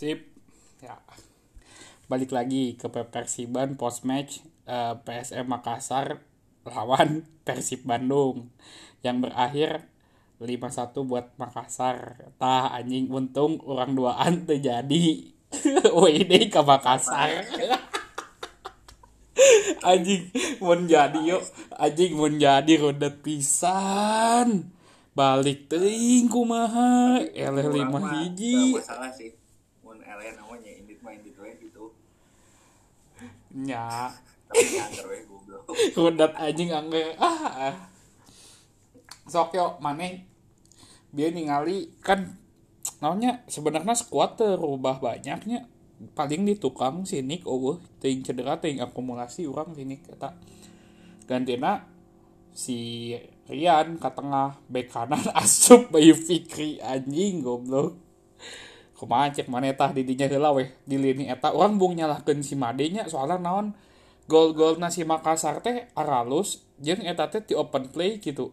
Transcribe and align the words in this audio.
Sip. 0.00 0.24
Ya. 0.80 0.96
Balik 2.08 2.32
lagi 2.32 2.72
ke 2.80 2.88
Persiban 2.88 3.76
post 3.76 4.08
match 4.08 4.40
uh, 4.64 4.96
PSM 5.04 5.44
Makassar 5.44 6.24
lawan 6.64 7.28
Persib 7.44 7.84
Bandung 7.84 8.48
yang 9.04 9.20
berakhir 9.20 9.84
5-1 10.40 11.04
buat 11.04 11.36
Makassar. 11.36 12.32
Tah 12.40 12.72
anjing 12.72 13.12
untung 13.12 13.60
orang 13.68 13.92
duaan 13.92 14.48
terjadi. 14.48 15.36
WD 16.00 16.48
ke 16.48 16.60
Makassar. 16.64 17.44
anjing 19.80 20.28
mau 20.60 20.76
jadi 20.76 21.20
yuk 21.24 21.44
anjing 21.76 22.12
mau 22.12 22.28
jadi 22.28 22.72
roda 22.76 23.08
pisan 23.08 24.68
balik 25.16 25.72
teuing 25.72 26.28
kumaha 26.28 27.24
eleh 27.32 27.66
lima 27.72 28.20
hiji 28.20 28.76
masalah 28.76 29.08
sih 29.16 29.40
mun 29.90 29.98
eleh 30.06 30.38
namanya 30.38 30.70
indit 30.70 31.02
mah 31.02 31.10
indit 31.10 31.34
we 31.34 31.50
gitu 31.58 31.90
goblok 35.26 35.66
rodat 35.98 36.32
anjing 36.38 36.70
angge 36.74 37.14
ah 37.18 37.70
ah. 37.70 37.76
sok 39.26 39.54
yo 39.54 39.78
maneh 39.78 40.26
dia 41.10 41.30
ningali 41.34 41.90
kan 42.02 42.38
namanya 43.02 43.42
sebenarnya 43.50 43.94
squad 43.98 44.38
terubah 44.38 45.00
banyaknya. 45.02 45.66
Paling 46.16 46.48
di 46.48 46.56
tukang 46.56 47.04
si 47.04 47.20
Nick 47.20 47.44
oh 47.44 47.76
ting 48.00 48.24
cedera 48.24 48.56
ting 48.56 48.80
akumulasi 48.80 49.44
orang 49.44 49.76
si 49.76 49.84
Nick 49.84 50.08
kata 50.08 50.32
gantina 51.28 51.84
si 52.56 53.12
Rian 53.44 54.00
ke 54.00 54.08
tengah 54.08 54.56
back 54.72 54.88
kanan 54.88 55.20
asup 55.44 55.92
Bayu 55.92 56.16
Fikri 56.16 56.80
anjing 56.80 57.44
goblok 57.44 58.00
cek 59.08 59.48
mana 59.48 59.72
tah 59.72 59.94
di 59.94 60.04
dinya 60.04 60.28
heula 60.28 60.52
weh 60.52 60.68
di 60.84 61.00
lini 61.00 61.30
eta. 61.30 61.54
Orang 61.54 61.80
bung 61.80 61.96
nyalahkeun 61.96 62.44
si 62.44 62.58
Made 62.58 62.84
nya 62.90 63.08
soalnya 63.08 63.40
naon 63.40 63.72
gol-gol 64.28 64.76
nasi 64.76 65.06
Makassar 65.06 65.64
teh 65.64 65.88
aralus 65.96 66.60
jeung 66.82 67.00
eta 67.04 67.30
teh 67.30 67.40
di 67.40 67.56
open 67.56 67.88
play 67.88 68.20
gitu 68.20 68.52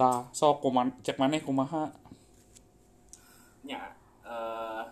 tah 0.00 0.32
sok 0.32 0.64
kuman 0.64 0.96
cek 1.04 1.20
maneh 1.20 1.44
kumaha? 1.44 1.92
Nya 3.68 3.92
eh 4.24 4.84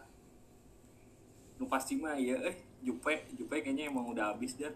nu 1.57 1.65
pasti 1.67 1.97
mah 1.97 2.15
ya 2.21 2.37
eh 2.45 2.57
Jupe 2.85 3.27
Jupe 3.35 3.59
kayaknya 3.59 3.91
emang 3.91 4.13
udah 4.13 4.37
habis 4.37 4.55
dia 4.55 4.71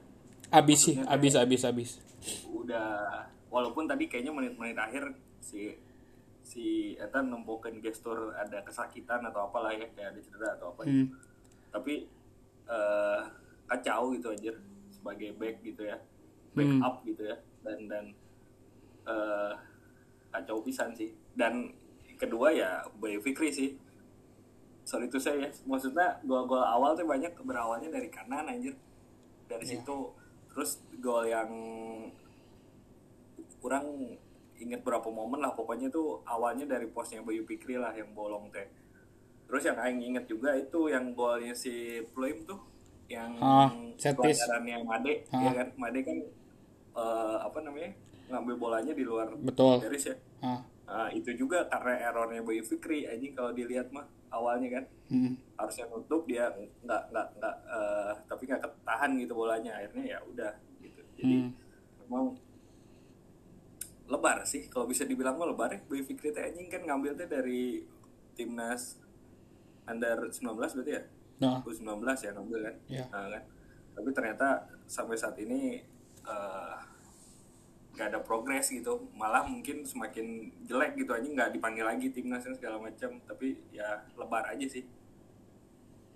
abis 0.50 0.91
sih 0.91 0.96
abis 1.06 1.39
abis 1.39 1.62
abis 1.62 1.91
udah 2.50 3.22
walaupun 3.46 3.86
tadi 3.86 4.11
kayaknya 4.11 4.34
menit-menit 4.34 4.74
akhir 4.74 5.14
si 5.39 5.78
si 6.42 6.66
Eta 6.94 7.18
nempukin 7.18 7.78
gestur 7.78 8.34
ada 8.34 8.60
kesakitan 8.60 9.22
atau 9.22 9.46
apalah 9.46 9.70
ya 9.70 9.86
kayak 9.88 10.12
ada 10.12 10.20
cedera 10.20 10.48
atau 10.54 10.70
apa 10.70 10.82
gitu. 10.84 11.06
Hmm. 11.06 11.08
tapi 11.70 11.94
eh 12.64 13.20
kacau 13.64 14.12
gitu 14.12 14.28
aja 14.28 14.52
sebagai 14.88 15.32
back 15.34 15.62
gitu 15.62 15.82
ya 15.82 15.96
Hmm. 16.52 16.78
backup 16.78 17.00
gitu 17.04 17.22
ya 17.24 17.36
dan 17.62 17.78
dan 17.86 18.04
eh 19.04 19.52
kacau 20.28 20.60
pisan 20.60 20.92
sih 20.92 21.10
dan 21.32 21.72
kedua 22.16 22.50
ya 22.50 22.70
Bayu 22.94 23.18
Fikri 23.18 23.48
sih 23.48 23.70
sorry 24.82 25.06
itu 25.06 25.16
saya 25.16 25.46
ya 25.46 25.50
maksudnya 25.64 26.20
gol-gol 26.22 26.60
awal 26.60 26.92
tuh 26.92 27.04
banyak 27.04 27.32
berawalnya 27.40 27.88
dari 27.88 28.08
kanan 28.08 28.46
anjir 28.46 28.74
dari 29.46 29.62
Iya. 29.62 29.78
situ 29.78 29.98
terus 30.48 30.70
gol 30.98 31.24
yang 31.24 31.48
kurang 33.58 34.18
inget 34.62 34.80
berapa 34.80 35.05
momen 35.05 35.38
lah 35.38 35.52
pokoknya 35.52 35.88
tuh 35.88 36.22
awalnya 36.24 36.64
dari 36.64 36.86
posnya 36.86 37.20
Bayu 37.20 37.42
Fikri 37.42 37.74
lah 37.74 37.92
yang 37.92 38.10
bolong 38.12 38.48
teh 38.48 38.66
terus 39.44 39.62
yang 39.62 39.77
aing 39.77 40.00
inget 40.00 40.24
juga 40.24 40.55
itu 40.55 40.86
yang 40.86 41.12
golnya 41.12 41.52
si 41.52 41.72
Pluim 42.08 42.42
tuh 42.42 42.56
yang 43.06 43.36
Ah, 43.36 43.68
piece. 43.68 44.08
pelanggarannya 44.08 44.77
Made 44.83 45.14
Ah. 45.28 45.42
ya 45.42 45.50
kan 45.55 45.68
Made 45.77 46.00
kan 46.00 46.18
eh, 46.92 47.36
apa 47.39 47.58
namanya 47.61 47.90
ngambil 48.28 48.55
bolanya 48.56 48.92
di 48.92 49.02
luar 49.02 49.28
betul 49.36 49.78
garis 49.78 50.06
ya 50.06 50.17
ah 50.40 50.62
Nah, 50.83 51.08
itu 51.08 51.33
juga 51.33 51.64
karena 51.67 52.05
errornya 52.05 52.42
Bayu 52.42 52.61
Fikri 52.61 53.08
anjing 53.08 53.33
kalau 53.33 53.48
dilihat 53.50 53.89
mah 53.89 54.05
awalnya 54.29 54.68
kan 54.73 54.84
hmm. 55.08 55.56
harusnya 55.56 55.89
nutup 55.89 56.27
dia 56.27 56.52
nggak 56.83 57.02
nggak 57.08 57.27
nggak 57.39 57.56
eh, 57.64 58.12
tapi 58.27 58.42
nggak 58.44 58.61
ketahan 58.61 59.11
gitu 59.17 59.33
bolanya 59.33 59.73
akhirnya 59.73 60.05
ya 60.06 60.18
udah 60.23 60.52
gitu 60.79 61.00
jadi 61.17 61.36
Hmm. 61.39 61.50
memang 61.98 62.24
lebar 64.12 64.45
sih. 64.45 64.68
Kalau 64.68 64.84
bisa 64.84 65.08
dibilang 65.08 65.40
mah 65.40 65.48
lebar 65.48 65.73
ya. 65.73 65.80
Bayu 65.89 66.05
Fikri 66.05 66.36
teh 66.36 66.45
anjing 66.45 66.68
kan 66.68 66.84
ngambilnya 66.84 67.24
dari 67.24 67.80
timnas 68.36 69.00
under 69.89 70.28
19 70.28 70.52
berarti 70.52 70.92
ya? 70.92 71.02
Nah. 71.40 71.64
19 71.64 71.80
ya 72.20 72.30
ngambil 72.36 72.61
kan? 72.68 72.77
Iya. 72.92 73.05
Nah, 73.08 73.28
kan. 73.33 73.42
Tapi 73.96 74.08
ternyata 74.12 74.48
sampai 74.84 75.17
saat 75.17 75.36
ini 75.40 75.80
eh, 76.28 76.77
nggak 77.96 78.08
ada 78.12 78.20
progres 78.20 78.68
gitu. 78.68 79.08
Malah 79.17 79.48
mungkin 79.48 79.89
semakin 79.89 80.52
jelek 80.68 81.00
gitu 81.00 81.17
aja 81.17 81.24
nggak 81.24 81.50
dipanggil 81.56 81.89
lagi 81.89 82.12
timnasnya 82.12 82.52
segala 82.52 82.77
macam 82.77 83.17
tapi 83.24 83.56
ya 83.73 84.05
lebar 84.20 84.44
aja 84.52 84.67
sih. 84.68 84.84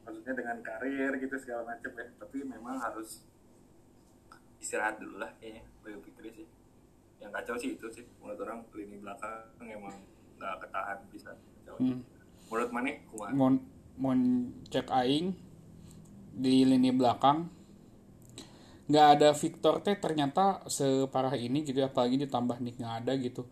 Maksudnya 0.04 0.36
dengan 0.36 0.60
karir 0.60 1.16
gitu 1.16 1.34
segala 1.40 1.72
macam 1.72 1.90
ya. 1.96 2.06
Tapi 2.20 2.44
memang 2.44 2.76
harus 2.76 3.24
istirahat 4.60 5.00
dulu 5.00 5.20
lah 5.20 5.32
kayaknya 5.40 5.64
Bayu 5.80 6.00
Fikri 6.00 6.32
sih 6.32 6.55
yang 7.26 7.34
kacau 7.34 7.58
sih 7.58 7.74
itu 7.74 7.86
sih 7.90 8.06
menurut 8.22 8.38
orang 8.46 8.62
lini 8.70 8.96
belakang 9.02 9.50
emang 9.66 9.94
nggak 10.38 10.54
ketahan 10.62 10.98
bisa 11.10 11.30
kacau. 11.34 11.76
Hmm. 11.82 12.00
menurut 12.46 12.70
mana 12.70 12.90
kumaha 13.10 13.30
mau 13.34 13.50
mau 13.98 14.14
cek 14.70 14.86
aing 14.94 15.34
di 16.36 16.62
lini 16.62 16.94
belakang 16.94 17.50
nggak 18.86 19.06
ada 19.18 19.28
Victor 19.34 19.82
teh 19.82 19.98
ternyata 19.98 20.62
separah 20.70 21.34
ini 21.34 21.66
gitu 21.66 21.82
apalagi 21.82 22.22
ditambah 22.22 22.62
Nick 22.62 22.78
nggak 22.78 22.94
ada 23.02 23.12
gitu 23.18 23.42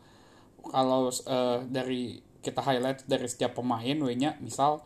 kalau 0.63 1.11
eh, 1.11 1.59
dari 1.67 2.23
kita 2.39 2.61
highlight 2.63 3.03
dari 3.11 3.27
setiap 3.27 3.59
pemain 3.59 3.99
nya 4.15 4.39
misal 4.39 4.85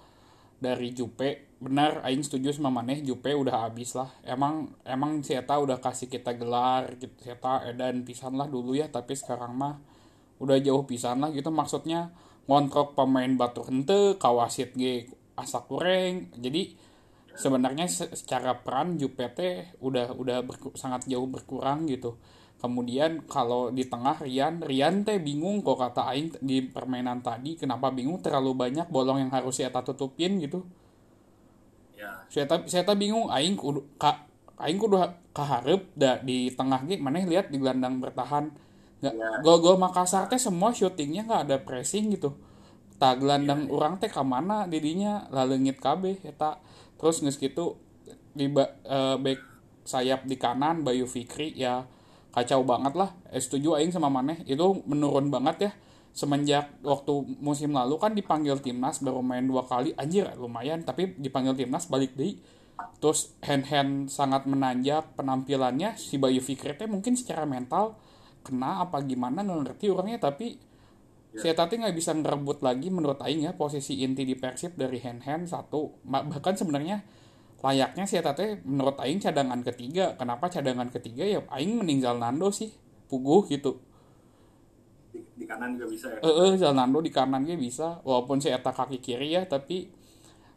dari 0.59 0.95
Jupe. 0.95 1.59
Benar 1.59 2.07
aing 2.07 2.23
setuju 2.23 2.55
sama 2.55 2.71
maneh 2.71 3.03
Jupe 3.03 3.35
udah 3.35 3.67
habis 3.67 3.95
lah. 3.99 4.11
Emang 4.23 4.75
emang 4.87 5.23
si 5.27 5.35
udah 5.35 5.79
kasih 5.83 6.07
kita 6.11 6.35
gelar 6.39 6.95
gitu. 6.99 7.15
Si 7.23 7.31
Eta 7.31 7.67
edan 7.67 8.07
pisan 8.07 8.39
lah 8.39 8.47
dulu 8.47 8.75
ya 8.79 8.87
tapi 8.91 9.15
sekarang 9.19 9.55
mah 9.59 9.75
udah 10.39 10.59
jauh 10.63 10.87
pisan 10.87 11.23
lah 11.23 11.31
gitu. 11.35 11.51
Maksudnya 11.51 12.15
ngontrok 12.49 12.97
pemain 12.97 13.29
batu 13.37 13.61
hente 13.69 14.17
kawasit 14.17 14.73
ge 14.73 15.13
asa 15.39 15.63
kureng 15.63 16.35
jadi 16.35 16.75
sebenarnya 17.39 17.87
se- 17.87 18.11
secara 18.17 18.59
peran 18.65 18.99
Jupe 18.99 19.31
teh 19.31 19.71
udah 19.79 20.17
udah 20.17 20.43
berku- 20.43 20.75
sangat 20.75 21.07
jauh 21.07 21.29
berkurang 21.31 21.87
gitu 21.87 22.19
kemudian 22.59 23.23
kalau 23.31 23.71
di 23.71 23.87
tengah 23.87 24.19
Rian 24.19 24.59
Rian 24.63 25.07
teh 25.07 25.23
bingung 25.23 25.63
kok 25.63 25.79
kata 25.79 26.11
Aing 26.11 26.35
di 26.43 26.63
permainan 26.67 27.23
tadi 27.23 27.55
kenapa 27.55 27.95
bingung? 27.95 28.19
Terlalu 28.19 28.55
banyak 28.55 28.87
bolong 28.91 29.23
yang 29.23 29.31
harus 29.31 29.63
saya 29.63 29.71
tutupin 29.71 30.43
gitu. 30.43 30.67
Ya. 31.99 32.27
Saya 32.31 32.47
tak 32.87 32.99
bingung 32.99 33.27
aing 33.31 33.59
kudu 33.59 33.83
ka 33.99 34.27
aing 34.59 34.79
kudu 34.79 34.99
ha- 35.03 35.19
kaharep 35.35 35.91
da 35.99 36.19
di 36.23 36.51
tengah 36.55 36.87
ge 36.87 36.99
maneh 36.99 37.27
lihat 37.27 37.51
di 37.51 37.59
gelandang 37.59 37.99
bertahan. 38.03 38.51
Nggak 39.03 39.15
Ya. 39.15 39.31
gol-gol 39.43 39.79
Makassar 39.79 40.27
teh 40.27 40.39
semua 40.39 40.75
syutingnya 40.75 41.27
nggak 41.27 41.43
ada 41.51 41.57
pressing 41.63 42.11
gitu. 42.15 42.35
Tak 42.99 43.23
gelandang 43.23 43.71
orang 43.71 44.03
teh 44.03 44.11
ke 44.11 44.23
mana 44.23 44.67
didinya? 44.67 45.27
Lalengit 45.31 45.79
KB 45.79 46.23
eta. 46.27 46.59
Terus 46.99 47.23
geus 47.23 47.39
gitu 47.39 47.79
di 48.35 48.51
ba, 48.51 48.67
eh, 48.83 49.17
back 49.19 49.41
sayap 49.87 50.27
di 50.27 50.35
kanan 50.35 50.83
Bayu 50.83 51.07
Fikri 51.07 51.55
ya 51.55 51.87
kacau 52.43 52.63
banget 52.63 52.95
lah. 52.95 53.11
Eh, 53.35 53.43
setuju 53.43 53.75
aing 53.79 53.91
sama 53.91 54.07
maneh. 54.09 54.41
Itu 54.47 54.87
menurun 54.87 55.29
banget 55.29 55.57
ya. 55.69 55.71
Semenjak 56.15 56.81
waktu 56.83 57.39
musim 57.39 57.75
lalu 57.75 57.95
kan 57.99 58.15
dipanggil 58.15 58.59
timnas 58.59 59.03
baru 59.03 59.21
main 59.21 59.45
dua 59.45 59.67
kali. 59.67 59.93
Anjir 59.99 60.31
lumayan. 60.39 60.87
Tapi 60.87 61.19
dipanggil 61.19 61.59
timnas 61.59 61.91
balik 61.91 62.15
deh. 62.15 62.39
Terus 63.03 63.35
hand 63.43 63.67
hand 63.67 63.93
sangat 64.09 64.47
menanjak 64.47 65.19
penampilannya. 65.19 65.99
Si 65.99 66.17
Bayu 66.17 66.39
Fikri 66.39 66.79
teh 66.79 66.87
mungkin 66.87 67.19
secara 67.19 67.43
mental 67.43 67.99
kena 68.47 68.87
apa 68.87 69.03
gimana 69.03 69.43
nggak 69.43 69.75
ngerti 69.75 69.91
orangnya. 69.91 70.19
Tapi 70.23 70.69
saya 71.39 71.55
tadi 71.55 71.79
nggak 71.79 71.95
bisa 71.95 72.17
ngerebut 72.17 72.65
lagi 72.65 72.89
menurut 72.89 73.21
Aing 73.21 73.45
ya 73.45 73.53
posisi 73.53 74.01
inti 74.01 74.25
di 74.25 74.35
Persib 74.35 74.75
dari 74.75 74.99
hand 74.99 75.23
hand 75.23 75.45
satu 75.47 76.01
bahkan 76.09 76.57
sebenarnya 76.57 77.05
layaknya 77.59 78.05
saya 78.07 78.23
tadi 78.23 78.59
menurut 78.63 78.95
Aing 79.03 79.19
cadangan 79.19 79.61
ketiga. 79.67 80.15
Kenapa 80.15 80.47
cadangan 80.47 80.89
ketiga? 80.95 81.27
Ya 81.27 81.41
Aing 81.51 81.79
meninggal 81.79 82.19
Nando 82.19 82.55
sih 82.55 82.71
puguh 83.09 83.49
gitu. 83.49 83.81
Di, 85.11 85.25
di 85.35 85.45
kanan 85.49 85.75
juga 85.75 85.89
bisa 85.89 86.07
ya? 86.13 86.21
Eh 86.21 86.35
eh, 86.53 86.53
Zalando 86.61 87.01
di 87.01 87.11
kanan 87.11 87.43
dia 87.49 87.57
bisa. 87.57 87.99
Walaupun 88.05 88.39
si 88.39 88.53
eta 88.53 88.71
kaki 88.71 89.01
kiri 89.01 89.35
ya 89.35 89.49
tapi 89.49 89.89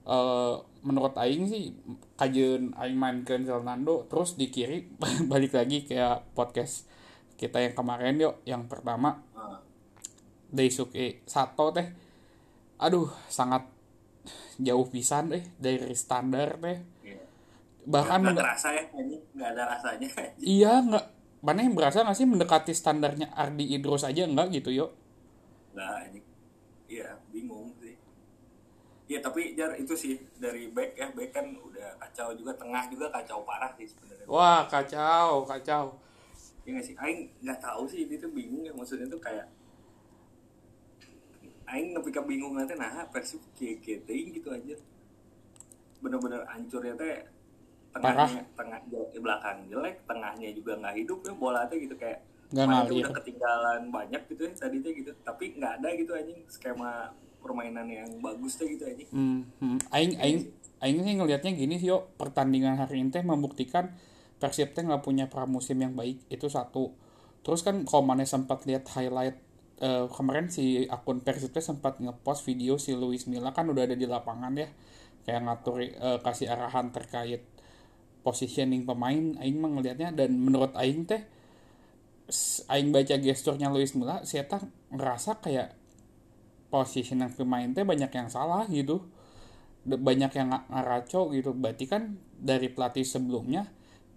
eh 0.06 0.56
menurut 0.82 1.14
aing 1.14 1.46
sih 1.46 1.78
kajian 2.20 2.76
aing 2.76 2.98
mainkan 3.00 3.48
Zalando 3.48 4.06
terus 4.12 4.36
di 4.36 4.52
kiri 4.52 4.92
balik 5.32 5.56
lagi 5.56 5.88
kayak 5.88 6.34
podcast 6.34 6.90
kita 7.40 7.58
yang 7.58 7.74
kemarin 7.74 8.20
yuk 8.20 8.36
yang 8.46 8.68
pertama. 8.68 9.24
Ah, 9.34 9.58
Daisuke 10.52 11.24
Sato 11.26 11.72
teh. 11.72 11.88
Aduh 12.78 13.08
sangat 13.32 13.66
jauh 14.62 14.86
pisan 14.88 15.34
eh 15.34 15.44
dari 15.58 15.92
standar 15.98 16.62
teh 16.62 16.78
Iya. 17.02 17.20
bahkan 17.90 18.22
nggak 18.22 18.38
terasa 18.38 18.70
ya 18.72 18.84
ini 18.94 19.18
nggak 19.34 19.50
ada 19.58 19.64
rasanya. 19.74 20.08
Iya 20.38 20.74
nggak. 20.86 21.06
Mana 21.42 21.60
yang 21.66 21.74
berasa 21.74 22.06
nggak 22.06 22.14
sih 22.14 22.28
mendekati 22.30 22.72
standarnya 22.72 23.34
Ardi 23.34 23.74
Idrus 23.74 24.06
aja 24.06 24.22
enggak 24.24 24.54
gitu 24.54 24.70
yuk 24.70 24.92
nggak 25.74 26.14
ini 26.14 26.20
iya 26.86 27.10
bingung 27.34 27.74
sih. 27.82 27.96
Iya 29.10 29.20
tapi 29.20 29.58
jar 29.58 29.74
itu 29.76 29.92
sih 29.98 30.16
dari 30.38 30.70
back 30.70 30.92
ya. 30.94 31.08
Back 31.12 31.32
kan 31.34 31.46
udah 31.58 31.98
kacau 31.98 32.32
juga 32.38 32.54
tengah 32.54 32.86
juga 32.88 33.10
kacau 33.10 33.42
parah 33.44 33.72
sih 33.76 33.90
sebenarnya. 33.90 34.28
Wah 34.30 34.64
kacau 34.70 35.44
kacau. 35.44 35.98
Iya 36.64 36.70
nggak 36.78 36.86
sih? 36.86 36.96
Aing 37.02 37.34
nggak 37.42 37.60
tahu 37.60 37.84
sih 37.90 38.06
ini 38.06 38.16
tuh 38.22 38.30
bingung 38.30 38.62
ya. 38.62 38.72
Maksudnya 38.72 39.10
tuh 39.10 39.18
kayak 39.18 39.50
Aing 41.72 41.96
nepi 41.96 42.12
bingung 42.12 42.54
nanti 42.60 42.76
nah 42.76 43.08
persib 43.08 43.40
kayak 43.56 43.80
gitu 43.80 44.12
gitu 44.12 44.50
aja 44.52 44.76
bener-bener 46.04 46.44
hancurnya 46.50 46.94
teh 47.00 47.16
tengahnya 47.92 48.44
tengah 48.56 48.80
di 48.88 49.20
belakang 49.20 49.58
jelek 49.68 49.96
tengahnya 50.08 50.50
juga 50.56 50.80
nggak 50.80 50.96
hidup 51.00 51.20
ya 51.28 51.34
bola 51.36 51.62
teh 51.68 51.80
gitu 51.80 51.96
kayak 51.96 52.20
Nggak 52.52 52.68
ngalir. 52.68 53.04
udah 53.08 53.16
ketinggalan 53.24 53.82
banyak 53.88 54.22
gitu 54.28 54.42
ya 54.44 54.52
tadi 54.56 54.78
teh 54.84 54.92
gitu 54.92 55.12
tapi 55.24 55.56
nggak 55.56 55.72
ada 55.80 55.88
gitu 55.96 56.12
anjing 56.12 56.40
skema 56.52 57.12
permainan 57.40 57.88
yang 57.88 58.10
bagus 58.20 58.60
teh 58.60 58.68
gitu 58.68 58.84
anjing 58.88 59.08
Hmm, 59.12 59.48
hmm. 59.64 59.78
Aing, 59.96 60.14
aing, 60.20 60.40
aing 60.84 61.00
sih 61.04 61.14
ngelihatnya 61.16 61.52
gini 61.56 61.76
sih, 61.80 61.92
yuk 61.92 62.12
pertandingan 62.20 62.76
hari 62.76 63.00
ini 63.04 63.12
teh 63.12 63.24
membuktikan 63.24 63.96
Persib 64.42 64.74
teh 64.74 64.82
nggak 64.82 65.06
punya 65.06 65.30
pramusim 65.30 65.78
yang 65.78 65.94
baik 65.94 66.18
itu 66.34 66.50
satu. 66.50 66.90
Terus 67.46 67.62
kan 67.62 67.86
kalau 67.86 68.02
mana 68.02 68.26
sempat 68.26 68.66
lihat 68.66 68.90
highlight 68.90 69.38
eh, 69.82 70.06
kemarin 70.08 70.48
si 70.54 70.86
akun 70.86 71.26
Persib 71.26 71.58
sempat 71.58 71.98
ngepost 71.98 72.46
video 72.46 72.78
si 72.78 72.94
Luis 72.94 73.26
Milla 73.26 73.52
kan 73.52 73.66
udah 73.68 73.90
ada 73.90 73.98
di 73.98 74.06
lapangan 74.06 74.54
ya, 74.54 74.70
kayak 75.26 75.42
ngatur 75.42 75.78
eh, 75.82 76.20
kasih 76.22 76.48
arahan 76.54 76.94
terkait 76.94 77.42
positioning 78.22 78.86
pemain. 78.86 79.36
Aing 79.42 79.58
mah 79.58 79.74
ngelihatnya 79.74 80.14
dan 80.14 80.38
menurut 80.38 80.72
Aing 80.78 81.10
teh 81.10 81.26
Aing 82.72 82.96
baca 82.96 83.16
gesturnya 83.20 83.68
Luis 83.68 83.92
Milla, 83.98 84.24
saya 84.24 84.48
tak 84.48 84.64
ngerasa 84.94 85.44
kayak 85.44 85.76
positioning 86.72 87.34
pemain 87.36 87.68
teh 87.76 87.84
banyak 87.84 88.08
yang 88.08 88.30
salah 88.32 88.64
gitu. 88.72 89.04
Banyak 89.84 90.32
yang 90.38 90.48
nga- 90.54 90.68
ngaraco 90.72 91.34
gitu. 91.36 91.52
Berarti 91.52 91.90
kan 91.90 92.16
dari 92.38 92.72
pelatih 92.72 93.04
sebelumnya 93.04 93.68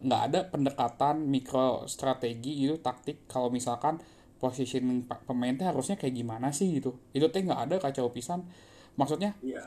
nggak 0.05 0.23
ada 0.31 0.41
pendekatan 0.53 1.27
mikro 1.27 1.89
strategi 1.91 2.69
gitu 2.69 2.79
taktik. 2.79 3.27
Kalau 3.27 3.49
misalkan 3.51 3.99
positioning 4.45 4.99
pemain 5.29 5.55
teh 5.59 5.67
harusnya 5.71 5.97
kayak 6.01 6.15
gimana 6.21 6.49
sih 6.59 6.69
gitu 6.77 6.91
itu 7.17 7.27
teh 7.33 7.41
nggak 7.47 7.61
ada 7.65 7.77
kacau 7.85 8.07
pisan 8.17 8.41
maksudnya 9.01 9.31
iya 9.45 9.65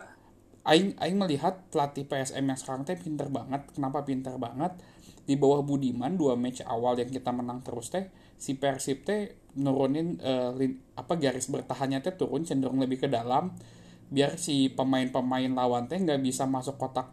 Aing 0.67 0.99
Aing 0.99 1.15
melihat 1.15 1.63
pelatih 1.71 2.03
PSM 2.09 2.43
yang 2.51 2.59
sekarang 2.59 2.83
teh 2.83 2.97
pinter 2.99 3.31
banget. 3.31 3.61
Kenapa 3.71 4.03
pinter 4.03 4.35
banget? 4.35 4.75
Di 5.27 5.35
bawah 5.39 5.63
Budiman 5.63 6.19
dua 6.19 6.35
match 6.35 6.59
awal 6.67 6.99
yang 6.99 7.07
kita 7.11 7.31
menang 7.31 7.63
terus 7.63 7.87
teh 7.93 8.11
si 8.35 8.59
Persib 8.59 9.07
teh 9.07 9.31
nurunin 9.63 10.19
eh, 10.19 10.51
lin- 10.59 10.79
apa 10.99 11.15
garis 11.15 11.47
bertahannya 11.47 12.03
teh 12.03 12.13
turun 12.19 12.43
cenderung 12.43 12.79
lebih 12.83 12.99
ke 13.03 13.07
dalam 13.07 13.55
biar 14.11 14.39
si 14.39 14.71
pemain-pemain 14.71 15.51
lawan 15.51 15.85
teh 15.91 15.99
nggak 15.99 16.19
bisa 16.23 16.43
masuk 16.47 16.75
kotak 16.79 17.07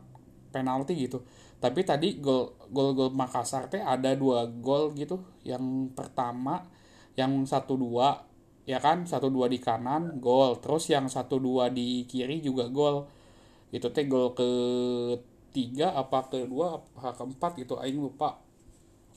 penalti 0.54 0.94
gitu. 0.98 1.22
Tapi 1.62 1.80
tadi 1.86 2.18
gol 2.22 2.54
gol 2.74 2.94
gol 2.98 3.10
Makassar 3.14 3.70
teh 3.70 3.82
ada 3.82 4.14
dua 4.18 4.46
gol 4.50 4.94
gitu. 4.98 5.22
Yang 5.46 5.94
pertama 5.98 6.62
yang 7.14 7.46
satu 7.46 7.78
dua 7.78 8.22
ya 8.64 8.78
kan? 8.80 9.04
Satu 9.04 9.28
dua 9.30 9.46
di 9.46 9.58
kanan 9.60 10.18
gol. 10.18 10.58
Terus 10.60 10.90
yang 10.90 11.06
satu 11.06 11.38
dua 11.38 11.70
di 11.70 12.04
kiri 12.08 12.40
juga 12.40 12.68
gol. 12.68 13.06
Itu 13.70 13.90
teh 13.90 14.06
gol 14.06 14.34
ketiga 14.36 15.94
apa 15.94 16.26
kedua 16.30 16.82
apa 16.82 17.14
keempat 17.14 17.52
gitu 17.60 17.78
aing 17.78 17.98
lupa. 18.00 18.40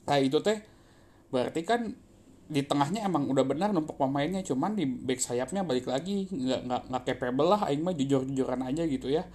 Kayak 0.08 0.24
itu 0.30 0.38
teh 0.44 0.58
berarti 1.28 1.62
kan 1.68 1.82
di 2.48 2.64
tengahnya 2.64 3.04
emang 3.04 3.28
udah 3.28 3.44
benar 3.44 3.76
numpuk 3.76 4.00
pemainnya 4.00 4.40
cuman 4.40 4.72
di 4.72 4.88
back 4.88 5.20
sayapnya 5.20 5.68
balik 5.68 5.84
lagi 5.92 6.32
nggak 6.32 6.62
nggak 6.64 6.82
nggak 6.88 7.04
capable 7.04 7.52
lah 7.52 7.68
aing 7.68 7.84
mah 7.84 7.92
jujur 7.92 8.24
jujuran 8.24 8.64
aja 8.64 8.88
gitu 8.88 9.12
ya. 9.12 9.28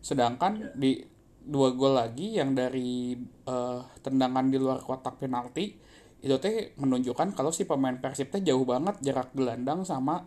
Sedangkan 0.00 0.70
di 0.78 1.02
dua 1.40 1.72
gol 1.74 1.96
lagi 1.96 2.38
yang 2.38 2.54
dari 2.54 3.16
eh, 3.24 3.80
tendangan 4.04 4.46
di 4.52 4.58
luar 4.60 4.84
kotak 4.84 5.18
penalti 5.18 5.89
itu 6.20 6.36
teh 6.36 6.76
menunjukkan 6.76 7.32
kalau 7.32 7.48
si 7.48 7.64
pemain 7.64 7.96
Persib 7.96 8.28
teh 8.28 8.44
jauh 8.44 8.64
banget 8.68 9.00
jarak 9.00 9.32
gelandang 9.32 9.84
sama 9.88 10.24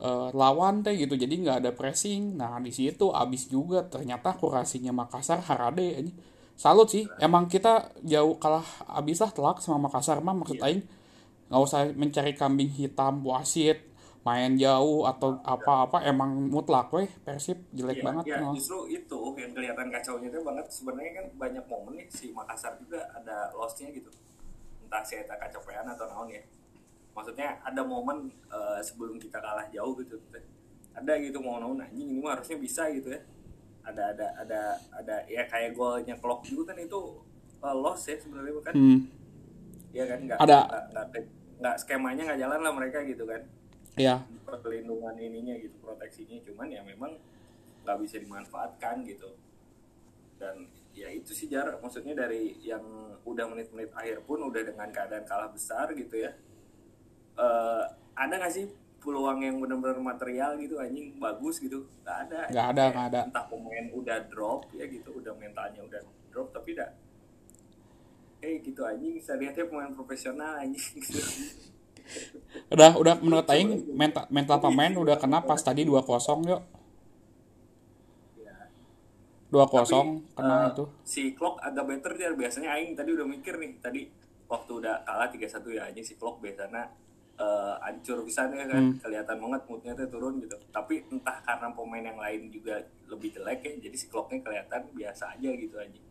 eh, 0.00 0.28
lawan 0.32 0.80
teh 0.84 0.96
gitu. 0.96 1.14
Jadi 1.16 1.44
nggak 1.44 1.56
ada 1.64 1.70
pressing. 1.76 2.36
Nah 2.40 2.56
di 2.60 2.72
situ 2.72 3.12
abis 3.12 3.48
juga 3.52 3.84
ternyata 3.84 4.32
kurasinya 4.36 4.92
Makassar 4.96 5.40
Harade 5.44 5.86
aja 6.00 6.12
salut 6.56 6.88
sih. 6.88 7.04
Emang 7.20 7.46
kita 7.52 7.92
jauh 8.00 8.40
kalah 8.40 8.64
abis 8.96 9.20
lah 9.20 9.30
telak 9.30 9.60
sama 9.60 9.88
Makassar 9.88 10.18
mah 10.24 10.32
maksud 10.32 10.56
aing. 10.60 10.82
Nggak 11.52 11.62
usah 11.62 11.80
mencari 11.94 12.32
kambing 12.34 12.72
hitam 12.72 13.22
wasit 13.22 13.84
main 14.26 14.56
jauh 14.58 15.06
atau 15.06 15.38
apa-apa. 15.44 16.02
Emang 16.02 16.48
mutlak 16.50 16.90
weh. 16.96 17.06
Persib 17.22 17.60
jelek 17.76 18.00
Iya, 18.00 18.04
banget 18.08 18.24
ya, 18.26 18.36
no. 18.42 18.56
justru 18.56 18.88
itu 18.90 19.20
yang 19.36 19.52
kelihatan 19.52 19.86
kacaunya 19.92 20.28
itu 20.32 20.40
banget. 20.42 20.66
Sebenarnya 20.72 21.12
kan 21.22 21.26
banyak 21.38 21.64
momen 21.70 21.92
nih 22.00 22.08
si 22.10 22.32
Makassar 22.32 22.80
juga 22.80 23.04
ada 23.12 23.52
lossnya 23.54 23.92
gitu 23.92 24.08
entah 24.86 25.02
saya 25.02 25.26
tak 25.26 25.42
kecapean 25.42 25.86
atau 25.90 26.06
naon 26.06 26.30
ya. 26.30 26.42
Maksudnya 27.12 27.58
ada 27.66 27.82
momen 27.82 28.30
eh, 28.46 28.78
sebelum 28.80 29.18
kita 29.18 29.42
kalah 29.42 29.66
jauh 29.74 29.98
gitu 29.98 30.16
ada 30.96 31.12
gitu 31.20 31.38
mau 31.44 31.60
naon 31.60 31.76
anjing 31.76 32.08
ini 32.08 32.20
mah 32.24 32.38
harusnya 32.38 32.56
bisa 32.56 32.88
gitu 32.94 33.12
ya. 33.12 33.20
Ada 33.86 34.16
ada 34.16 34.26
ada 34.42 34.60
ada 34.94 35.16
ya 35.28 35.44
kayak 35.46 35.76
golnya 35.76 36.16
Klok 36.16 36.46
juga 36.46 36.72
kan 36.72 36.80
itu 36.80 37.00
eh, 37.60 37.76
loss 37.76 38.06
ya 38.08 38.16
sebenarnya 38.16 38.62
kan 38.62 38.74
Hmm, 38.74 39.00
ya 39.92 40.04
kan 40.06 40.18
nggak 40.24 40.38
Ada. 40.40 40.58
nggak 40.64 40.84
nggak, 40.94 41.06
nggak 41.60 41.76
skemanya 41.82 42.22
nggak 42.30 42.40
jalan 42.40 42.60
lah 42.62 42.72
mereka 42.72 42.98
gitu 43.02 43.26
kan. 43.26 43.42
Ya 43.96 44.22
perlindungan 44.46 45.18
ininya 45.18 45.58
gitu 45.58 45.74
proteksinya 45.82 46.38
cuman 46.46 46.70
ya 46.70 46.80
memang 46.86 47.18
nggak 47.82 47.98
bisa 48.02 48.16
dimanfaatkan 48.22 49.02
gitu. 49.02 49.34
Dan 50.38 50.70
ya 50.96 51.10
itu 51.12 51.32
sih 51.34 51.50
jarak 51.50 51.82
maksudnya 51.82 52.16
dari 52.16 52.56
yang 52.62 53.15
udah 53.26 53.44
menit-menit 53.50 53.90
akhir 53.92 54.22
pun 54.22 54.38
udah 54.40 54.62
dengan 54.62 54.88
keadaan 54.94 55.26
kalah 55.26 55.50
besar 55.50 55.90
gitu 55.92 56.14
ya 56.16 56.30
Eh 57.36 57.82
ada 58.16 58.34
nggak 58.40 58.52
sih 58.54 58.64
peluang 58.96 59.44
yang 59.44 59.60
benar-benar 59.60 60.00
material 60.00 60.56
gitu 60.56 60.80
anjing 60.80 61.14
bagus 61.20 61.60
gitu 61.60 61.84
nggak 62.02 62.18
ada 62.26 62.40
Nggak 62.48 62.66
ada, 62.72 62.84
nggak 62.90 63.06
ada. 63.12 63.20
entah 63.28 63.44
pemain 63.46 63.86
udah 63.92 64.18
drop 64.26 64.66
ya 64.72 64.88
gitu 64.88 65.10
udah 65.20 65.36
mentalnya 65.36 65.84
udah 65.84 66.00
drop 66.32 66.48
tapi 66.50 66.72
udah 66.74 66.90
eh 68.40 68.62
gitu 68.64 68.82
anjing 68.82 69.20
saya 69.20 69.36
lihatnya 69.42 69.68
pemain 69.68 69.92
profesional 69.92 70.56
anjing 70.58 70.96
gitu. 70.96 71.20
udah 72.74 72.94
udah 72.96 73.14
menurut 73.20 73.46
aing 73.50 73.82
mental 73.94 74.24
mental 74.30 74.58
pemain 74.62 74.94
udah 74.94 75.18
kena 75.18 75.42
pas 75.42 75.58
tadi 75.60 75.82
2-0 75.82 76.06
yuk. 76.46 76.62
2-0 79.56 80.36
kena 80.36 80.68
Eh, 80.68 80.76
itu. 80.76 80.84
si 81.02 81.22
Klok 81.32 81.56
agak 81.58 81.84
better 81.88 82.12
dia. 82.12 82.30
Biasanya 82.32 82.76
aing 82.76 82.92
tadi 82.92 83.16
udah 83.16 83.24
mikir 83.24 83.56
nih 83.56 83.80
tadi 83.80 84.04
waktu 84.46 84.70
udah 84.78 85.02
kalah 85.02 85.32
3-1 85.32 85.72
ya 85.72 85.88
anjing 85.88 86.04
si 86.04 86.14
Klok 86.14 86.38
biasanya 86.38 86.84
eh 87.36 87.74
hancur 87.80 88.24
bisa 88.24 88.48
kan. 88.48 88.64
Hmm. 88.68 88.96
kelihatan 88.96 89.36
banget 89.36 89.60
moodnya 89.68 89.92
tuh 89.92 90.08
turun 90.08 90.40
gitu. 90.40 90.56
Tapi 90.68 91.04
entah 91.08 91.36
karena 91.40 91.68
pemain 91.68 92.04
yang 92.04 92.16
lain 92.16 92.48
juga 92.48 92.80
lebih 93.06 93.32
jelek 93.32 93.60
ya 93.60 93.72
jadi 93.88 93.96
si 93.96 94.06
Kloknya 94.06 94.40
kelihatan 94.40 94.88
biasa 94.92 95.32
aja 95.32 95.50
gitu 95.50 95.76
anjing. 95.76 96.04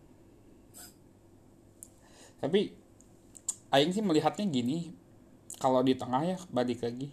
Tapi 2.37 2.69
aing 3.71 3.91
sih 3.91 4.03
melihatnya 4.03 4.45
gini 4.45 4.93
kalau 5.57 5.81
di 5.81 5.97
tengah 5.97 6.21
ya 6.23 6.37
balik 6.49 6.83
lagi. 6.83 7.09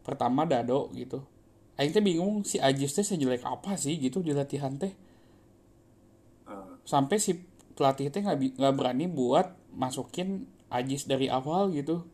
Pertama 0.00 0.44
Dado 0.44 0.88
gitu. 0.92 1.20
Aing 1.74 1.90
teh 1.90 2.00
bingung 2.00 2.46
si 2.46 2.56
Ajis 2.56 2.94
teh 2.94 3.02
sejelek 3.02 3.42
apa 3.42 3.74
sih 3.74 3.98
gitu 3.98 4.22
di 4.22 4.30
latihan 4.30 4.72
teh. 4.72 4.88
Eh, 4.88 4.96
sampai 6.84 7.16
si 7.18 7.40
pelatih 7.74 8.12
teh 8.12 8.22
nggak 8.22 8.74
berani 8.76 9.10
buat 9.10 9.56
masukin 9.74 10.46
Ajis 10.70 11.06
dari 11.06 11.26
awal 11.30 11.74
gitu 11.74 12.06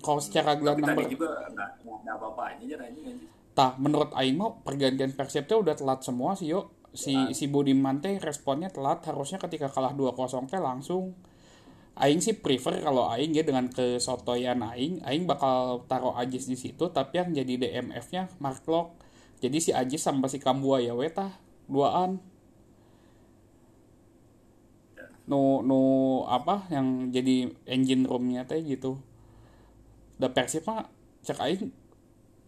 kalau 0.00 0.20
secara 0.22 0.54
gelandang 0.56 0.96
ber- 0.96 1.10
juga 1.10 1.50
nggak 1.50 2.14
apa-apanya 2.14 2.62
aja 2.62 2.76
anjing 2.88 3.34
Tah, 3.54 3.78
menurut 3.78 4.10
Aing 4.18 4.34
mah 4.34 4.50
pergantian 4.66 5.14
Persib 5.14 5.46
teh 5.46 5.54
udah 5.54 5.78
telat 5.78 6.02
semua 6.02 6.34
sih 6.34 6.50
yo. 6.50 6.74
Si 6.90 7.14
si 7.30 7.46
Budiman 7.46 8.02
teh 8.02 8.18
responnya 8.18 8.66
telat, 8.66 9.06
harusnya 9.06 9.38
ketika 9.38 9.70
kalah 9.70 9.94
2-0 9.94 10.50
teh 10.50 10.58
langsung. 10.58 11.14
Aing 11.94 12.18
sih 12.18 12.34
prefer 12.34 12.82
kalau 12.82 13.06
Aing 13.06 13.30
ya 13.30 13.46
dengan 13.46 13.70
kesotoyan 13.70 14.58
Aing, 14.58 15.06
Aing 15.06 15.30
bakal 15.30 15.86
taruh 15.86 16.18
Ajis 16.18 16.50
di 16.50 16.58
situ, 16.58 16.90
tapi 16.90 17.22
yang 17.22 17.30
jadi 17.30 17.54
DMF-nya 17.54 18.34
Mark 18.42 18.66
Lok. 18.66 18.98
Jadi 19.38 19.62
si 19.62 19.70
Ajis 19.70 20.02
sama 20.02 20.26
si 20.26 20.42
Kambua 20.42 20.82
ya 20.82 20.98
weta 20.98 21.30
duaan. 21.70 22.18
Nu 25.24 25.64
nu 25.64 25.80
apa 26.28 26.68
yang 26.68 27.08
jadi 27.08 27.48
engine 27.64 28.04
room-nya 28.04 28.44
teh 28.44 28.60
gitu. 28.60 29.00
Da 30.20 30.28
Persib 30.30 30.68
mah 30.68 30.88
cek 31.24 31.40
Aing 31.40 31.72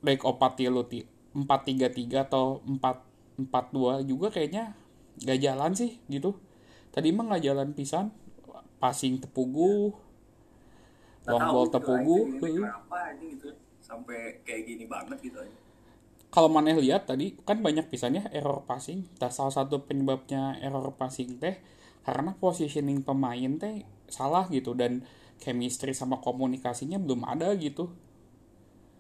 baik 0.04 0.22
opat 0.22 0.60
tilu 0.60 0.84
ti 0.84 1.08
empat 1.32 1.68
tiga 1.68 1.88
tiga 1.88 2.28
atau 2.28 2.60
empat 2.64 3.02
4-2 3.36 4.08
juga 4.08 4.32
kayaknya 4.32 4.72
gak 5.24 5.40
jalan 5.40 5.72
sih 5.72 6.00
gitu. 6.08 6.36
Tadi 6.92 7.12
mah 7.12 7.36
gak 7.36 7.44
jalan 7.44 7.72
pisan 7.72 8.12
passing 8.76 9.20
tepugu 9.20 9.92
long 11.26 11.44
ball 11.50 11.66
gitu, 11.66 11.74
tepugu 11.80 12.16
kenapa 12.38 13.10
aja 13.10 13.24
gitu 13.24 13.50
sampai 13.82 14.40
kayak 14.46 14.62
gini 14.62 14.84
banget 14.86 15.18
gitu 15.26 15.38
aja 15.42 15.58
kalau 16.30 16.52
maneh 16.52 16.76
lihat 16.76 17.08
tadi 17.08 17.34
kan 17.48 17.64
banyak 17.64 17.88
pisannya 17.88 18.28
error 18.28 18.60
passing. 18.68 19.08
Nah, 19.22 19.32
salah 19.32 19.54
satu 19.54 19.88
penyebabnya 19.88 20.60
error 20.60 20.92
passing 20.92 21.40
teh 21.40 21.56
karena 22.06 22.32
positioning 22.42 23.00
pemain 23.08 23.52
teh 23.62 23.76
salah 24.18 24.44
gitu 24.56 24.72
dan 24.80 24.92
chemistry 25.42 25.92
sama 26.00 26.16
komunikasinya 26.26 26.98
belum 27.04 27.22
ada 27.32 27.48
gitu 27.66 27.84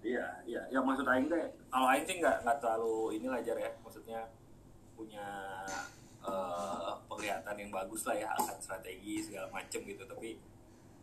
Iya, 0.06 0.26
iya. 0.46 0.62
Ya 0.70 0.80
maksud 0.86 1.06
Aing 1.08 1.26
teh, 1.32 1.44
kalau 1.72 1.86
Aing 1.90 2.06
sih 2.06 2.16
nggak 2.22 2.36
nggak 2.46 2.58
terlalu 2.62 3.18
ini 3.18 3.26
ajar 3.26 3.56
ya, 3.58 3.70
maksudnya 3.82 4.20
punya 4.96 5.26
eh, 6.26 6.92
penglihatan 7.08 7.56
yang 7.58 7.70
bagus 7.74 8.02
lah 8.08 8.16
ya 8.18 8.28
akan 8.38 8.56
strategi 8.62 9.14
segala 9.26 9.48
macem 9.50 9.80
gitu. 9.86 10.02
Tapi 10.06 10.30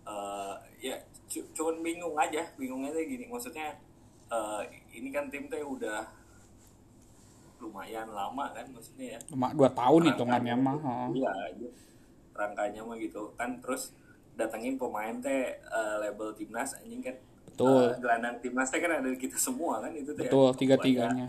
eh, 0.08 0.56
ya 0.82 0.96
cu- 1.32 1.50
cuman 1.56 1.78
bingung 1.86 2.16
aja, 2.20 2.44
bingungnya 2.60 2.92
tuh 2.96 3.04
gini, 3.08 3.26
maksudnya 3.32 3.68
eh, 4.32 4.62
ini 4.96 5.10
kan 5.12 5.28
tim 5.32 5.48
teh 5.52 5.64
udah 5.64 6.02
lumayan 7.64 8.12
lama 8.12 8.52
kan, 8.52 8.66
maksudnya 8.76 9.16
ya. 9.16 9.20
cuma 9.24 9.56
dua 9.56 9.72
tahun 9.72 10.12
hitungannya 10.12 10.56
mah. 10.60 10.78
Iya, 11.16 11.32
aja. 11.32 11.68
Rangkanya 12.34 12.82
mah 12.84 12.98
gitu. 12.98 13.32
Kan 13.38 13.62
terus 13.64 13.94
datengin 14.34 14.76
pemain 14.82 15.14
teh 15.22 15.58
eh, 15.58 15.96
label 16.02 16.34
timnas 16.34 16.78
anjing 16.78 17.02
kan. 17.02 17.16
Betul. 17.48 17.94
Eh, 17.94 18.02
gelandang 18.02 18.36
timnas 18.42 18.70
teh 18.74 18.82
kan 18.82 18.92
ada 19.00 19.08
di 19.10 19.18
kita 19.18 19.38
semua 19.38 19.80
kan 19.80 19.94
itu 19.94 20.12
teh 20.14 20.26
betul 20.26 20.50
ya. 20.50 20.58
tiga 20.58 20.76
tiganya. 20.82 21.28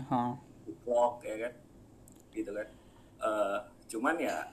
Vlog 0.83 1.21
ya 1.21 1.35
kan. 1.47 1.53
Gitu 2.33 2.51
kan. 2.51 2.67
Eh, 3.21 3.57
cuman 3.89 4.15
ya 4.17 4.49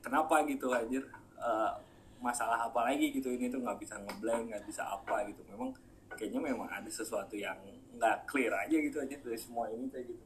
kenapa 0.00 0.42
gitu 0.48 0.72
anjir? 0.72 1.04
Eh, 1.40 1.72
masalah 2.20 2.68
apa 2.68 2.84
lagi 2.84 3.16
gitu 3.16 3.32
ini 3.32 3.48
tuh 3.48 3.64
nggak 3.64 3.80
bisa 3.80 3.96
ngeblank 3.96 4.52
nggak 4.52 4.64
bisa 4.68 4.84
apa 4.84 5.24
gitu. 5.28 5.40
Memang 5.48 5.72
kayaknya 6.12 6.40
memang 6.52 6.68
ada 6.68 6.88
sesuatu 6.88 7.32
yang 7.32 7.56
nggak 7.96 8.28
clear 8.28 8.52
aja 8.52 8.76
gitu 8.76 9.00
aja 9.00 9.16
dari 9.16 9.38
semua 9.40 9.68
ini 9.72 9.88
teh 9.88 10.04
gitu. 10.04 10.20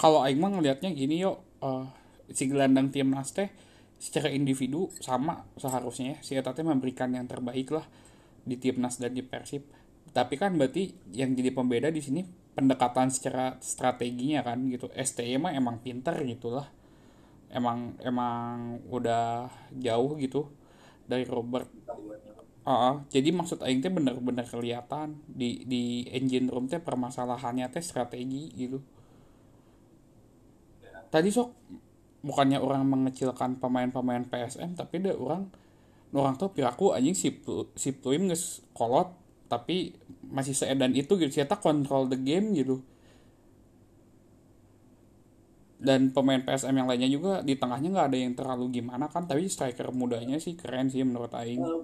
Kalau 0.00 0.24
Aing 0.24 0.40
mah 0.40 0.52
ngelihatnya 0.52 0.92
gini 0.92 1.20
yuk 1.20 1.40
eh, 1.60 1.84
si 2.32 2.48
gelandang 2.48 2.88
timnas 2.88 3.32
teh 3.32 3.48
secara 4.00 4.32
individu 4.32 4.88
sama 5.04 5.44
seharusnya 5.60 6.16
ya 6.16 6.18
si 6.24 6.32
Eta 6.32 6.56
memberikan 6.64 7.12
yang 7.12 7.28
terbaik 7.28 7.68
lah 7.70 7.84
di 8.40 8.56
timnas 8.56 8.96
dan 8.96 9.12
di 9.12 9.20
persib 9.20 9.68
tapi 10.10 10.40
kan 10.40 10.56
berarti 10.56 11.12
yang 11.12 11.36
jadi 11.36 11.52
pembeda 11.52 11.92
di 11.92 12.00
sini 12.00 12.24
pendekatan 12.56 13.12
secara 13.12 13.60
strateginya 13.60 14.42
kan 14.42 14.64
gitu 14.72 14.88
STY 14.90 15.36
mah 15.36 15.52
emang 15.52 15.84
pinter 15.84 16.16
gitu 16.24 16.50
lah 16.50 16.66
emang 17.52 17.98
emang 18.00 18.80
udah 18.88 19.52
jauh 19.74 20.16
gitu 20.18 20.48
dari 21.04 21.26
Robert 21.26 21.66
Tahuannya. 21.84 22.30
Ah, 22.62 23.02
jadi 23.10 23.34
maksud 23.34 23.64
Aing 23.66 23.82
teh 23.82 23.90
bener-bener 23.90 24.46
kelihatan 24.46 25.18
di 25.26 25.66
di 25.66 26.06
engine 26.12 26.46
room 26.46 26.70
teh 26.70 26.78
permasalahannya 26.78 27.66
teh 27.72 27.82
strategi 27.82 28.52
gitu. 28.54 28.78
Tadi 31.10 31.28
sok 31.34 31.50
bukannya 32.20 32.60
orang 32.60 32.84
mengecilkan 32.84 33.56
pemain-pemain 33.56 34.28
PSM 34.28 34.76
tapi 34.76 35.00
ada 35.00 35.16
orang 35.16 35.48
orang 36.12 36.34
tuh 36.36 36.50
piraku 36.50 36.92
anjing 36.92 37.14
si 37.14 37.32
si 37.74 37.90
Pluim 37.94 38.28
geus 38.28 38.60
kolot 38.74 39.14
tapi 39.46 39.94
masih 40.26 40.54
seedan 40.54 40.94
itu 40.94 41.16
gitu 41.16 41.42
siapa 41.42 41.58
control 41.58 42.06
the 42.06 42.18
game 42.18 42.54
gitu. 42.54 42.82
Dan 45.80 46.12
pemain 46.12 46.38
PSM 46.38 46.76
yang 46.76 46.84
lainnya 46.84 47.08
juga 47.08 47.40
di 47.40 47.56
tengahnya 47.56 47.88
nggak 47.88 48.08
ada 48.12 48.18
yang 48.20 48.34
terlalu 48.36 48.68
gimana 48.78 49.08
kan 49.08 49.24
tapi 49.24 49.48
striker 49.48 49.88
mudanya 49.90 50.36
sih 50.36 50.52
keren 50.52 50.92
sih 50.92 51.00
menurut 51.00 51.32
Aing. 51.32 51.56
Eh, 51.56 51.78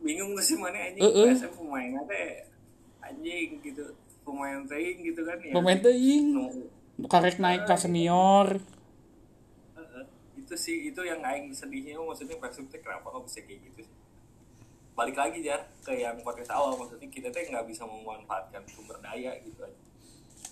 bingung 0.00 0.38
tuh 0.38 0.44
sih 0.44 0.56
mana 0.56 0.78
anjing 0.78 1.02
Eh, 1.02 1.10
eh. 1.10 1.34
PSM 1.34 1.52
pemainnya 1.58 2.02
teh 2.06 2.46
anjing 3.02 3.58
gitu 3.58 3.84
pemain 4.22 4.62
teh 4.64 4.94
gitu 4.96 5.20
kan 5.26 5.36
ya. 5.42 5.50
Pemain 5.50 5.78
teuing 5.82 6.26
Nu- 6.30 7.08
karek 7.10 7.42
naik 7.42 7.66
ke 7.66 7.74
senior 7.74 8.54
eh, 8.54 8.62
eh. 8.62 8.79
Itu 10.50 10.58
sih. 10.58 10.76
Itu 10.90 11.06
yang 11.06 11.22
aing 11.22 11.54
sedihnya 11.54 11.94
maksudnya 12.02 12.34
Persib 12.42 12.66
teh 12.66 12.82
kenapa 12.82 13.06
kok 13.06 13.22
bisa 13.22 13.38
kayak 13.46 13.70
gitu 13.70 13.86
sih? 13.86 13.94
Balik 14.98 15.14
lagi 15.14 15.46
ya 15.46 15.62
ke 15.86 15.94
yang 15.94 16.18
podcast 16.26 16.50
awal. 16.50 16.74
Maksudnya 16.74 17.06
kita 17.06 17.30
teh 17.30 17.46
nggak 17.46 17.70
bisa 17.70 17.86
memanfaatkan 17.86 18.66
sumber 18.66 18.98
daya 18.98 19.38
gitu 19.46 19.62
aja. 19.62 19.78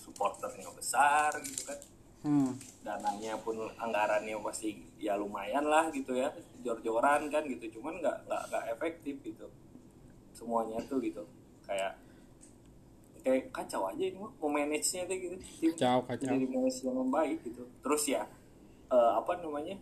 Supporternya 0.06 0.70
besar 0.70 1.34
gitu 1.42 1.66
kan. 1.66 1.78
Hmm. 2.18 2.50
dananya 2.82 3.38
pun 3.38 3.54
anggarannya 3.78 4.34
pasti 4.42 4.74
ya 4.98 5.14
lumayan 5.18 5.66
lah 5.66 5.90
gitu 5.90 6.14
ya. 6.14 6.30
Jor-joran 6.62 7.26
kan 7.26 7.42
gitu. 7.50 7.78
Cuman 7.78 7.98
nggak 7.98 8.30
nggak 8.30 8.42
nggak 8.54 8.64
efektif 8.78 9.18
gitu. 9.26 9.50
Semuanya 10.30 10.78
tuh 10.86 11.02
gitu. 11.02 11.26
Kayak 11.66 11.98
kayak 13.26 13.50
kacau 13.50 13.90
aja 13.90 13.98
ini 13.98 14.14
mah 14.14 14.30
mau 14.38 14.46
manage 14.46 14.94
nya 14.94 15.02
tuh 15.10 15.18
gitu. 15.18 15.36
Tim 15.58 15.74
Kacau, 15.74 15.98
kacau. 16.06 16.26
jadi 16.30 16.46
manage 16.46 16.78
yang 16.86 17.10
baik 17.10 17.38
gitu. 17.42 17.62
Terus 17.82 18.02
ya 18.06 18.22
eh, 18.88 19.12
apa 19.16 19.32
namanya? 19.40 19.76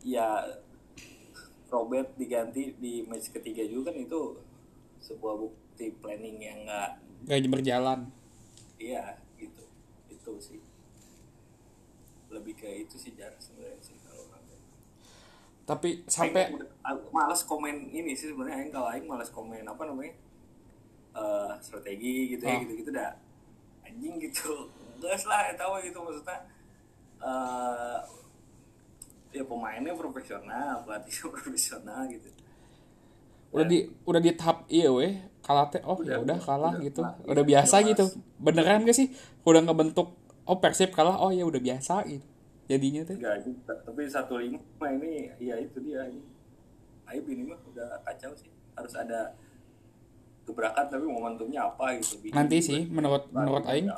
Ya 0.00 0.48
Robert 1.70 2.16
diganti 2.18 2.74
di 2.80 3.04
match 3.06 3.30
ketiga 3.30 3.62
juga 3.62 3.92
kan 3.92 4.00
itu 4.00 4.40
sebuah 5.00 5.34
bukti 5.38 5.92
planning 6.02 6.38
yang 6.40 6.58
nggak 6.66 6.90
gak 7.28 7.46
berjalan. 7.52 8.00
Iya 8.80 9.20
gitu. 9.38 9.64
Itu 10.08 10.32
sih. 10.40 10.58
Lebih 12.32 12.54
ke 12.58 12.68
itu 12.86 12.96
sih 12.96 13.12
jar 13.14 13.34
sebenarnya 13.38 13.78
sih 13.82 13.96
kalau 14.02 14.24
nanti. 14.30 14.56
tapi 15.68 16.02
sampai 16.10 16.50
Aing 16.50 16.66
aku 16.82 17.06
malas 17.14 17.46
komen 17.46 17.92
ini 17.94 18.16
sih 18.18 18.32
sebenarnya. 18.32 18.66
Aing 18.66 18.72
kalau 18.74 18.88
Aing 18.90 19.06
malas 19.06 19.30
komen 19.30 19.62
apa 19.62 19.82
namanya? 19.86 20.14
Eh 21.14 21.52
strategi 21.62 22.34
gitu 22.34 22.42
ya 22.48 22.56
Oh. 22.56 22.60
gitu 22.66 22.72
gitu 22.82 22.90
dah. 22.90 23.12
Anjing 23.86 24.16
gitu. 24.18 24.66
Gas 24.98 25.28
lah 25.28 25.52
tahu 25.54 25.78
gitu 25.84 25.96
maksudnya 26.02 26.40
eh 27.20 27.98
ya 29.30 29.42
pemainnya 29.46 29.94
profesional 29.94 30.82
pelatihnya 30.82 31.26
profesional 31.36 32.00
gitu. 32.08 32.28
Udah 33.50 33.66
di 33.66 33.78
udah 34.06 34.20
di 34.22 34.30
tahap 34.34 34.66
iya 34.70 34.90
weh 34.90 35.18
kalah 35.42 35.66
teh 35.70 35.82
oh 35.82 35.98
ya 36.02 36.18
Udah, 36.18 36.36
udah 36.36 36.38
kalah 36.38 36.74
udah, 36.78 36.84
gitu. 36.86 37.00
udah, 37.02 37.14
udah 37.26 37.44
iya, 37.44 37.50
biasa 37.56 37.76
gitu. 37.82 38.04
beneran 38.38 38.86
gak 38.86 38.94
sih? 38.94 39.10
Udah 39.42 39.60
ngebentuk 39.66 40.14
oh 40.46 40.58
persib 40.58 40.90
kalah 40.94 41.18
oh 41.18 41.30
ya 41.34 41.42
udah 41.46 41.58
biasa 41.58 42.06
gitu 42.06 42.26
jadinya 42.70 43.02
teh. 43.02 43.18
Enggak, 43.18 43.42
itu- 43.42 43.58
tapi 43.66 44.00
satu 44.06 44.38
lima 44.38 44.86
ini 44.94 45.26
ya 45.42 45.58
itu 45.58 45.82
dia 45.82 46.06
ini. 46.06 46.22
Aib 47.10 47.26
ini 47.26 47.42
mah 47.50 47.58
udah 47.66 47.98
kacau 48.06 48.30
sih. 48.38 48.46
Harus 48.78 48.94
ada 48.94 49.34
gebrakan 50.46 50.86
tapi 50.86 51.02
momentumnya 51.02 51.66
apa 51.66 51.98
gitu. 51.98 52.22
Bikin 52.22 52.34
nanti 52.34 52.62
juga. 52.62 52.68
sih 52.70 52.80
menurut 52.86 53.26
menurut 53.34 53.66
Aing. 53.66 53.90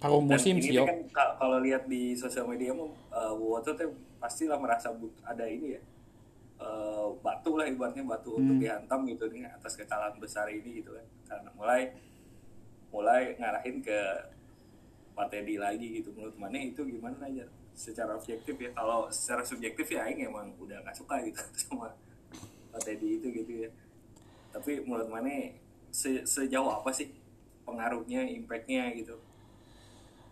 Paruh 0.00 0.18
musim 0.18 0.56
sih 0.56 0.72
yo. 0.72 0.82
kan 0.82 0.98
ka- 1.08 1.36
kalau 1.36 1.60
lihat 1.60 1.84
di 1.84 2.12
sosial 2.14 2.44
media 2.44 2.72
mah 2.72 2.88
uh, 3.10 3.32
Woto 3.32 3.72
tuh 3.72 3.92
pastilah 4.16 4.56
merasa 4.56 4.88
but 4.90 5.12
ada 5.22 5.44
ini 5.44 5.76
ya 5.76 5.80
eh, 6.58 7.08
batu 7.18 7.56
lah 7.56 7.64
ibaratnya 7.64 8.04
batu 8.04 8.36
untuk 8.36 8.52
Hmm. 8.52 8.60
dihantam 8.60 9.00
gitu 9.06 9.24
nih 9.28 9.48
atas 9.48 9.72
kekalahan 9.74 10.16
besar 10.16 10.44
ini 10.48 10.80
gitu 10.80 10.92
kan. 10.92 11.06
Karena 11.26 11.50
mulai 11.54 11.82
mulai 12.90 13.32
ngarahin 13.34 13.80
ke 13.80 13.98
Pak 15.12 15.26
Teddy 15.28 15.56
lagi 15.56 16.00
gitu. 16.00 16.12
Menurut 16.12 16.36
mana 16.36 16.56
itu 16.58 16.80
gimana 16.82 17.16
aja? 17.22 17.48
Secara 17.72 18.12
objektif 18.12 18.56
ya 18.56 18.70
kalau 18.72 19.08
secara 19.08 19.40
subjektif 19.40 19.88
ya 19.88 20.04
Aing 20.04 20.20
emang 20.22 20.52
udah 20.56 20.84
gak 20.84 20.96
suka 20.96 21.16
gitu 21.22 21.40
sama 21.62 21.92
Pak 22.70 22.80
Teddy 22.84 23.16
itu 23.16 23.28
gitu 23.32 23.52
ya. 23.64 23.70
Tapi 24.52 24.84
menurut 24.84 25.08
mana 25.08 25.32
se- 25.88 26.24
sejauh 26.24 26.68
apa 26.68 26.90
sih 26.90 27.08
pengaruhnya 27.64 28.20
impactnya 28.26 28.92
gitu 28.92 29.16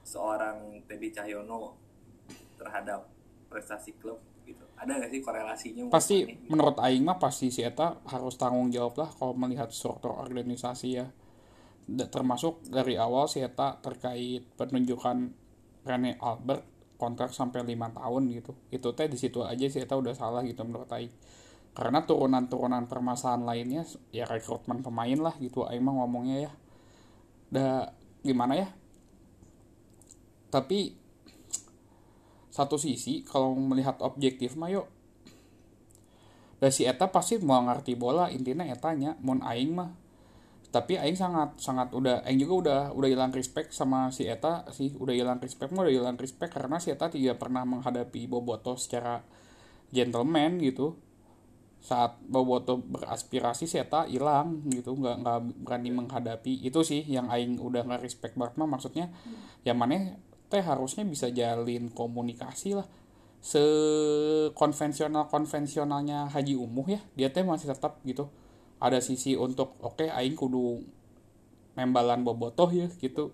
seorang 0.09 0.81
Teddy 0.89 1.13
Cahyono 1.13 1.77
terhadap 2.57 3.05
prestasi 3.53 3.93
klub 4.01 4.17
gitu. 4.49 4.65
Ada 4.81 5.05
gak 5.05 5.11
sih 5.13 5.21
korelasinya 5.21 5.83
pasti 5.93 6.25
menurut 6.49 6.81
Aing 6.81 7.05
mah 7.05 7.21
pasti 7.21 7.53
si 7.53 7.61
Eta 7.61 8.01
harus 8.09 8.41
tanggung 8.41 8.73
jawab 8.73 8.97
lah 9.05 9.11
kalau 9.13 9.37
melihat 9.37 9.69
struktur 9.69 10.17
organisasi 10.17 10.89
ya. 10.89 11.07
Termasuk 11.89 12.73
dari 12.73 12.97
awal 12.97 13.29
si 13.29 13.45
Eta 13.45 13.77
terkait 13.85 14.49
penunjukan 14.57 15.29
Rene 15.85 16.17
Albert 16.21 16.97
kontrak 16.97 17.37
sampai 17.37 17.61
lima 17.69 17.93
tahun 17.93 18.33
gitu. 18.33 18.57
Itu 18.73 18.97
teh 18.97 19.13
di 19.13 19.21
situ 19.21 19.45
aja 19.45 19.69
si 19.69 19.85
Eta 19.85 19.93
udah 19.93 20.17
salah 20.17 20.41
gitu 20.41 20.65
menurut 20.65 20.89
Aing. 20.89 21.13
Karena 21.77 22.03
turunan-turunan 22.03 22.89
permasalahan 22.89 23.45
lainnya 23.45 23.85
ya 24.09 24.25
rekrutmen 24.25 24.81
pemain 24.81 25.21
lah 25.21 25.37
gitu 25.37 25.69
Aing 25.69 25.85
mah 25.85 25.95
ngomongnya 26.01 26.49
ya. 26.49 26.53
Da 27.49 27.93
gimana 28.25 28.57
ya 28.59 28.69
tapi 30.49 30.97
satu 32.59 32.75
sisi 32.75 33.23
kalau 33.23 33.55
melihat 33.55 34.03
objektif 34.03 34.59
mah 34.59 34.67
yuk. 34.67 34.91
Dan 36.59 36.75
si 36.75 36.83
Eta 36.91 37.07
pasti 37.15 37.39
mau 37.39 37.63
ngerti 37.63 37.95
bola 37.95 38.27
intinya 38.35 38.67
etanya 38.67 39.15
mun 39.23 39.39
aing 39.47 39.71
mah. 39.79 39.95
Tapi 40.69 40.99
aing 40.99 41.15
sangat 41.15 41.57
sangat 41.63 41.95
udah 41.95 42.27
aing 42.27 42.43
juga 42.43 42.55
udah 42.59 42.81
udah 42.99 43.09
hilang 43.09 43.33
respect 43.33 43.73
sama 43.73 44.11
si 44.13 44.29
eta 44.29 44.69
sih. 44.75 44.93
Udah 44.99 45.17
hilang 45.17 45.41
respect 45.41 45.73
mah 45.73 45.87
udah 45.87 45.95
hilang 45.95 46.19
respect 46.21 46.53
karena 46.53 46.77
si 46.77 46.93
eta 46.93 47.09
tidak 47.09 47.41
pernah 47.41 47.65
menghadapi 47.65 48.29
Boboto 48.29 48.77
secara 48.77 49.25
gentleman 49.95 50.61
gitu. 50.61 50.99
Saat 51.81 52.21
Boboto 52.27 52.85
beraspirasi 52.85 53.65
si 53.65 53.81
eta 53.81 54.05
hilang 54.05 54.61
gitu. 54.69 54.93
Nggak 54.93 55.17
nggak 55.25 55.39
berani 55.65 55.91
menghadapi. 55.95 56.61
Itu 56.61 56.85
sih 56.85 57.01
yang 57.07 57.33
aing 57.33 57.57
udah 57.63 57.89
nggak 57.89 58.05
respect 58.05 58.37
banget 58.37 58.61
mah 58.61 58.69
maksudnya 58.69 59.09
yang 59.65 59.81
mana 59.81 60.21
teh 60.49 60.65
harusnya 60.65 61.05
bisa 61.05 61.29
jalin 61.29 61.93
komunikasi 61.93 62.77
lah. 62.77 62.89
Se 63.39 63.63
konvensional 64.53 65.31
konvensionalnya 65.31 66.27
Haji 66.33 66.59
Umuh 66.59 66.99
ya 66.99 67.01
dia 67.15 67.29
teh 67.31 67.45
masih 67.47 67.71
tetap 67.71 68.03
gitu. 68.03 68.27
Ada 68.83 68.99
sisi 69.05 69.39
untuk 69.39 69.79
oke 69.81 70.05
okay, 70.05 70.09
aing 70.11 70.35
kudu 70.35 70.83
membalan 71.79 72.27
bobotoh 72.27 72.69
ya 72.75 72.91
gitu. 72.99 73.31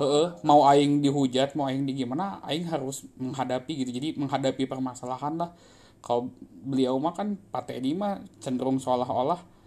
Heeh, 0.00 0.32
mau 0.48 0.64
aing 0.64 1.04
dihujat 1.04 1.52
mau 1.52 1.68
aing 1.68 1.84
di 1.84 1.92
gimana 1.92 2.40
aing 2.48 2.64
harus 2.72 3.04
menghadapi 3.20 3.84
gitu. 3.84 3.90
Jadi 3.92 4.16
menghadapi 4.16 4.64
permasalahan 4.64 5.36
lah. 5.36 5.52
Kalau 6.00 6.32
beliau 6.64 6.96
mah 6.96 7.12
kan 7.12 7.36
Pak 7.36 7.68
Teddy 7.68 7.92
mah 7.92 8.24
cenderung 8.40 8.80
seolah-olah 8.80 9.60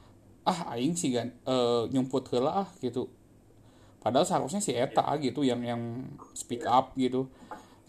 ah 0.44 0.76
aing 0.76 0.94
sih 1.00 1.16
kan 1.16 1.32
e, 1.48 1.56
nyumput 1.92 2.28
heula 2.36 2.68
ah 2.68 2.70
gitu 2.84 3.08
padahal 4.04 4.28
seharusnya 4.28 4.60
si 4.60 4.76
Eta 4.76 5.08
gitu 5.24 5.48
yang 5.48 5.64
yang 5.64 5.82
speak 6.36 6.68
up 6.68 6.92
gitu. 7.00 7.32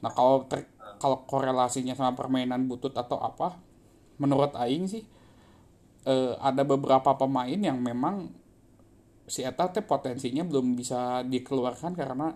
Nah 0.01 0.15
kalau 0.15 0.47
ter, 0.47 0.71
kalau 1.03 1.27
korelasinya 1.27 1.99
sama 1.99 2.15
permainan 2.15 2.71
butut 2.71 2.95
atau 2.95 3.19
apa 3.19 3.59
menurut 4.23 4.55
aing 4.55 4.87
sih 4.87 5.03
uh, 6.07 6.39
ada 6.39 6.63
beberapa 6.63 7.19
pemain 7.19 7.59
yang 7.59 7.83
memang 7.83 8.31
si 9.27 9.43
Eta 9.43 9.75
teh 9.75 9.83
potensinya 9.83 10.47
belum 10.47 10.79
bisa 10.79 11.27
dikeluarkan 11.27 11.99
karena 11.99 12.31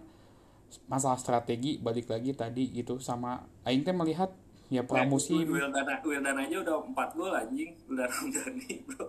masalah 0.91 1.17
strategi 1.17 1.79
balik 1.79 2.11
lagi 2.11 2.35
tadi 2.35 2.75
gitu. 2.75 2.99
Sama 2.99 3.41
Aing 3.65 3.85
teh 3.85 3.95
melihat 3.95 4.33
ya 4.73 4.85
pramusim. 4.85 5.49
Wildana 5.49 6.01
Wildana 6.03 6.45
aja 6.45 6.57
udah 6.61 6.77
4 6.93 7.17
gol 7.17 7.33
anjing 7.33 7.73
udah 7.93 8.07
Ramdhani 8.09 8.73
bro. 8.89 9.07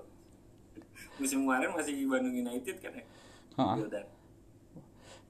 Musim 1.20 1.44
kemarin 1.48 1.72
masih 1.76 2.08
Bandung 2.08 2.36
United 2.36 2.76
kan 2.80 2.92
ya? 2.96 3.04
Wildan 3.60 4.19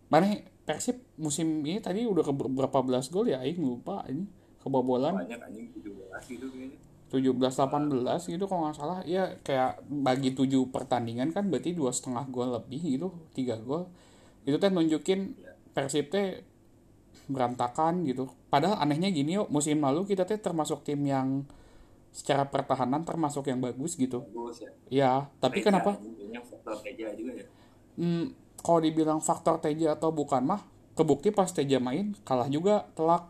mana 0.10 0.38
Persib 0.70 1.02
musim 1.18 1.66
ini 1.66 1.82
tadi 1.82 2.06
udah 2.06 2.22
ke 2.22 2.34
berapa 2.34 2.86
belas 2.86 3.10
gol 3.10 3.26
ya? 3.26 3.42
Aing 3.42 3.58
lupa 3.58 4.06
ini 4.06 4.30
kebobolan. 4.62 5.18
Banyak 5.18 5.42
anjing 5.42 5.74
17 5.74 6.30
gitu 6.30 6.46
kayaknya. 6.54 6.78
17-18 7.10 8.38
gitu 8.38 8.46
kalau 8.46 8.70
nggak 8.70 8.78
salah. 8.78 9.00
Ya 9.02 9.34
kayak 9.42 9.82
bagi 9.90 10.38
tujuh 10.38 10.70
pertandingan 10.70 11.34
kan 11.34 11.50
berarti 11.50 11.74
dua 11.74 11.90
setengah 11.90 12.30
gol 12.30 12.54
lebih 12.54 12.82
gitu 12.86 13.10
tiga 13.34 13.58
gol. 13.58 13.90
Itu 14.46 14.62
teh 14.62 14.70
nunjukin 14.70 15.34
Persib 15.74 16.14
teh 16.14 16.46
berantakan 17.26 18.06
gitu. 18.06 18.30
Padahal 18.54 18.78
anehnya 18.78 19.10
gini 19.10 19.42
yuk 19.42 19.50
musim 19.50 19.82
lalu 19.82 20.06
kita 20.06 20.30
teh 20.30 20.38
termasuk 20.38 20.86
tim 20.86 21.02
yang 21.02 21.50
secara 22.14 22.46
pertahanan 22.46 23.02
termasuk 23.06 23.50
yang 23.50 23.58
bagus 23.58 23.98
gitu. 23.98 24.22
Bagus 24.30 24.62
ya. 24.62 24.72
Ya 24.90 25.12
tapi 25.42 25.66
kenapa? 25.66 25.98
juga 25.98 27.32
ya. 27.34 27.46
Hmm, 27.98 28.38
kalau 28.60 28.80
dibilang 28.80 29.20
faktor 29.20 29.58
Teja 29.60 29.96
atau 29.96 30.12
bukan 30.12 30.44
mah 30.44 30.62
kebukti 30.94 31.32
pas 31.32 31.48
Teja 31.50 31.80
main 31.80 32.14
kalah 32.24 32.48
juga 32.48 32.88
telak 32.94 33.28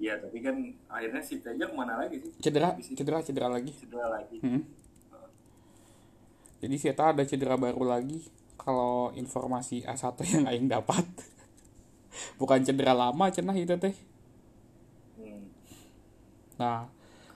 Iya, 0.00 0.16
tapi 0.16 0.40
kan 0.40 0.56
akhirnya 0.88 1.20
si 1.20 1.44
Teja 1.44 1.68
ke 1.68 1.76
mana 1.76 2.00
lagi 2.00 2.16
sih? 2.24 2.32
cedera 2.40 2.72
cedera 2.80 3.20
cedera 3.20 3.48
lagi 3.52 3.68
Cedera 3.76 4.08
lagi. 4.08 4.40
Hmm. 4.40 4.64
Jadi 6.60 6.76
kita 6.76 7.12
ada 7.12 7.22
cedera 7.24 7.56
baru 7.56 7.84
lagi 7.84 8.24
kalau 8.56 9.12
informasi 9.12 9.84
A1 9.84 10.16
yang 10.24 10.44
aing 10.48 10.68
dapat. 10.68 11.04
Bukan 12.40 12.64
cedera 12.64 12.96
lama 12.96 13.28
cenah 13.28 13.56
itu 13.56 13.76
teh. 13.76 13.92
Hmm. 15.16 15.48
Nah, 16.56 16.88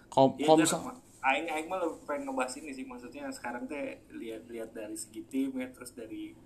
kalau 0.09 0.33
Iya, 0.37 0.45
kalau 0.49 0.59
misal 0.61 0.81
aing 1.21 1.49
aing 1.49 1.66
mah 1.69 1.81
lebih 1.81 2.01
pengen 2.05 2.29
ngebahas 2.29 2.53
ini 2.61 2.71
sih 2.73 2.85
maksudnya 2.85 3.29
sekarang 3.33 3.64
teh 3.64 4.01
lihat-lihat 4.09 4.77
dari 4.77 4.97
segi 4.97 5.25
tim 5.29 5.57
ya 5.57 5.69
terus 5.73 5.97
dari 5.97 6.37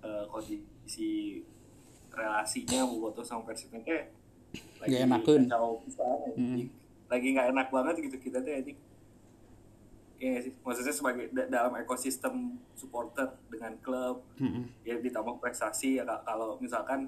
eh, 0.00 0.24
kondisi 0.26 1.42
relasinya 2.10 2.82
Boboto 2.84 3.20
sama 3.20 3.44
Persibnya 3.44 3.80
teh 3.80 4.02
Nggak 4.80 5.00
enakeun. 5.04 5.42
kacau 5.44 5.82
pisan, 5.82 6.18
anjing. 6.30 6.70
lagi 7.06 7.26
nggak 7.30 7.48
enak 7.50 7.68
banget 7.68 7.94
gitu 8.00 8.16
kita 8.18 8.38
teh. 8.40 8.64
Iya 10.16 10.28
nggak 10.28 10.42
sih 10.42 10.52
maksudnya 10.58 10.90
sebagai 10.90 11.24
da- 11.30 11.46
dalam 11.46 11.76
ekosistem 11.76 12.34
supporter 12.74 13.28
dengan 13.46 13.78
klub 13.78 14.26
Mm-mm. 14.36 14.66
ya 14.82 14.98
ditambah 14.98 15.38
prestasi 15.38 15.94
ya 15.94 16.06
kalau 16.20 16.58
misalkan 16.58 17.06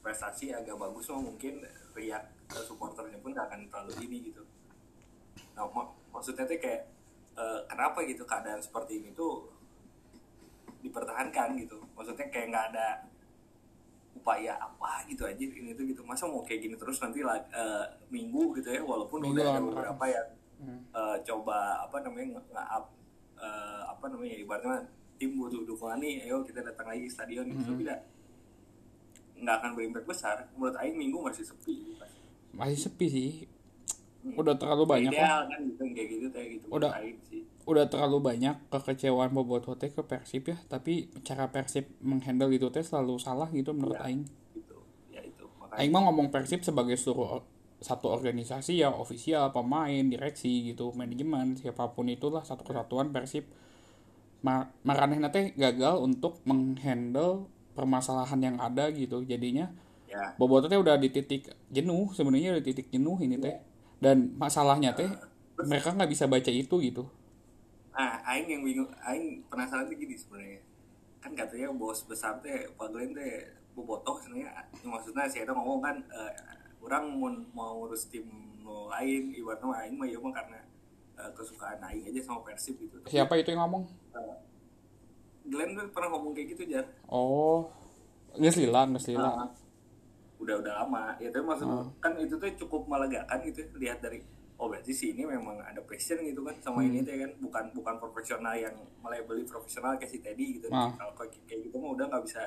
prestasi 0.00 0.50
agak 0.50 0.72
bagus 0.74 1.04
mah 1.06 1.20
mungkin 1.22 1.60
riak 1.92 2.24
supporternya 2.48 3.20
pun 3.20 3.30
gak 3.30 3.44
akan 3.46 3.68
terlalu 3.68 3.92
ini 4.02 4.16
gitu 4.24 4.40
nah 5.52 5.68
mak- 5.68 5.92
maksudnya 6.08 6.42
tuh 6.44 6.56
kayak 6.56 6.88
eh, 7.34 7.60
kenapa 7.66 7.98
gitu 8.02 8.24
keadaan 8.24 8.58
seperti 8.58 8.98
ini 8.98 9.12
tuh 9.12 9.52
dipertahankan 10.80 11.48
gitu. 11.56 11.78
Maksudnya 11.92 12.26
kayak 12.28 12.46
nggak 12.48 12.66
ada 12.72 12.86
upaya 14.10 14.52
apa 14.54 15.06
gitu 15.06 15.24
aja 15.24 15.40
ini 15.40 15.72
tuh 15.72 15.84
gitu. 15.84 16.02
Masa 16.02 16.24
mau 16.24 16.40
kayak 16.40 16.60
gini 16.62 16.74
terus 16.74 16.98
nanti 16.98 17.20
eh, 17.20 17.84
minggu 18.08 18.52
gitu 18.54 18.68
ya 18.68 18.82
walaupun 18.82 19.22
Minggu 19.22 19.36
udah 19.36 19.44
ada 19.48 19.60
beberapa 19.60 20.04
yang 20.06 20.28
Hmm. 20.60 20.76
eh, 20.92 21.16
coba 21.24 21.56
apa 21.80 22.04
namanya 22.04 22.36
nge- 22.36 22.48
nge-up 22.52 22.84
eh, 23.38 23.82
apa 23.88 24.04
namanya 24.06 24.36
ibaratnya 24.36 24.76
tim 25.16 25.32
butuh 25.32 25.64
dukungan 25.64 25.96
nih 25.96 26.20
ayo 26.22 26.44
kita 26.44 26.60
datang 26.60 26.84
lagi 26.86 27.04
ke 27.04 27.10
stadion 27.10 27.48
gitu. 27.48 27.64
Tapi 27.66 27.82
nggak 27.82 28.00
nggak 29.40 29.56
akan 29.56 29.70
berimpact 29.72 30.04
besar. 30.04 30.36
Menurut 30.52 30.76
Aing 30.76 30.96
minggu 30.96 31.16
masih 31.18 31.44
sepi 31.44 31.74
gitu. 31.86 32.04
masih 32.52 32.76
sepi 32.78 33.06
sih. 33.08 33.30
Udah 34.36 34.52
terlalu 34.52 34.84
banyak 34.84 35.08
ideal 35.10 35.48
kan 35.48 35.60
gitu 35.64 35.80
kayak 35.86 36.08
gitu 36.10 36.26
kayak 36.28 36.48
gitu. 36.52 36.66
Udah. 36.68 36.92
menurut 36.92 37.08
Aing 37.08 37.20
sih 37.24 37.42
Udah 37.68 37.86
terlalu 37.86 38.18
banyak 38.24 38.56
kekecewaan 38.72 39.30
Boboto 39.36 39.76
teh 39.76 39.92
ke 39.92 40.00
Persib 40.02 40.48
ya, 40.48 40.56
tapi 40.66 41.12
cara 41.22 41.52
Persib 41.52 41.86
menghandle 42.00 42.50
itu 42.56 42.66
teh 42.72 42.80
selalu 42.82 43.20
salah 43.20 43.46
gitu 43.52 43.76
menurut 43.76 44.00
Ya. 44.00 44.08
aing. 44.08 44.24
gitu. 44.56 44.76
Ya 45.12 45.20
itu. 45.22 45.44
Makanya 45.60 45.76
Aing 45.78 45.92
mah 45.92 46.02
ngomong 46.08 46.28
Persib 46.32 46.64
sebagai 46.64 46.96
seluruh 46.96 47.44
satu 47.80 48.12
organisasi 48.12 48.76
ya 48.76 48.92
ofisial 48.92 49.56
pemain 49.56 50.04
direksi 50.04 50.68
gitu 50.68 50.92
manajemen 50.92 51.56
siapa 51.56 51.88
pun 51.96 52.08
itulah 52.12 52.44
satu 52.44 52.64
kesatuan 52.64 53.12
Persib. 53.12 53.44
Ma 54.40 54.64
maranehna 54.88 55.28
teh 55.28 55.52
gagal 55.52 56.00
untuk 56.00 56.40
menghandle 56.48 57.44
permasalahan 57.76 58.40
yang 58.40 58.56
ada 58.56 58.88
gitu. 58.88 59.20
Jadinya 59.22 59.68
ya. 60.08 60.32
Boboto 60.40 60.66
teh 60.66 60.80
udah 60.80 60.96
di 60.96 61.12
titik 61.12 61.52
jenuh 61.68 62.08
sebenarnya 62.16 62.56
udah 62.56 62.64
di 62.64 62.68
titik 62.72 62.88
jenuh 62.88 63.20
ini 63.20 63.36
teh. 63.36 63.60
Dan 64.00 64.32
masalahnya 64.40 64.96
teh 64.96 65.12
mereka 65.60 65.92
nggak 65.92 66.08
bisa 66.08 66.24
baca 66.24 66.48
itu 66.48 66.80
gitu 66.80 67.04
nah 67.90 68.22
Aing 68.22 68.48
yang 68.48 68.62
bingung 68.62 68.90
Aing 69.02 69.42
penasaran 69.50 69.90
tuh 69.90 69.96
gini 69.98 70.14
sebenarnya. 70.14 70.60
Kan 71.20 71.32
katanya 71.36 71.68
bos 71.74 72.06
besar 72.06 72.38
teh 72.40 72.70
Pak 72.74 72.88
Glenn 72.94 73.12
teh 73.12 73.50
bobotoh 73.74 74.16
sebenarnya. 74.22 74.66
Maksudnya 74.82 75.26
saya 75.26 75.50
ngomong 75.50 75.80
kan 75.82 75.96
eh, 76.10 76.32
orang 76.80 77.04
mau 77.12 77.30
mau 77.52 77.70
ngurus 77.84 78.08
tim 78.08 78.26
nu 78.60 78.88
lain 78.88 79.34
ibaratnya 79.34 79.68
Aing 79.84 79.96
mah 79.98 80.08
ya 80.08 80.18
mah 80.22 80.32
karena 80.32 80.60
eh, 81.18 81.30
kesukaan 81.34 81.80
Aing 81.82 82.08
aja 82.08 82.20
sama 82.22 82.40
Persib 82.46 82.78
gitu. 82.78 82.96
Tapi, 83.02 83.10
siapa 83.10 83.34
itu 83.36 83.52
yang 83.52 83.66
ngomong? 83.66 83.84
Eh, 84.16 84.36
Glenn 85.50 85.74
tuh 85.74 85.90
pernah 85.90 86.08
ngomong 86.14 86.32
kayak 86.32 86.56
gitu 86.56 86.62
jar. 86.70 86.86
Oh. 87.10 87.68
Nggak 88.38 88.62
lila 88.62 88.86
nggak 88.86 89.04
lila 89.10 89.30
Ah, 89.42 89.50
udah 90.38 90.54
udah 90.62 90.72
lama. 90.84 91.04
Ya 91.18 91.28
tapi 91.34 91.42
maksud 91.42 91.66
kan 91.98 92.12
itu 92.22 92.34
tuh 92.38 92.50
cukup 92.66 92.86
melegakan 92.86 93.42
gitu 93.42 93.66
lihat 93.76 93.98
dari 93.98 94.22
oh 94.60 94.68
berarti 94.68 94.92
sih 94.92 95.16
ini 95.16 95.24
memang 95.24 95.56
ada 95.64 95.80
passion 95.80 96.20
gitu 96.20 96.44
kan 96.44 96.52
sama 96.60 96.84
ini 96.84 97.00
tuh 97.00 97.16
kan. 97.16 97.32
Bukan 97.40 97.64
bukan 97.72 97.94
profesional 97.96 98.52
yang 98.52 98.76
melabeli 99.00 99.48
profesional 99.48 99.96
kayak 99.96 100.12
si 100.12 100.20
Teddy 100.20 100.60
gitu. 100.60 100.68
Ah. 100.68 100.92
kalau 101.00 101.16
kayak 101.16 101.32
kayak 101.48 101.60
gitu 101.64 101.80
mah 101.80 101.96
udah 101.96 102.04
nggak 102.12 102.22
bisa 102.28 102.42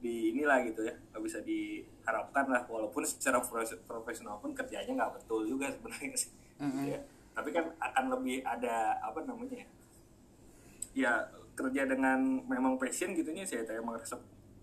di 0.00 0.32
inilah 0.32 0.64
gitu 0.64 0.88
ya. 0.88 0.96
Nggak 1.12 1.22
bisa 1.28 1.38
diharapkan 1.44 2.44
lah. 2.48 2.64
Walaupun 2.64 3.04
secara 3.04 3.44
profe- 3.44 3.84
profesional 3.84 4.40
pun 4.40 4.56
kerjanya 4.56 4.96
nggak 4.96 5.12
betul 5.20 5.44
juga 5.44 5.68
sebenarnya 5.68 6.16
sih. 6.16 6.32
Gitu 6.80 6.90
ya. 6.96 7.00
Tapi 7.36 7.48
kan 7.52 7.64
akan 7.76 8.04
lebih 8.16 8.40
ada 8.48 8.96
apa 9.04 9.20
namanya 9.28 9.60
ya? 9.60 9.68
Ya 10.96 11.12
kerja 11.52 11.84
dengan 11.84 12.40
memang 12.48 12.80
passion 12.80 13.12
gitunya 13.12 13.44
saya 13.44 13.68
tanya 13.68 13.84
emang 13.84 14.00
resep 14.00 14.18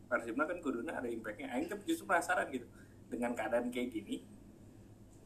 Persibna 0.10 0.42
kan 0.50 0.58
kuduna 0.58 0.98
ada 0.98 1.06
impactnya. 1.06 1.54
Aing 1.54 1.70
tuh 1.70 1.78
justru 1.86 2.10
penasaran 2.10 2.50
gitu. 2.50 2.66
Dengan 3.14 3.38
keadaan 3.38 3.70
kayak 3.70 3.94
gini 3.94 4.26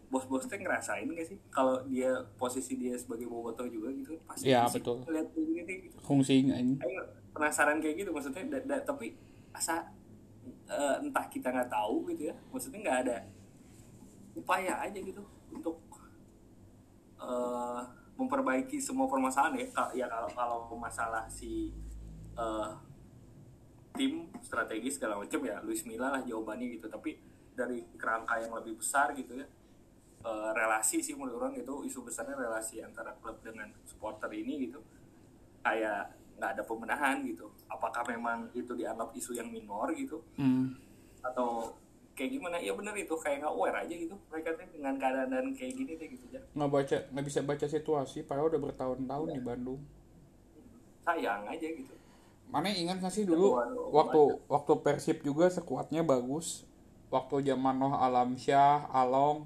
bos-bos 0.09 0.45
teh 0.45 0.59
ngerasain 0.59 1.05
gak 1.09 1.27
sih 1.27 1.37
kalau 1.49 1.81
dia 1.89 2.11
posisi 2.37 2.77
dia 2.77 2.93
sebagai 2.95 3.25
boboto 3.27 3.65
juga 3.67 3.89
gitu 3.93 4.17
pasti 4.27 4.49
sih 4.51 4.79
betul. 4.79 4.97
lihat 5.09 5.27
nih, 5.35 5.77
gitu. 5.89 5.97
fungsi 6.03 6.43
ini 6.45 6.51
Aing 6.53 6.77
penasaran 7.33 7.81
kayak 7.81 8.05
gitu 8.05 8.09
maksudnya 8.13 8.45
da- 8.45 8.65
da- 8.65 8.85
tapi 8.85 9.17
asa 9.53 9.89
eh, 10.69 10.95
entah 11.01 11.25
kita 11.29 11.49
nggak 11.49 11.69
tahu 11.69 12.05
gitu 12.13 12.29
ya 12.29 12.35
maksudnya 12.53 12.79
nggak 12.85 12.99
ada 13.07 13.17
upaya 14.37 14.73
aja 14.85 14.99
gitu 15.01 15.21
untuk 15.49 15.77
eh, 17.17 17.81
memperbaiki 18.13 18.77
semua 18.77 19.09
permasalahan 19.09 19.57
ya 19.57 19.67
ya 19.93 20.05
kalau 20.05 20.29
kalau 20.33 20.59
masalah 20.77 21.25
si 21.25 21.73
eh, 22.37 22.69
tim 23.93 24.29
strategi 24.41 24.89
segala 24.93 25.21
macam 25.21 25.41
ya 25.41 25.61
Luis 25.61 25.85
Milla 25.85 26.09
lah 26.13 26.21
jawabannya 26.25 26.77
gitu 26.77 26.89
tapi 26.89 27.17
dari 27.53 27.85
kerangka 27.97 28.41
yang 28.41 28.53
lebih 28.57 28.81
besar 28.81 29.13
gitu 29.13 29.37
ya 29.37 29.45
eh, 30.23 30.49
relasi 30.55 31.03
sih 31.03 31.13
menurut 31.13 31.43
orang 31.43 31.55
itu 31.59 31.73
isu 31.85 31.99
besarnya 32.07 32.35
relasi 32.39 32.79
antara 32.79 33.13
klub 33.19 33.37
dengan 33.43 33.69
supporter 33.83 34.31
ini 34.31 34.67
gitu. 34.67 34.79
Kayak 35.63 36.15
nggak 36.39 36.49
ada 36.59 36.63
pemenahan 36.65 37.21
gitu. 37.27 37.51
Apakah 37.69 38.03
memang 38.09 38.49
itu 38.55 38.73
dianggap 38.73 39.13
isu 39.15 39.37
yang 39.37 39.51
minor 39.51 39.91
gitu? 39.93 40.23
Hmm. 40.39 40.75
atau 41.23 41.71
kayak 42.19 42.35
gimana? 42.35 42.59
Ya 42.59 42.75
bener 42.75 42.91
itu 42.99 43.15
kayak 43.15 43.47
nggak 43.47 43.53
aware 43.55 43.79
aja 43.79 43.95
gitu 43.95 44.11
mereka 44.27 44.59
tuh 44.59 44.67
dengan 44.75 44.99
keadaan 44.99 45.55
kayak 45.55 45.71
gini 45.71 45.95
deh 45.95 46.07
gitu 46.11 46.25
ya 46.35 46.43
nggak 46.51 46.69
baca 46.69 46.97
nggak 47.15 47.25
bisa 47.25 47.39
baca 47.41 47.65
situasi 47.65 48.27
padahal 48.27 48.51
udah 48.51 48.61
bertahun-tahun 48.61 49.29
di 49.33 49.41
Bandung. 49.41 49.79
Sayang 51.07 51.47
aja 51.49 51.67
gitu. 51.67 51.95
Mana 52.53 52.69
ingat 52.69 53.01
nggak 53.01 53.13
sih 53.13 53.25
dulu 53.25 53.57
Waduh, 53.57 53.89
waktu 53.89 54.21
waktu 54.45 54.73
Persib 54.85 55.17
juga 55.25 55.49
sekuatnya 55.49 56.05
bagus. 56.05 56.67
Waktu 57.09 57.45
zaman 57.45 57.77
Noh 57.77 57.93
Alamsyah 57.93 58.89
Along 58.89 59.45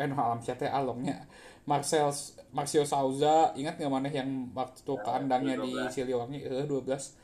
eh 0.00 0.06
Noh 0.10 0.18
Alamsyah 0.18 0.56
teh 0.60 0.70
Alongnya. 0.70 1.16
Marcel 1.64 2.12
Marcio 2.52 2.84
Souza 2.84 3.56
ingat 3.56 3.74
nggak 3.80 3.92
mana 3.92 4.08
yang 4.12 4.52
waktu 4.52 4.92
Ya, 4.94 5.02
kandangnya 5.06 5.54
di 5.64 5.72
12. 5.72 5.94
Siliwangi? 5.94 6.38
Eh 6.44 6.66
12 6.68 7.16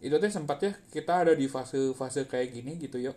itu 0.00 0.16
teh 0.22 0.30
sempat 0.30 0.58
ya 0.62 0.72
kita 0.94 1.12
ada 1.26 1.32
di 1.34 1.46
fase 1.50 1.92
fase 1.98 2.24
kayak 2.30 2.48
gini 2.54 2.72
gitu 2.78 2.98
yuk. 3.00 3.16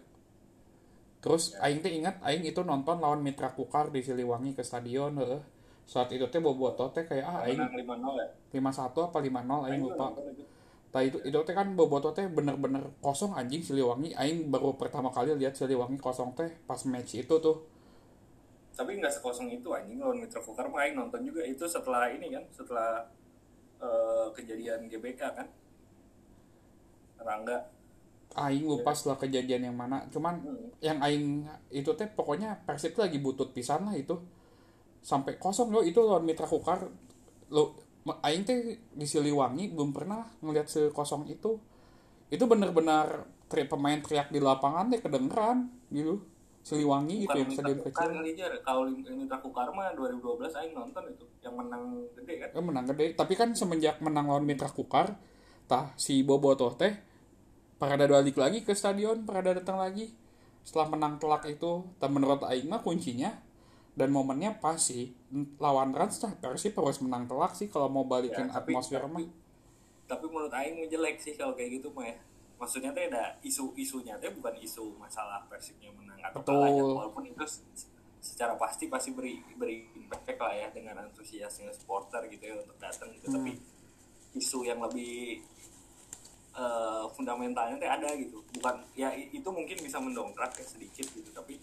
Terus 1.21 1.53
aing 1.61 1.79
teh 1.85 1.93
ingat 1.93 2.17
aing 2.25 2.43
itu 2.49 2.61
nonton 2.65 2.97
lawan 3.03 3.21
Mitra 3.21 3.53
Kukar 3.53 3.93
di 3.93 4.01
Siliwangi 4.01 4.57
ke 4.57 4.63
stadion 4.65 5.13
heeh 5.21 5.41
saat 5.85 6.09
itu 6.15 6.25
teh 6.33 6.41
boboto 6.41 6.89
teh 6.95 7.03
kayak 7.09 7.25
ah 7.27 7.37
aing 7.45 7.59
menang 7.59 7.77
lima 7.77 7.95
ya? 8.17 8.27
51 8.57 9.11
apa 9.11 9.17
50 9.21 9.67
aing 9.69 9.81
lupa. 9.85 10.07
Nah 10.93 11.01
itu 11.07 11.17
itu 11.23 11.39
teh 11.47 11.55
kan 11.55 11.67
boboto 11.77 12.09
teh 12.17 12.25
bener-bener 12.37 12.83
kosong 13.05 13.31
anjing 13.37 13.61
Siliwangi. 13.61 14.09
Aing 14.17 14.49
baru 14.53 14.75
pertama 14.81 15.09
kali 15.13 15.35
lihat 15.37 15.53
Siliwangi 15.59 15.97
kosong 16.01 16.33
teh 16.37 16.49
pas 16.67 16.81
match 16.89 17.13
itu 17.21 17.35
tuh. 17.45 17.57
Tapi 18.81 18.91
nggak 18.99 19.13
sekosong 19.17 19.49
itu 19.53 19.69
anjing 19.77 20.01
lawan 20.01 20.17
Mitra 20.21 20.41
Kukar 20.41 20.65
mah 20.73 20.81
aing 20.85 20.97
nonton 20.97 21.21
juga 21.29 21.41
itu 21.45 21.65
setelah 21.69 22.09
ini 22.15 22.27
kan 22.35 22.43
setelah 22.57 23.05
eh, 23.81 24.27
kejadian 24.37 24.89
GBK 24.91 25.21
kan 25.37 25.47
Rangga 27.21 27.57
Aing 28.31 28.63
lupa 28.63 28.95
setelah 28.95 29.19
kejadian 29.19 29.67
yang 29.67 29.75
mana. 29.75 30.07
Cuman 30.07 30.39
Hmm. 30.39 30.71
yang 30.79 31.03
aing 31.03 31.43
itu 31.67 31.91
teh 31.99 32.07
pokoknya 32.07 32.63
Persib 32.63 32.95
lagi 32.95 33.19
butut 33.19 33.51
pisan 33.51 33.83
lah 33.91 33.95
itu. 33.99 34.15
Sampai 35.03 35.35
kosong 35.41 35.69
loh 35.75 35.83
itu 35.83 35.99
lawan 35.99 36.23
Mitra 36.23 36.47
Kukar. 36.47 36.79
Lo 37.55 37.63
aing 38.27 38.43
teh 38.47 38.59
di 38.99 39.05
Siliwangi 39.07 39.75
belum 39.75 39.91
pernah 39.97 40.23
ngeliat 40.43 40.67
sekosong 40.71 41.27
itu. 41.27 41.59
Itu 42.31 42.45
bener-bener 42.51 43.27
tri, 43.51 43.67
pemain 43.67 43.99
teriak 43.99 44.31
di 44.31 44.39
lapangan 44.39 44.91
teh 44.91 45.01
kedengeran 45.03 45.57
gitu. 45.91 46.23
Siliwangi 46.61 47.25
bukan 47.25 47.35
yang 47.35 47.47
Mitra 47.47 47.57
stadion 47.57 47.79
kecil. 47.81 48.09
kali 48.13 48.29
aja 48.31 48.45
kalau 48.61 48.83
Mitra 48.87 49.37
Kukar 49.37 49.67
mah 49.71 49.89
2012 49.91 50.21
aing 50.53 50.73
nonton 50.73 51.03
itu 51.07 51.25
yang 51.41 51.55
menang 51.55 51.83
gede 52.13 52.33
kan. 52.37 52.49
Eh, 52.51 52.63
menang 52.63 52.85
gede. 52.87 53.05
Tapi 53.13 53.33
kan 53.33 53.49
semenjak 53.51 53.97
menang 53.97 54.25
lawan 54.25 54.43
Mitra 54.43 54.67
Kukar 54.67 55.17
tah 55.65 55.89
si 55.95 56.21
Bobotoh 56.21 56.73
teh 56.73 56.93
parada 57.75 58.05
balik 58.05 58.35
lagi 58.35 58.61
ke 58.61 58.71
stadion 58.71 59.23
parada 59.23 59.53
datang 59.53 59.75
lagi. 59.75 60.13
Setelah 60.61 60.87
menang 60.91 61.17
telak 61.17 61.41
itu 61.47 61.81
dan 61.97 62.09
menurut 62.11 62.43
Aing 62.43 62.67
mah 62.67 62.79
kuncinya 62.79 63.33
dan 63.91 64.07
momennya 64.07 64.55
pas 64.55 64.77
sih 64.77 65.09
lawan 65.57 65.91
Rans 65.91 66.15
tah 66.17 66.31
Persib 66.31 66.71
harus 66.75 67.01
menang 67.01 67.25
telak 67.25 67.51
sih 67.53 67.65
kalau 67.65 67.87
mau 67.87 68.05
balikin 68.05 68.45
Ya, 68.45 68.53
tapi- 68.53 68.71
atmosfer 68.71 69.01
mah. 69.03 69.25
tapi 70.03 70.25
menurut 70.25 70.51
Aing 70.51 70.85
jelek 70.85 71.17
sih 71.17 71.33
kalau 71.33 71.51
kayak 71.51 71.71
gitu 71.73 71.89
mah 71.89 72.03
ya 72.03 72.15
maksudnya 72.55 72.91
teh 72.91 73.07
ada 73.07 73.39
isu-isunya 73.41 74.15
teh 74.15 74.29
bukan 74.29 74.53
isu 74.55 74.93
masalah 74.95 75.41
persibnya 75.45 75.87
menang 75.89 76.10
atau 76.23 76.39
Betul. 76.39 76.93
walaupun 76.95 77.23
itu 77.25 77.43
se- 77.43 77.65
secara 78.19 78.53
pasti 78.53 78.85
pasti 78.85 79.11
beri 79.11 79.41
beri 79.51 79.81
impact 79.95 80.37
lah 80.37 80.53
ya 80.53 80.67
dengan 80.69 81.01
antusiasnya 81.01 81.71
supporter 81.71 82.25
gitu 82.27 82.43
ya 82.43 82.55
untuk 82.55 82.77
datang 82.77 83.09
gitu. 83.11 83.27
Hmm. 83.27 83.35
tapi 83.39 83.51
isu 84.33 84.63
yang 84.63 84.79
lebih 84.79 85.41
eh, 86.53 87.03
fundamentalnya 87.11 87.75
teh 87.77 87.89
ada 87.89 88.09
gitu. 88.13 88.43
Bukan 88.51 88.75
ya 88.93 89.09
itu 89.11 89.47
mungkin 89.47 89.77
bisa 89.77 89.97
mendongkrak 89.97 90.53
ya 90.53 90.65
sedikit 90.65 91.07
gitu. 91.07 91.29
Tapi 91.29 91.57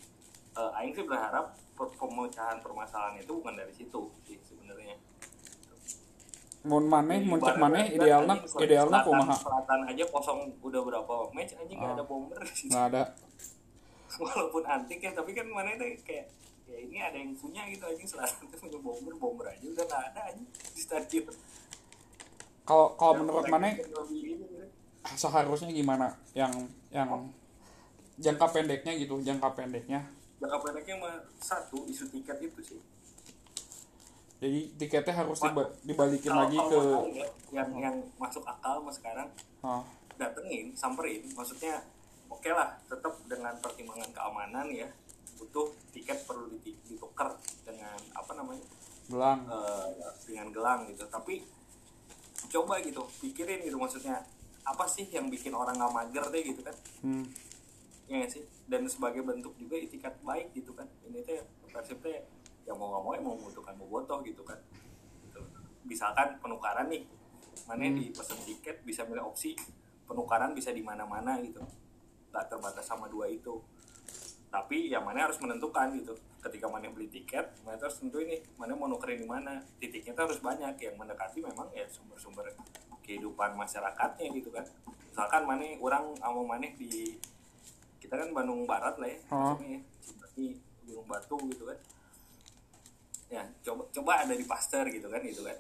eh, 0.55 0.71
Aing 0.75 0.92
sih 0.92 1.03
berharap 1.03 1.55
pemecahan 1.77 2.59
permasalahan 2.59 3.16
itu 3.16 3.31
bukan 3.31 3.55
dari 3.55 3.71
situ 3.71 4.01
sih 4.21 4.37
sebenarnya. 4.42 4.99
Mun 6.61 6.85
maneh 6.85 7.23
mun 7.23 7.38
cek 7.38 7.55
Ibarat- 7.55 7.62
maneh 7.62 7.85
idealna 7.88 8.35
selatan, 8.90 9.07
kumaha? 9.07 9.35
selatan 9.37 9.81
aja 9.87 10.05
kosong 10.05 10.38
udah 10.59 10.81
berapa 10.83 11.14
match 11.31 11.55
anjing 11.55 11.79
nggak 11.79 11.87
Ah. 11.87 11.97
ada 11.97 12.05
bomber. 12.05 12.40
Nggak 12.42 12.85
ada 12.88 13.03
walaupun 14.22 14.62
antik 14.66 14.98
ya 14.98 15.14
tapi 15.14 15.31
kan 15.33 15.46
mana 15.46 15.78
itu 15.78 16.02
kayak 16.02 16.26
ya 16.68 16.76
ini 16.76 17.00
ada 17.00 17.16
yang 17.16 17.33
punya 17.38 17.64
gitu 17.70 17.85
anjing 17.88 18.04
selatan 18.04 18.44
tuh 18.50 18.59
punya 18.61 18.78
bomber 18.83 19.14
bomber 19.16 19.46
aja 19.48 19.64
udah 19.64 19.85
nggak 19.88 20.02
ada 20.12 20.20
anjing 20.33 20.48
di 20.52 20.81
stadion. 20.81 21.24
Kalau 22.68 22.92
kalau 23.00 23.24
menurut 23.24 23.48
yang 23.48 23.57
lebih 23.64 24.20
ini, 24.20 24.44
gitu. 24.44 24.44
seharusnya 25.16 25.72
gimana? 25.72 26.12
Yang 26.37 26.68
yang 26.92 27.33
jangka 28.20 28.46
pendeknya 28.52 28.92
gitu 29.00 29.16
jangka 29.24 29.48
pendeknya. 29.57 30.04
Jangka 30.37 30.59
pendeknya 30.61 30.94
mah 31.00 31.16
satu 31.40 31.88
isu 31.88 32.12
tiket 32.12 32.37
itu 32.44 32.61
sih. 32.61 32.81
Jadi 34.38 34.61
tiketnya 34.78 35.14
harus 35.24 35.40
diba- 35.40 35.72
dibalikin 35.83 36.31
Kalau- 36.31 36.42
lagi 36.46 36.59
kalau 36.61 36.70
ke 36.70 36.81
ya, 37.18 37.26
yang 37.50 37.70
yang 37.74 37.96
masuk 38.20 38.44
akal 38.46 38.78
mas 38.85 38.94
sekarang 39.00 39.26
ah, 39.66 39.83
datengin 40.14 40.70
samperin 40.78 41.26
maksudnya 41.35 41.83
oke 42.29 42.51
lah 42.53 42.77
tetap 42.87 43.14
dengan 43.27 43.55
pertimbangan 43.59 44.11
keamanan 44.12 44.67
ya 44.71 44.88
butuh 45.38 45.71
tiket 45.95 46.27
perlu 46.27 46.51
ditukar 46.62 47.35
dengan 47.62 47.95
apa 48.12 48.33
namanya? 48.35 48.64
Gelang. 49.07 49.41
Eh, 49.47 49.87
dengan 50.27 50.49
gelang 50.51 50.81
gitu. 50.91 51.07
Tapi 51.07 51.47
coba 52.49 52.81
gitu 52.83 53.03
pikirin 53.23 53.62
gitu 53.62 53.79
maksudnya 53.79 54.25
apa 54.62 54.85
sih 54.85 55.07
yang 55.09 55.31
bikin 55.31 55.55
orang 55.55 55.79
nggak 55.79 55.95
mager 55.95 56.25
deh 56.29 56.43
gitu 56.43 56.61
kan? 56.62 56.77
Hmm. 57.03 57.25
ya 58.09 58.25
sih? 58.25 58.41
Dan 58.64 58.88
sebagai 58.88 59.21
bentuk 59.21 59.53
juga 59.61 59.77
itikat 59.77 60.17
baik 60.25 60.57
gitu 60.57 60.73
kan? 60.73 60.88
Ini 61.05 61.23
teh 61.23 61.45
persib 61.69 62.01
teh 62.01 62.25
yang 62.64 62.77
mau 62.77 62.88
nggak 62.93 63.03
mau 63.05 63.12
ya 63.17 63.21
mau 63.21 63.35
membutuhkan 63.37 63.77
bobotoh 63.77 64.21
gitu 64.25 64.43
kan? 64.45 64.59
Gitu. 65.25 65.41
misalkan 65.85 66.37
penukaran 66.41 66.88
nih 66.88 67.05
mana 67.64 67.85
Hmm. 67.85 67.97
di 67.97 68.12
pesan 68.12 68.37
tiket 68.45 68.81
bisa 68.85 69.05
milih 69.05 69.29
opsi 69.29 69.53
penukaran 70.09 70.57
bisa 70.57 70.73
di 70.73 70.81
mana-mana 70.81 71.37
gitu 71.41 71.61
nggak 72.33 72.45
terbatas 72.49 72.85
sama 72.85 73.09
dua 73.09 73.29
itu. 73.29 73.61
Tapi 74.49 74.88
yang 74.93 75.05
mana 75.05 75.29
harus 75.29 75.37
menentukan 75.41 75.93
gitu. 76.01 76.17
Ketika 76.38 76.71
mana 76.71 76.88
beli 76.88 77.11
tiket 77.11 77.51
mana 77.67 77.77
harus 77.77 77.99
tentu 78.01 78.23
ini 78.23 78.41
mana 78.57 78.73
mau 78.79 78.88
nukerin 78.88 79.21
di 79.21 79.29
mana. 79.29 79.61
Titiknya 79.77 80.17
tuh 80.17 80.33
harus 80.33 80.41
banyak. 80.41 80.75
Yang 80.81 80.97
mendekati 80.97 81.38
memang 81.45 81.69
ya 81.77 81.85
sumber-sumber 81.88 82.49
kehidupan 83.05 83.57
masyarakatnya 83.57 84.27
gitu 84.37 84.49
kan. 84.53 84.64
Misalkan 85.12 85.43
mana 85.45 85.64
orang 85.81 86.05
sama 86.21 86.41
mana 86.45 86.69
di 86.77 87.17
kita 87.99 88.14
kan 88.14 88.31
Bandung 88.33 88.64
Barat 88.64 88.97
lah 88.97 89.09
ya. 89.11 89.19
Oh. 89.35 89.53
maksudnya 89.57 89.81
ya 90.38 90.55
Gunung 90.88 91.07
Batu 91.09 91.37
gitu 91.53 91.64
kan. 91.69 91.79
Ya 93.29 93.43
coba 93.61 93.83
coba 93.93 94.12
ada 94.25 94.33
di 94.33 94.45
Pasteur 94.49 94.88
gitu 94.88 95.12
kan 95.12 95.21
gitu 95.21 95.45
kan. 95.45 95.59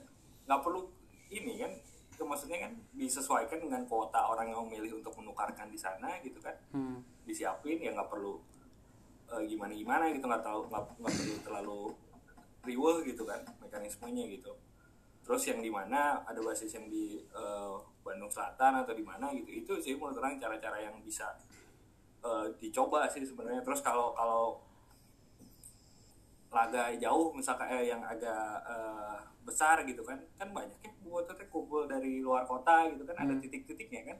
Nggak 0.48 0.60
perlu 0.64 0.88
ini 1.28 1.60
kan 1.60 1.72
itu 2.18 2.26
maksudnya 2.26 2.66
kan 2.66 2.74
disesuaikan 2.98 3.62
dengan 3.62 3.86
kuota 3.86 4.26
orang 4.26 4.50
yang 4.50 4.66
memilih 4.66 4.98
untuk 4.98 5.14
menukarkan 5.14 5.70
di 5.70 5.78
sana 5.78 6.18
gitu 6.18 6.42
kan. 6.42 6.58
Hmm. 6.74 6.98
disiapin 7.22 7.78
ya 7.78 7.94
nggak 7.94 8.10
perlu 8.10 8.40
gimana 9.46 9.76
gimana 9.76 10.08
gitu 10.10 10.24
nggak 10.24 10.40
tahu 10.40 10.66
nggak 10.72 11.14
perlu 11.14 11.34
terlalu 11.44 11.80
riweh 12.66 13.06
gitu 13.06 13.22
kan 13.22 13.38
mekanismenya 13.62 14.26
gitu. 14.34 14.50
Terus 15.22 15.44
yang 15.46 15.60
di 15.60 15.70
mana 15.70 16.24
ada 16.24 16.40
basis 16.40 16.72
yang 16.74 16.88
di 16.88 17.20
eh, 17.20 17.74
Bandung 18.00 18.32
Selatan 18.32 18.82
atau 18.82 18.96
di 18.96 19.04
mana 19.04 19.28
gitu 19.36 19.52
itu 19.52 19.72
sih 19.78 19.94
menurut 19.94 20.16
orang 20.18 20.40
cara-cara 20.40 20.80
yang 20.80 20.96
bisa 21.04 21.36
eh, 22.24 22.48
dicoba 22.58 23.06
sih 23.06 23.22
sebenarnya. 23.22 23.62
Terus 23.62 23.84
kalau 23.84 24.16
kalau 24.16 24.58
laga 26.48 26.88
jauh 26.96 27.36
misalkan 27.36 27.68
eh, 27.76 27.92
yang 27.92 28.00
agak 28.00 28.64
eh, 28.64 29.16
besar 29.48 29.80
gitu 29.88 30.04
kan. 30.04 30.20
Kan 30.36 30.52
banyak 30.52 30.76
ya 30.84 30.92
buat 31.00 31.24
teh 31.24 31.48
kumpul 31.48 31.88
dari 31.88 32.20
luar 32.20 32.44
kota 32.44 32.92
gitu 32.92 33.08
kan 33.08 33.16
ada 33.16 33.32
Hmm. 33.32 33.40
titik-titiknya 33.40 34.12
kan. 34.12 34.18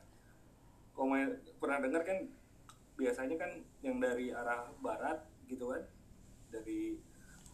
Kalau 0.97 1.15
pernah 1.61 1.79
dengar 1.85 2.03
kan 2.03 2.19
biasanya 2.99 3.37
kan 3.39 3.51
yang 3.85 4.01
dari 4.03 4.35
arah 4.35 4.67
barat 4.83 5.23
gitu 5.47 5.71
kan 5.71 5.85
dari 6.51 6.99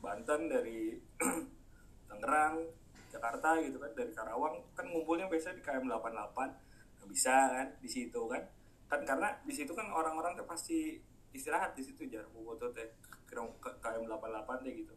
Banten 0.01 0.49
dari 0.49 0.97
Tangerang 2.09 2.65
Jakarta 3.13 3.61
gitu 3.61 3.77
kan 3.77 3.93
dari 3.93 4.13
Karawang 4.15 4.63
kan 4.73 4.87
ngumpulnya 4.89 5.29
biasanya 5.29 5.61
di 5.61 5.65
KM 5.65 5.85
88 5.91 6.97
nggak 6.97 7.09
bisa 7.11 7.37
kan 7.53 7.69
di 7.83 7.89
situ 7.91 8.21
kan. 8.31 8.43
Kan 8.89 9.01
karena 9.05 9.29
di 9.45 9.53
situ 9.53 9.73
kan 9.77 9.91
orang-orang 9.93 10.33
tuh 10.39 10.47
pasti 10.49 10.97
istirahat 11.35 11.75
di 11.75 11.83
situ 11.83 12.07
jar 12.09 12.25
foto 12.31 12.71
teh 12.73 12.89
KM 13.29 14.07
88 14.07 14.65
deh 14.65 14.75
gitu 14.79 14.95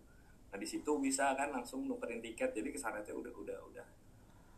nah 0.58 0.66
di 0.66 0.74
situ 0.74 0.90
bisa 0.98 1.38
kan 1.38 1.54
langsung 1.54 1.86
nukerin 1.86 2.18
tiket 2.18 2.50
jadi 2.50 2.74
ke 2.74 2.82
sana 2.82 2.98
teh 3.06 3.14
udah 3.14 3.30
udah 3.30 3.58
udah 3.70 3.86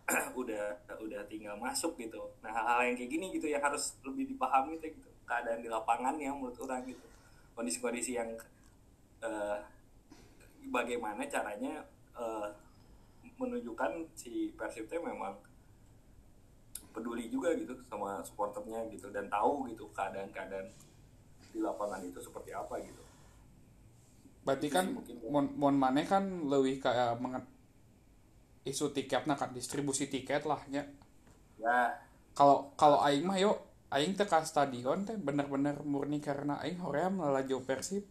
udah 0.39 0.79
udah 0.95 1.21
tinggal 1.27 1.59
masuk 1.59 1.99
gitu. 1.99 2.23
Nah 2.39 2.55
hal-hal 2.55 2.87
yang 2.87 2.95
kayak 2.95 3.11
gini 3.11 3.35
gitu 3.35 3.51
yang 3.51 3.59
harus 3.59 3.99
lebih 4.07 4.31
dipahami 4.31 4.79
teh 4.79 4.95
gitu 4.95 5.11
keadaan 5.27 5.59
di 5.59 5.67
lapangan 5.67 6.15
yang 6.15 6.39
menurut 6.39 6.55
orang 6.63 6.87
gitu. 6.87 7.03
Kondisi-kondisi 7.51 8.15
yang 8.15 8.31
eh, 9.19 9.59
bagaimana 10.71 11.27
caranya 11.27 11.83
eh, 12.15 12.47
menunjukkan 13.35 14.15
si 14.15 14.55
Persib 14.55 14.87
memang 14.95 15.35
peduli 16.95 17.27
juga 17.27 17.51
gitu 17.59 17.75
sama 17.91 18.23
supporternya 18.23 18.87
gitu 18.87 19.11
dan 19.11 19.27
tahu 19.27 19.67
gitu 19.67 19.91
keadaan-keadaan 19.91 20.71
di 21.51 21.59
lapangan 21.59 21.99
itu 22.07 22.23
seperti 22.23 22.55
apa 22.55 22.79
gitu 22.79 23.08
berarti 24.49 24.67
kan 24.73 24.97
mon 25.29 25.45
mon 25.53 25.77
maneh 25.77 26.09
kan 26.09 26.25
lebih 26.49 26.81
kayak 26.81 27.21
menget 27.21 27.45
isu 28.65 28.89
tiketnya 28.89 29.37
kan 29.37 29.53
distribusi 29.53 30.09
tiket 30.09 30.49
lah 30.49 30.57
ya 30.73 30.81
ya. 31.59 31.93
Kalau 32.33 32.71
kalau 32.79 33.03
aing 33.03 33.27
mah 33.27 33.37
yuk 33.37 33.59
aing 33.91 34.15
teh 34.15 34.25
ka 34.25 34.41
stadion 34.47 35.03
teh 35.03 35.19
bener-bener 35.19 35.75
murni 35.83 36.23
karena 36.23 36.57
aing 36.63 36.79
hoream 36.79 37.19
lalajo 37.19 37.59
persib. 37.67 38.07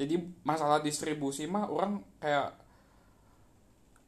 Jadi 0.00 0.16
masalah 0.40 0.80
distribusi 0.80 1.44
mah 1.44 1.68
orang 1.68 2.00
kayak 2.16 2.56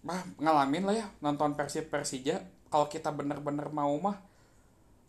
mah 0.02 0.24
ngalamin 0.40 0.88
lah 0.88 0.94
ya 0.96 1.06
nonton 1.20 1.52
persib 1.52 1.92
persija. 1.92 2.40
Kalau 2.72 2.88
kita 2.88 3.12
bener-bener 3.12 3.68
mau 3.68 3.92
mah 4.00 4.16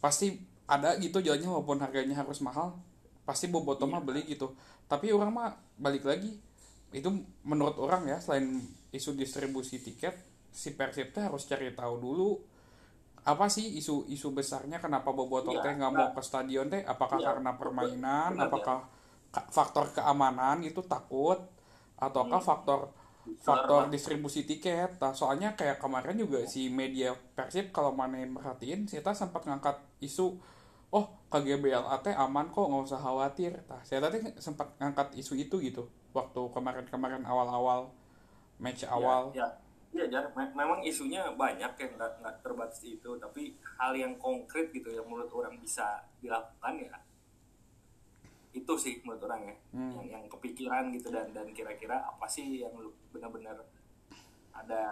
pasti 0.03 0.35
ada 0.67 0.99
gitu 0.99 1.23
jalannya 1.23 1.47
walaupun 1.47 1.79
harganya 1.79 2.19
harus 2.19 2.43
mahal. 2.43 2.75
Pasti 3.23 3.47
boboto 3.47 3.87
mah 3.87 4.03
beli 4.03 4.27
gitu 4.27 4.51
tapi 4.87 5.09
orang 5.11 5.31
mah 5.33 5.49
balik 5.77 6.03
lagi 6.05 6.37
itu 6.93 7.09
menurut 7.43 7.77
orang 7.81 8.05
ya 8.05 8.17
selain 8.21 8.61
isu 8.93 9.17
distribusi 9.17 9.81
tiket 9.81 10.13
si 10.53 10.77
persib 10.77 11.09
teh 11.09 11.23
harus 11.25 11.49
cari 11.49 11.73
tahu 11.73 11.97
dulu 11.97 12.29
apa 13.23 13.47
sih 13.47 13.79
isu 13.79 14.05
isu 14.11 14.35
besarnya 14.35 14.77
kenapa 14.77 15.09
boboto 15.15 15.55
Iya, 15.55 15.63
teh 15.63 15.73
nggak 15.79 15.93
mau 15.95 16.09
ke 16.11 16.21
stadion 16.21 16.67
teh? 16.67 16.83
Apakah 16.83 17.17
Iya, 17.17 17.27
karena 17.33 17.51
permainan? 17.55 18.35
Benar, 18.35 18.43
ya. 18.43 18.47
apakah 18.51 18.77
ka- 19.31 19.47
faktor 19.49 19.85
keamanan 19.95 20.59
itu 20.61 20.83
takut? 20.83 21.39
Ataukah 21.97 22.43
Hmm. 22.43 22.49
faktor 22.51 22.79
faktor 23.39 23.87
distribusi 23.87 24.43
tiket? 24.43 24.99
Nah, 24.99 25.15
soalnya 25.15 25.55
kayak 25.55 25.79
kemarin 25.79 26.19
juga 26.19 26.43
si 26.43 26.67
media 26.67 27.15
persib 27.15 27.71
kalau 27.71 27.95
mana 27.95 28.19
yang 28.19 28.35
perhatiin 28.35 28.83
kita 28.85 29.15
sempat 29.15 29.47
ngangkat 29.47 29.79
isu 30.03 30.35
oh 30.93 31.05
KGBLA 31.33 31.95
teh 32.05 32.13
aman 32.13 32.45
kok 32.53 32.69
nggak 32.69 32.85
usah 32.85 33.01
khawatir 33.01 33.57
nah 33.65 33.81
saya 33.81 34.05
tadi 34.05 34.21
sempat 34.37 34.77
ngangkat 34.77 35.17
isu 35.17 35.33
itu 35.33 35.57
gitu 35.57 35.89
waktu 36.13 36.41
kemarin-kemarin 36.53 37.25
awal-awal 37.25 37.89
match 38.61 38.85
awal 38.85 39.33
ya, 39.33 39.49
ya, 39.91 40.05
ya 40.05 40.21
Jar. 40.21 40.29
Memang 40.53 40.85
isunya 40.85 41.25
banyak 41.33 41.73
yang 41.73 41.91
nggak 41.97 42.11
nggak 42.21 42.35
terbatas 42.45 42.85
itu 42.85 43.09
tapi 43.17 43.57
hal 43.81 43.97
yang 43.97 44.13
konkret 44.21 44.69
gitu 44.69 44.93
yang 44.93 45.09
menurut 45.09 45.33
orang 45.33 45.57
bisa 45.57 46.05
dilakukan 46.21 46.77
ya 46.77 46.93
itu 48.53 48.73
sih 48.77 49.01
menurut 49.01 49.25
orang 49.25 49.49
ya 49.49 49.55
Hmm. 49.73 49.89
yang 49.97 50.21
yang 50.21 50.23
kepikiran 50.29 50.93
gitu 50.93 51.09
dan 51.09 51.33
dan 51.33 51.49
kira-kira 51.49 51.97
apa 52.05 52.29
sih 52.29 52.61
yang 52.61 52.69
benar-benar 53.09 53.57
ada 54.53 54.83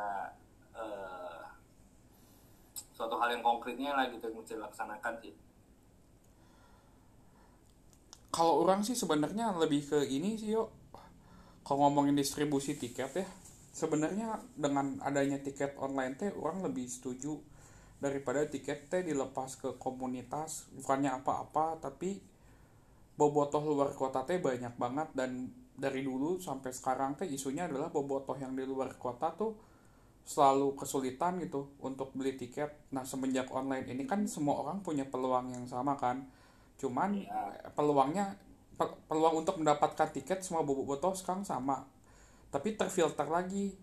eh, 0.73 1.41
suatu 2.97 3.13
hal 3.21 3.29
yang 3.37 3.45
konkretnya 3.45 3.93
lah 3.93 4.09
gitu 4.09 4.25
yang 4.25 4.41
mesti 4.41 4.57
dilaksanakan 4.57 5.13
sih 5.21 5.33
kalau 8.31 8.63
orang 8.63 8.81
sih 8.81 8.95
sebenarnya 8.95 9.53
lebih 9.59 9.85
ke 9.85 10.07
ini 10.07 10.39
sih 10.39 10.55
yuk 10.55 10.71
kalau 11.61 11.87
ngomongin 11.87 12.17
distribusi 12.17 12.79
tiket 12.79 13.11
ya 13.13 13.27
sebenarnya 13.71 14.39
dengan 14.57 14.99
adanya 15.05 15.39
tiket 15.39 15.77
online 15.79 16.17
teh 16.17 16.31
orang 16.35 16.63
lebih 16.65 16.87
setuju 16.87 17.39
daripada 18.01 18.43
tiket 18.49 18.89
teh 18.89 19.05
dilepas 19.05 19.55
ke 19.61 19.77
komunitas 19.77 20.67
bukannya 20.73 21.21
apa-apa 21.21 21.77
tapi 21.79 22.17
bobotoh 23.15 23.61
luar 23.61 23.93
kota 23.93 24.25
teh 24.25 24.41
banyak 24.41 24.73
banget 24.75 25.13
dan 25.13 25.53
dari 25.77 26.01
dulu 26.01 26.41
sampai 26.41 26.73
sekarang 26.73 27.15
teh 27.15 27.29
isunya 27.29 27.69
adalah 27.69 27.93
bobotoh 27.93 28.35
yang 28.35 28.57
di 28.57 28.65
luar 28.65 28.97
kota 28.97 29.31
tuh 29.37 29.53
selalu 30.21 30.77
kesulitan 30.77 31.41
gitu 31.41 31.73
untuk 31.81 32.13
beli 32.13 32.37
tiket. 32.37 32.93
Nah, 32.93 33.01
semenjak 33.01 33.49
online 33.49 33.89
ini 33.89 34.05
kan 34.05 34.25
semua 34.29 34.61
orang 34.61 34.85
punya 34.85 35.05
peluang 35.09 35.49
yang 35.49 35.65
sama 35.65 35.97
kan. 35.97 36.29
Cuman 36.81 37.09
Iya. 37.21 37.69
peluangnya 37.77 38.25
pe- 38.79 38.97
peluang 39.05 39.45
untuk 39.45 39.55
mendapatkan 39.61 40.09
tiket 40.15 40.41
semua 40.41 40.65
bobotoh 40.65 41.13
sekarang 41.13 41.45
sama. 41.45 41.85
Tapi 42.53 42.75
terfilter 42.79 43.27
lagi. 43.29 43.77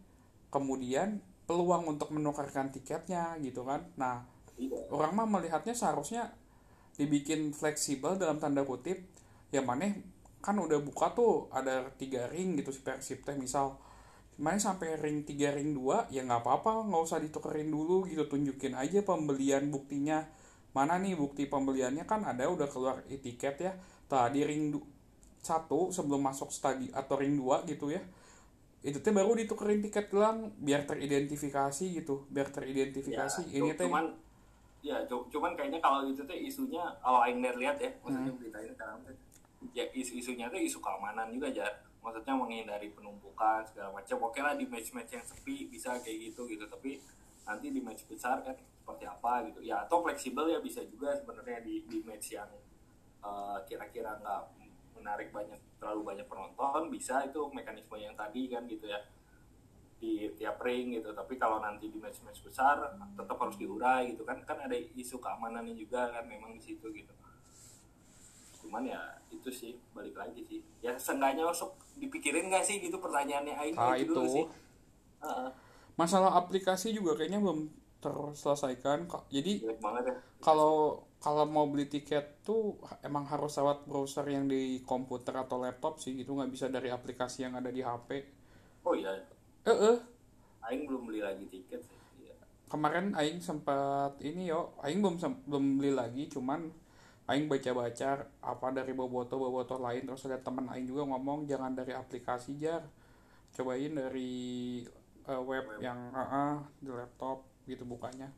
Kemudian 0.49 1.21
peluang 1.49 1.85
untuk 1.89 2.09
menukarkan 2.17 2.73
tiketnya 2.75 3.37
gitu 3.41 3.65
kan. 3.69 3.85
Nah, 4.01 4.25
iya 4.59 4.77
orang 4.91 5.13
mah 5.17 5.29
melihatnya 5.29 5.77
seharusnya 5.77 6.33
dibikin 6.99 7.55
fleksibel 7.55 8.19
dalam 8.19 8.43
tanda 8.43 8.67
kutip 8.67 8.99
ya 9.55 9.63
maneh 9.63 10.03
kan 10.43 10.55
udah 10.59 10.79
buka 10.83 11.15
tuh 11.15 11.47
ada 11.55 11.91
tiga 12.01 12.27
ring 12.33 12.59
gitu 12.59 12.71
si 12.75 12.81
persib 12.83 13.23
teh 13.27 13.35
misal 13.39 13.79
maneh 14.39 14.59
sampai 14.63 14.99
ring 14.99 15.23
tiga 15.27 15.51
ring 15.55 15.75
dua 15.75 16.07
ya 16.15 16.23
nggak 16.27 16.43
apa-apa 16.47 16.87
nggak 16.87 17.03
usah 17.07 17.19
ditukerin 17.23 17.71
dulu 17.71 18.07
gitu 18.07 18.27
tunjukin 18.27 18.75
aja 18.79 19.03
pembelian 19.03 19.71
buktinya 19.75 20.27
mana 20.79 20.95
nih 21.03 21.19
bukti 21.19 21.51
pembeliannya? 21.51 22.07
Kan 22.07 22.23
ada 22.23 22.47
udah 22.47 22.71
keluar 22.71 23.03
tiket 23.03 23.57
ya. 23.59 23.73
Tadi 24.07 24.47
ring 24.47 24.79
satu 25.43 25.91
sebelum 25.91 26.23
masuk 26.23 26.55
stadi 26.55 26.87
atau 26.95 27.19
ring 27.19 27.35
dua 27.35 27.67
gitu 27.67 27.91
ya. 27.91 28.03
Itu 28.79 29.03
teh 29.03 29.11
baru 29.11 29.35
ditukerin 29.35 29.83
tiket 29.83 30.07
gelang 30.14 30.55
biar 30.62 30.87
teridentifikasi 30.87 31.85
gitu. 31.99 32.31
Biar 32.31 32.55
teridentifikasi. 32.55 33.51
Ya, 33.51 33.59
ini 33.59 33.75
teh 33.75 33.91
cuman 33.91 34.14
ya 34.79 35.03
cu- 35.11 35.27
cuman 35.27 35.59
kayaknya 35.59 35.83
kalau 35.83 36.07
itu 36.07 36.23
teh 36.23 36.38
isunya 36.38 36.87
kalau 37.03 37.19
aing 37.27 37.43
lihat 37.43 37.83
ya 37.83 37.91
maksudnya 37.99 38.31
Hmm. 38.31 38.38
beritanya 38.38 38.71
sekarang 38.79 38.99
teh 39.03 39.17
ya 39.75 39.85
isu-isunya 39.91 40.47
tuh 40.47 40.62
isu 40.62 40.79
keamanan 40.79 41.35
juga 41.35 41.51
jar. 41.51 41.75
Maksudnya 41.99 42.35
menghindari 42.38 42.95
penumpukan 42.95 43.67
segala 43.67 43.91
macam. 43.91 44.17
Oke 44.23 44.38
lah 44.38 44.55
di 44.55 44.71
match-match 44.71 45.19
yang 45.19 45.27
sepi 45.27 45.67
bisa 45.67 45.99
kayak 45.99 46.31
gitu 46.31 46.47
gitu. 46.47 46.62
Tapi 46.71 47.03
nanti 47.43 47.75
di 47.75 47.83
match 47.83 48.07
besar 48.07 48.38
kan 48.47 48.55
seperti 48.88 49.05
apa 49.05 49.44
gitu. 49.53 49.61
Ya 49.61 49.85
atau 49.85 50.01
fleksibel 50.01 50.48
ya 50.48 50.64
bisa 50.64 50.81
juga 50.88 51.12
sebenarnya 51.12 51.61
di 51.61 51.85
di 51.85 52.01
match 52.01 52.33
yang 52.33 52.48
eh, 53.20 53.59
kira-kira 53.68 54.16
nggak 54.16 54.40
menarik 54.96 55.29
banyak 55.29 55.61
terlalu 55.77 56.09
banyak 56.09 56.24
penonton 56.24 56.88
bisa 56.88 57.20
itu 57.29 57.37
mekanisme 57.53 58.01
yang 58.01 58.16
tadi 58.16 58.48
kan 58.48 58.64
gitu 58.64 58.88
ya. 58.88 59.05
Di 60.01 60.33
tiap 60.40 60.57
ring 60.64 60.96
gitu. 60.96 61.12
Tapi 61.12 61.37
kalau 61.37 61.61
nanti 61.61 61.92
di 61.92 62.01
match-match 62.01 62.40
besar 62.40 62.96
tetap 63.12 63.37
harus 63.37 63.61
diurai 63.61 64.16
gitu 64.16 64.24
kan. 64.24 64.40
Kan 64.48 64.64
ada 64.64 64.72
isu 64.74 65.20
keamanannya 65.20 65.77
juga 65.77 66.09
kan 66.09 66.24
memang 66.24 66.57
di 66.57 66.62
situ 66.64 66.88
gitu. 66.88 67.12
Cuman 68.64 68.88
ya 68.88 69.20
itu 69.29 69.53
sih 69.53 69.77
balik 69.92 70.16
lagi 70.16 70.40
sih. 70.48 70.61
Ya 70.81 70.96
seenggaknya 70.96 71.44
masuk 71.44 71.77
dipikirin 72.01 72.48
gak 72.48 72.64
sih 72.64 72.81
gitu 72.81 72.96
pertanyaannya? 72.96 73.55
Aing 73.59 73.77
Ah, 73.77 73.92
dulu 74.01 74.24
itu. 74.24 74.33
sih. 74.33 74.46
Heeh, 75.18 75.51
masalah 75.98 76.31
aplikasi 76.38 76.94
juga 76.94 77.18
kayaknya 77.18 77.42
belum 77.42 77.66
terselesaikan. 77.99 79.11
Jadi 79.31 79.67
ya. 79.67 79.75
kalau 80.39 81.05
kalau 81.19 81.45
mau 81.51 81.67
beli 81.67 81.91
tiket 81.91 82.47
tuh 82.47 82.79
emang 83.03 83.27
harus 83.27 83.59
lewat 83.59 83.91
browser 83.91 84.23
yang 84.31 84.47
di 84.47 84.87
komputer 84.87 85.35
atau 85.35 85.59
laptop 85.59 85.99
sih 85.99 86.15
gitu. 86.15 86.39
Nggak 86.39 86.51
bisa 86.55 86.67
dari 86.71 86.91
aplikasi 86.95 87.47
yang 87.47 87.59
ada 87.59 87.71
di 87.75 87.83
HP 87.83 88.39
oh 88.89 88.95
iya. 88.97 89.13
Eh 89.67 89.71
eh 89.75 89.99
Aing 90.65 90.89
belum 90.89 91.09
beli 91.09 91.21
lagi 91.21 91.45
tiket 91.49 91.81
sih 91.85 91.97
Iya. 92.25 92.35
kemarin 92.71 93.13
Aing 93.19 93.43
sempat 93.43 94.17
ini 94.25 94.49
yo. 94.49 94.73
Aing 94.81 95.03
belum 95.05 95.17
belum 95.45 95.65
beli 95.83 95.93
lagi 95.93 96.25
cuman 96.31 96.71
Aing 97.29 97.45
baca-baca 97.45 98.25
apa 98.41 98.67
dari 98.73 98.97
boboto 98.97 99.37
boboto 99.37 99.77
lain. 99.77 100.09
Terus 100.09 100.25
ada 100.31 100.41
teman 100.41 100.71
Aing 100.73 100.89
juga 100.89 101.05
ngomong 101.05 101.45
jangan 101.45 101.77
dari 101.77 101.93
aplikasi 101.93 102.57
jar. 102.57 102.87
Cobain 103.53 103.93
dari 103.93 104.81
eh, 105.29 105.43
web, 105.45 105.65
Web. 105.67 105.81
yang 105.85 105.99
ah, 106.17 106.25
ah, 106.25 106.55
di 106.81 106.89
laptop 106.89 107.48
gitu 107.70 107.85
bukanya 107.92 108.28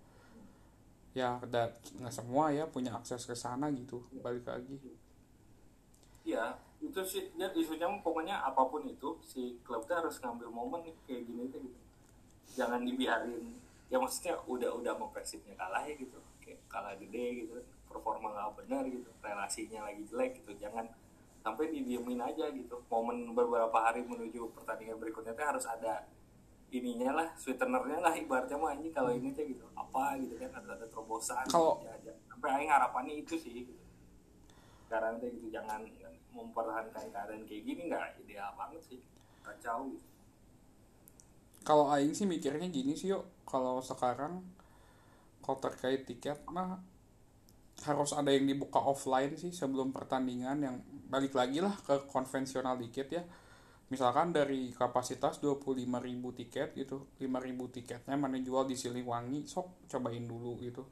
ya 1.20 1.30
da- 1.52 1.74
nggak 1.98 2.14
semua 2.18 2.44
ya 2.58 2.64
punya 2.74 2.90
akses 2.98 3.22
ke 3.30 3.34
sana 3.44 3.66
gitu 3.78 3.98
balik 4.24 4.46
lagi 4.46 4.76
Iya, 6.30 6.44
itu 6.84 7.00
sih 7.12 7.22
dia 7.38 7.48
isunya 7.56 7.88
pokoknya 8.06 8.36
apa 8.48 8.62
pun 8.70 8.82
itu 8.94 9.08
si 9.30 9.56
klub 9.64 9.82
tuh 9.88 9.96
harus 10.00 10.16
ngambil 10.22 10.48
momen 10.52 10.80
kayak 11.08 11.22
gini 11.28 11.44
tuh 11.52 11.60
gitu. 11.64 11.78
Jangan 12.58 12.80
dibiarin 12.88 13.44
ya 13.92 13.96
maksudnya 14.02 14.34
udah 14.46 14.70
udah 14.80 14.92
mau 15.00 15.08
persibnya 15.16 15.54
kalah 15.56 15.82
ya 15.88 15.94
gitu. 15.96 16.18
Kayak 16.44 16.60
kalah 16.72 16.94
gede 17.02 17.26
gitu. 17.46 17.54
Performa 17.88 18.28
nggak 18.36 18.50
benar 18.64 18.84
gitu. 18.96 19.10
Relasinya 19.24 19.80
lagi 19.88 20.02
jelek 20.10 20.30
gitu. 20.44 20.52
Jangan 20.62 20.86
sampai 21.44 21.72
didiemin 21.74 22.20
aja 22.20 22.46
gitu. 22.52 22.76
Momen 22.92 23.32
beberapa 23.32 23.78
hari 23.80 24.04
menuju 24.04 24.52
pertandingan 24.56 25.00
berikutnya 25.00 25.32
tuh 25.38 25.46
harus 25.46 25.64
ada 25.66 26.04
ininya 26.70 27.10
lah, 27.18 27.28
sweetenernya 27.34 27.98
lah 27.98 28.14
ibaratnya 28.14 28.54
mah 28.54 28.72
ini 28.78 28.94
kalau 28.94 29.10
ini 29.10 29.34
tuh 29.34 29.42
gitu. 29.46 29.66
Apa 29.74 30.14
gitu 30.18 30.38
kan 30.38 30.50
ada 30.54 30.78
ada 30.78 30.86
terobosan 30.86 31.42
Kalau- 31.50 31.82
gitu 31.82 31.90
aja. 31.90 32.12
Sampai 32.30 32.48
aing 32.56 32.70
harapannya 32.70 33.14
itu 33.20 33.34
sih 33.34 33.52
gitu. 33.66 33.74
Sekarang 34.86 35.18
tuh 35.18 35.28
gitu 35.34 35.50
jangan 35.50 35.82
mempertahankan 36.30 37.10
keadaan 37.10 37.42
kayak 37.42 37.62
gini 37.66 37.90
nggak 37.90 38.22
ideal 38.22 38.50
banget 38.54 38.82
sih. 38.86 39.00
Kacau 39.42 39.90
gitu. 39.90 40.06
kalau 41.60 41.92
aing 41.92 42.16
sih 42.16 42.24
mikirnya 42.24 42.70
gini 42.72 42.96
sih 42.96 43.12
yuk. 43.12 43.26
Kalau 43.44 43.84
sekarang 43.84 44.40
kalau 45.44 45.58
terkait 45.60 46.08
tiket 46.08 46.40
mah 46.48 46.80
harus 47.84 48.12
ada 48.12 48.28
yang 48.32 48.44
dibuka 48.48 48.80
offline 48.80 49.36
sih 49.36 49.52
sebelum 49.52 49.92
pertandingan 49.92 50.60
yang 50.60 50.76
balik 51.08 51.32
lagi 51.32 51.64
lah 51.64 51.72
ke 51.80 52.08
konvensional 52.12 52.76
dikit 52.76 53.08
ya 53.08 53.24
misalkan 53.90 54.30
dari 54.30 54.70
kapasitas 54.70 55.42
25.000 55.42 56.38
tiket 56.38 56.78
gitu 56.78 57.10
5.000 57.18 57.74
tiketnya 57.74 58.14
mana 58.14 58.38
jual 58.38 58.62
di 58.70 58.78
Siliwangi 58.78 59.44
sok 59.50 59.90
cobain 59.90 60.24
dulu 60.24 60.54
gitu. 60.62 60.82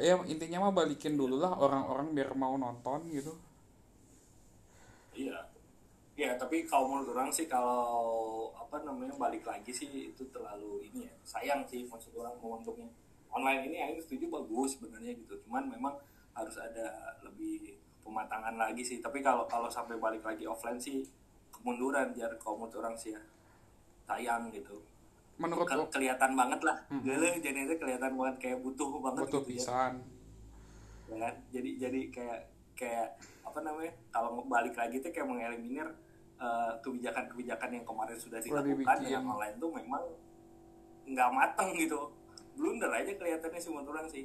Ya 0.00 0.18
intinya 0.26 0.66
mah 0.66 0.74
balikin 0.74 1.14
dulu 1.14 1.38
lah 1.38 1.54
orang-orang 1.60 2.16
biar 2.16 2.32
mau 2.34 2.56
nonton 2.56 3.04
gitu. 3.12 3.36
Iya. 5.12 5.44
Ya 6.16 6.32
tapi 6.40 6.64
kalau 6.64 6.88
menurut 6.88 7.12
orang 7.12 7.28
sih 7.28 7.44
kalau 7.44 8.48
apa 8.56 8.80
namanya 8.80 9.12
balik 9.20 9.44
lagi 9.44 9.68
sih 9.68 10.10
itu 10.10 10.24
terlalu 10.32 10.88
ini 10.88 11.04
ya 11.04 11.12
sayang 11.28 11.68
sih 11.68 11.84
maksud 11.84 12.16
orang 12.16 12.32
momentumnya 12.40 12.88
online 13.28 13.68
ini 13.68 13.76
aku 13.84 14.00
setuju 14.08 14.32
bagus 14.32 14.80
sebenarnya 14.80 15.12
gitu. 15.20 15.36
Cuman 15.44 15.68
memang 15.68 16.00
harus 16.32 16.56
ada 16.56 17.16
lebih 17.20 17.76
pematangan 18.06 18.54
lagi 18.54 18.86
sih. 18.86 19.02
Tapi 19.02 19.18
kalau 19.18 19.50
kalau 19.50 19.66
sampai 19.66 19.98
balik 19.98 20.22
lagi 20.22 20.46
offline 20.46 20.78
sih 20.78 21.02
kemunduran 21.50 22.14
biar 22.14 22.30
menurut 22.38 22.74
orang 22.78 22.94
sih 22.94 23.10
ya. 23.10 23.22
Sayang 24.06 24.54
gitu. 24.54 24.78
Menurut 25.36 25.66
Ke- 25.66 25.98
kelihatan 25.98 26.38
banget 26.38 26.62
lah. 26.62 26.78
Hmm. 26.88 27.02
Gele, 27.02 27.42
jadi 27.42 27.66
itu 27.66 27.74
kelihatan 27.76 28.14
banget 28.14 28.36
kayak 28.38 28.58
butuh 28.62 28.88
banget 29.02 29.26
butuh 29.26 29.42
gitu 29.42 29.50
ya. 29.50 29.58
pisan. 29.58 29.92
Ya 31.10 31.16
kan? 31.26 31.34
Jadi 31.50 31.70
jadi 31.82 32.00
kayak 32.14 32.40
kayak 32.78 33.08
apa 33.42 33.58
namanya 33.60 33.92
kalau 34.14 34.40
balik 34.46 34.78
lagi 34.78 35.02
tuh 35.02 35.10
kayak 35.10 35.26
mengeliminir 35.26 35.88
eh, 36.36 36.72
kebijakan-kebijakan 36.80 37.70
yang 37.72 37.84
kemarin 37.84 38.16
sudah 38.20 38.38
dilakukan 38.40 38.96
yang 39.08 39.24
online 39.24 39.56
tuh 39.58 39.70
memang 39.74 40.04
nggak 41.10 41.30
mateng 41.34 41.74
gitu. 41.74 42.14
Blunder 42.56 42.88
aja 42.88 43.12
kelihatannya 43.12 43.60
sih 43.60 43.70
menurut 43.74 43.92
orang 43.92 44.08
sih. 44.08 44.24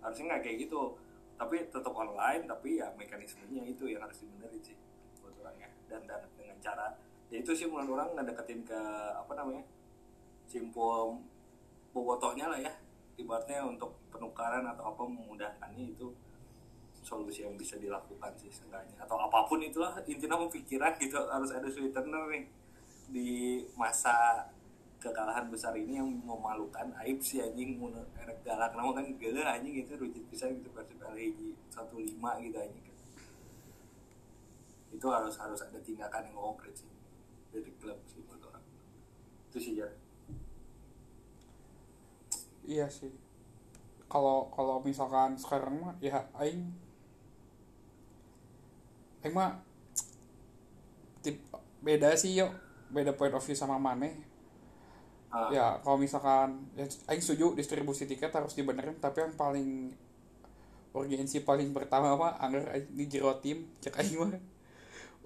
Harusnya 0.00 0.24
nggak 0.32 0.42
kayak 0.46 0.56
gitu 0.68 0.96
tapi 1.36 1.68
tetap 1.68 1.92
online 1.92 2.48
tapi 2.48 2.80
ya 2.80 2.88
mekanismenya 2.96 3.62
itu 3.64 3.92
yang 3.92 4.00
harus 4.00 4.24
dibenerin 4.24 4.60
sih 4.64 4.76
menurut 5.20 5.36
orang 5.44 5.56
ya 5.60 5.68
dan 5.92 6.02
dan 6.08 6.24
dengan 6.36 6.56
cara 6.64 6.96
ya 7.28 7.36
itu 7.40 7.52
sih 7.52 7.68
menurut 7.68 8.00
orang 8.00 8.16
ngedeketin 8.16 8.64
ke 8.64 8.80
apa 9.12 9.32
namanya 9.36 9.64
simpul 10.48 11.20
bobotohnya 11.96 12.52
lah 12.52 12.60
ya. 12.60 12.72
Ibaratnya 13.16 13.64
untuk 13.64 13.96
penukaran 14.12 14.68
atau 14.68 14.92
apa 14.92 15.02
memudahkannya 15.08 15.96
itu 15.96 16.12
solusi 17.00 17.48
yang 17.48 17.56
bisa 17.56 17.80
dilakukan 17.80 18.36
sih 18.36 18.52
seenggaknya. 18.52 19.00
Atau 19.00 19.16
apa 19.16 19.48
pun 19.48 19.64
itulah 19.64 19.96
intinya 20.04 20.36
pikiran 20.44 20.92
gitu 21.00 21.16
harus 21.24 21.48
ada 21.48 21.64
sweetener 21.72 22.28
nih 22.28 22.44
di 23.08 23.62
masa 23.72 24.44
kekalahan 25.06 25.46
besar 25.46 25.78
ini 25.78 26.02
yang 26.02 26.10
memalukan 26.26 26.90
aib 27.06 27.22
sih 27.22 27.38
anjing 27.38 27.78
mun 27.78 27.94
galak. 28.42 28.74
Nama 28.74 28.90
kan 28.90 29.06
gele 29.22 29.46
anjing 29.46 29.86
itu 29.86 29.94
rujit 29.94 30.24
bisa 30.26 30.50
gitu 30.50 30.66
persib 30.74 30.98
LHJ 30.98 31.54
15 31.70 32.18
gitu 32.18 32.56
anjing 32.58 32.82
kan. 32.82 32.96
Itu 34.90 35.06
harus 35.14 35.38
harus 35.38 35.62
ada 35.62 35.78
tindakan 35.78 36.26
yang 36.26 36.34
konkret 36.34 36.74
sih 36.74 36.90
dari 37.54 37.70
klub 37.78 38.02
sih 38.10 38.18
menurut 38.26 38.50
orang. 38.50 38.64
Itu 39.50 39.58
sih 39.62 39.78
ya 39.78 39.88
iya 42.66 42.90
sih. 42.90 43.14
Kalau 44.10 44.50
kalau 44.50 44.82
misalkan 44.82 45.38
sekarang 45.38 45.78
mah 45.78 45.94
ya 46.02 46.26
aing 46.42 46.66
aing 49.22 49.34
mah 49.34 49.62
tip 51.22 51.38
beda 51.82 52.14
sih 52.18 52.38
yuk 52.38 52.50
beda 52.90 53.14
point 53.14 53.34
of 53.34 53.42
view 53.42 53.54
sama 53.54 53.78
maneh 53.78 54.25
Ah, 55.36 55.48
ya 55.52 55.66
kalau 55.84 56.00
misalkan 56.00 56.48
ya 56.72 56.88
aing 57.06 57.20
setuju 57.20 57.52
distribusi 57.52 58.08
tiket 58.08 58.32
harus 58.32 58.56
dibenerin 58.56 58.96
tapi 58.96 59.20
yang 59.20 59.36
paling 59.36 59.92
urgensi 60.96 61.44
paling 61.44 61.76
pertama 61.76 62.16
mah 62.16 62.40
anggar 62.40 62.72
aing 62.72 62.88
di 62.88 63.04
jero 63.04 63.36
tim 63.36 63.68
cek 63.78 64.00
aing 64.00 64.16
mah. 64.16 64.32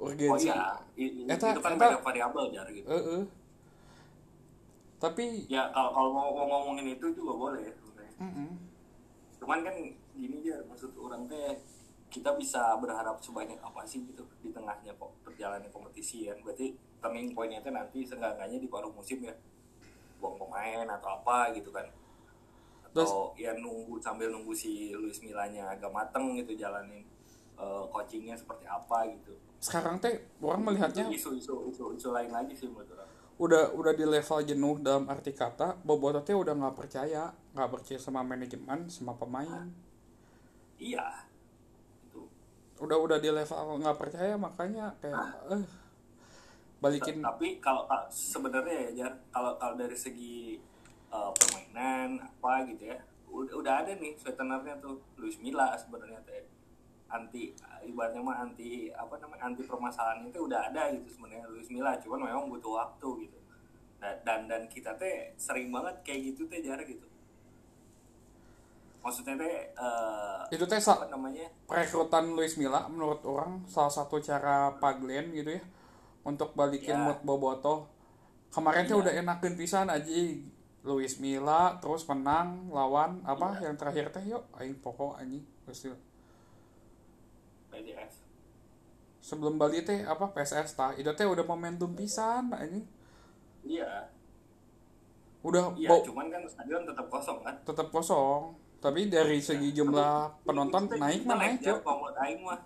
Oh 0.00 0.10
urgensi. 0.10 0.50
iya. 0.50 0.74
I- 0.98 1.14
i- 1.22 1.28
Eta- 1.30 1.54
itu 1.54 1.62
kan 1.62 1.78
banyak 1.78 2.02
variabel 2.02 2.44
jar 2.50 2.66
gitu. 2.68 2.88
Heeh. 2.90 3.22
tapi 5.00 5.48
ya 5.48 5.72
kalau 5.72 5.90
kalau 5.96 6.10
mau 6.12 6.28
mau 6.34 6.46
ngomongin 6.50 6.92
itu 6.92 7.06
juga 7.16 7.32
boleh 7.32 7.60
ya 7.64 7.72
sebenarnya. 7.72 8.14
mm-mm. 8.20 8.50
cuman 9.40 9.58
kan 9.64 9.76
gini 10.12 10.44
aja 10.44 10.60
maksud 10.68 10.92
orang 11.00 11.24
teh 11.24 11.56
kita 12.12 12.36
bisa 12.36 12.76
berharap 12.76 13.16
sebanyak 13.16 13.56
apa 13.56 13.80
sih 13.88 14.04
gitu 14.04 14.20
di 14.44 14.52
tengahnya 14.52 14.92
kok 14.92 15.08
perjalannya 15.24 15.72
kompetisi 15.72 16.28
kan 16.28 16.36
berarti 16.44 16.76
turning 17.00 17.32
pointnya 17.32 17.64
itu 17.64 17.70
nanti 17.72 17.98
seenggaknya 18.04 18.60
di 18.60 18.68
paruh 18.68 18.92
musim 18.92 19.24
ya 19.24 19.32
buang 20.20 20.36
pemain 20.36 20.84
atau 20.84 21.16
apa 21.18 21.56
gitu 21.56 21.72
kan. 21.72 21.88
Atau 22.84 23.32
ya 23.34 23.56
nunggu 23.56 23.96
sambil 23.98 24.28
nunggu 24.28 24.52
si 24.52 24.92
Luis 24.92 25.24
Milanya 25.24 25.72
agak 25.72 25.88
mateng 25.88 26.36
gitu 26.36 26.54
jalanin 26.54 27.02
eh, 27.56 27.82
coachingnya 27.88 28.36
seperti 28.36 28.68
apa 28.68 29.08
gitu. 29.08 29.32
Sekarang 29.60 29.96
teh 29.98 30.20
orang 30.44 30.62
melihatnya 30.68 31.08
isu-isu 31.08 31.68
isu, 31.72 31.96
isu 31.96 32.08
lain 32.12 32.30
lagi 32.30 32.52
sih 32.52 32.68
menurut 32.68 32.92
orang. 32.92 33.08
Udah 33.40 33.72
udah 33.72 33.92
di 33.96 34.04
level 34.04 34.38
jenuh 34.44 34.76
dalam 34.84 35.08
arti 35.08 35.32
kata 35.32 35.80
Boboto 35.80 36.20
teh 36.20 36.36
udah 36.36 36.52
nggak 36.52 36.76
percaya 36.76 37.32
nggak 37.56 37.70
percaya 37.72 37.98
sama 37.98 38.20
manajemen 38.20 38.88
sama 38.92 39.16
pemain. 39.16 39.72
Iya. 40.76 41.24
Itu. 42.08 42.28
Udah 42.80 42.96
udah 43.00 43.18
di 43.20 43.32
level 43.32 43.80
nggak 43.80 43.96
percaya 43.96 44.34
makanya 44.36 44.92
kayak 45.00 45.16
eh 45.56 45.79
balikin. 46.80 47.20
Tapi 47.20 47.60
kalau 47.60 47.84
kalau 47.84 48.08
sebenarnya 48.08 48.90
ya 48.90 48.90
Jar, 49.04 49.12
kalau 49.28 49.54
kalau 49.60 49.76
dari 49.76 49.94
segi 49.94 50.56
uh, 51.12 51.30
permainan 51.36 52.18
apa 52.24 52.64
gitu 52.72 52.88
ya 52.90 52.98
udah, 53.30 53.54
udah 53.60 53.74
ada 53.84 53.92
nih 53.94 54.16
veterannya 54.18 54.74
tuh 54.80 54.96
Luis 55.20 55.36
Milla 55.38 55.76
sebenarnya 55.76 56.18
teh. 56.24 56.48
Anti 57.10 57.50
ibaratnya 57.82 58.22
mah 58.22 58.38
anti 58.38 58.86
apa 58.94 59.18
namanya 59.18 59.50
anti 59.50 59.66
permasalahan 59.66 60.30
itu 60.30 60.46
udah 60.46 60.70
ada 60.70 60.94
gitu 60.94 61.18
sebenarnya 61.18 61.46
Luis 61.50 61.66
Milla 61.66 61.98
cuman 61.98 62.22
memang 62.26 62.46
butuh 62.48 62.80
waktu 62.80 63.28
gitu. 63.28 63.38
Dan 64.00 64.16
dan, 64.24 64.40
dan 64.48 64.62
kita 64.70 64.96
teh 64.96 65.36
sering 65.36 65.68
banget 65.74 66.00
kayak 66.06 66.32
gitu 66.32 66.46
teh 66.46 66.62
Jar 66.62 66.80
gitu. 66.86 67.04
Maksudnya 69.02 69.34
teh 69.36 69.74
uh, 69.74 70.46
itu 70.54 70.64
teh 70.70 70.78
apa 70.78 71.10
namanya? 71.10 71.50
perekrutan 71.66 72.30
Luis 72.30 72.54
Milla 72.54 72.86
menurut 72.86 73.26
orang 73.26 73.66
salah 73.66 73.90
satu 73.90 74.22
cara 74.22 74.78
Pak 74.78 75.02
Glenn 75.02 75.34
gitu 75.34 75.58
ya 75.58 75.62
untuk 76.22 76.52
balikin 76.52 76.92
Ya. 76.92 77.02
mood 77.02 77.20
Boboto 77.22 77.88
kemarin 78.48 78.84
teh 78.84 78.92
Iya. 78.92 79.00
udah 79.00 79.12
enakin 79.14 79.54
pisan 79.54 79.86
aja 79.86 80.10
Luis 80.80 81.16
Milla 81.16 81.76
terus 81.76 82.04
menang 82.04 82.68
lawan 82.68 83.20
apa 83.22 83.54
Iya. 83.54 83.68
yang 83.68 83.76
terakhir 83.76 84.06
teh 84.10 84.24
yuk. 84.26 84.44
Aing 84.52 84.76
pokok 84.76 85.16
anjing 85.16 85.44
PDF 87.70 88.12
sebelum 89.20 89.54
Bali 89.54 89.80
teh 89.80 90.02
apa 90.02 90.28
PSS 90.28 90.74
tah 90.74 90.90
itu 90.92 91.06
teh 91.10 91.22
udah 91.24 91.44
momentum 91.44 91.92
pisan 91.92 92.50
anjing 92.50 92.84
iya. 93.62 94.08
Udah 95.40 95.72
iya 95.74 95.88
bau- 95.88 96.02
cuman 96.02 96.28
kan 96.28 96.42
stadion 96.44 96.84
tetap 96.84 97.08
kosong 97.08 97.40
kan? 97.40 97.56
Tetap 97.62 97.88
kosong. 97.88 98.52
Tapi 98.76 99.08
dari 99.08 99.40
segi 99.40 99.72
jumlah 99.72 100.40
penonton 100.42 100.84
naik 100.90 101.24
mah 101.24 101.36
naik 101.38 101.60
jelek 101.60 101.80
ya, 101.80 102.16
Aing 102.18 102.40
mah. 102.42 102.60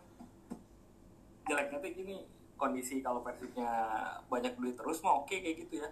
Jeleknya 1.45 1.79
tuh 1.79 1.91
gini 1.93 2.15
kondisi 2.65 3.05
kalau 3.05 3.21
persibnya 3.21 3.69
banyak 4.33 4.57
duit 4.57 4.73
terus 4.73 5.05
mah 5.05 5.21
oke 5.21 5.37
kayak 5.37 5.69
gitu 5.69 5.85
ya. 5.85 5.89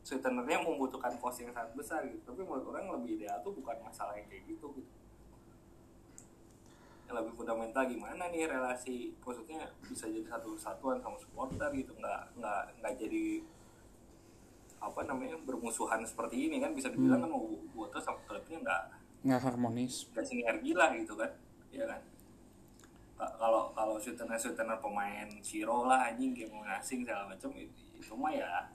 Sweetenernya 0.00 0.64
membutuhkan 0.64 1.12
cost 1.20 1.44
yang 1.44 1.52
sangat 1.52 1.76
besar 1.76 2.00
gitu. 2.08 2.22
Tapi 2.24 2.40
menurut 2.40 2.64
orang 2.72 2.88
lebih 2.96 3.20
ideal 3.20 3.36
tuh 3.44 3.52
bukan 3.52 3.76
masalah 3.84 4.16
yang 4.16 4.24
kayak 4.32 4.48
gitu 4.48 4.72
gitu. 4.72 4.92
Yang 7.06 7.16
lebih 7.20 7.32
fundamental 7.36 7.82
gimana 7.84 8.22
nih 8.32 8.48
relasi? 8.48 9.12
Maksudnya 9.20 9.68
bisa 9.84 10.08
jadi 10.08 10.24
satu 10.24 10.56
kesatuan 10.56 10.98
sama 11.04 11.18
supporter 11.20 11.68
gitu. 11.76 11.92
Nggak 12.00 12.20
nggak 12.40 12.62
nggak 12.80 12.94
jadi 12.96 13.26
apa 14.80 15.00
namanya 15.04 15.36
bermusuhan 15.42 16.00
seperti 16.06 16.48
ini 16.48 16.62
kan. 16.62 16.72
Bisa 16.72 16.88
dibilang 16.88 17.20
kan 17.26 17.30
mau 17.30 17.44
buat 17.76 17.92
sama 18.00 18.22
klubnya 18.24 18.62
nggak 18.62 18.82
nggak 19.26 19.40
harmonis. 19.42 20.06
gak 20.14 20.22
sinergi 20.24 20.72
lah 20.72 20.94
gitu 20.94 21.18
kan. 21.18 21.30
Ya 21.74 21.84
kan? 21.84 22.00
Ka- 22.00 22.15
kalau 23.16 23.72
kalau 23.72 23.96
shooter 23.96 24.28
shooter 24.36 24.68
pemain 24.76 25.28
Siro 25.40 25.88
lah 25.88 26.12
anjing 26.12 26.36
game 26.36 26.52
asing 26.68 27.00
segala 27.00 27.32
macam 27.32 27.48
itu, 27.56 27.72
itu 27.96 28.12
mah 28.12 28.28
ya 28.28 28.68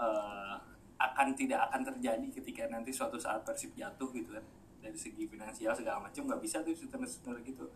eh, 0.00 0.54
akan 0.96 1.36
tidak 1.36 1.68
akan 1.68 1.84
terjadi 1.92 2.26
ketika 2.40 2.64
nanti 2.72 2.88
suatu 2.88 3.20
saat 3.20 3.44
Persib 3.44 3.76
jatuh 3.76 4.08
gitu 4.16 4.32
kan. 4.32 4.44
Dari 4.80 4.96
segi 4.96 5.24
finansial 5.28 5.76
segala 5.76 6.08
macam 6.08 6.24
nggak 6.24 6.40
bisa 6.40 6.64
tuh 6.64 6.72
shooter 6.72 7.00
shooter 7.04 7.36
gitu. 7.44 7.68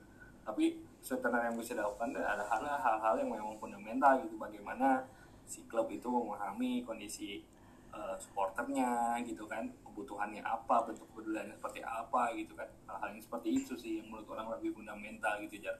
Tapi 0.44 0.80
shooter 1.04 1.28
yang 1.28 1.56
bisa 1.60 1.76
dilakukan 1.76 2.16
ada 2.16 2.44
hal- 2.48 2.80
hal-hal 2.80 3.14
yang 3.20 3.28
memang 3.28 3.60
fundamental 3.60 4.16
gitu. 4.24 4.40
Bagaimana 4.40 5.04
si 5.44 5.64
klub 5.68 5.92
itu 5.92 6.08
memahami 6.08 6.80
kondisi 6.88 7.44
eh, 7.92 8.16
supporternya 8.16 9.20
gitu 9.28 9.44
kan 9.44 9.68
kebutuhannya 9.98 10.46
apa 10.46 10.86
bentuk 10.86 11.10
kepeduliannya 11.10 11.58
seperti 11.58 11.82
apa 11.82 12.30
gitu 12.38 12.54
kan. 12.54 12.70
Hal-hal 12.86 13.18
yang 13.18 13.24
seperti 13.26 13.48
itu 13.50 13.74
sih 13.74 13.98
yang 13.98 14.06
menurut 14.06 14.30
orang 14.30 14.54
lebih 14.54 14.78
fundamental 14.78 15.42
gitu 15.42 15.58
Jar. 15.58 15.74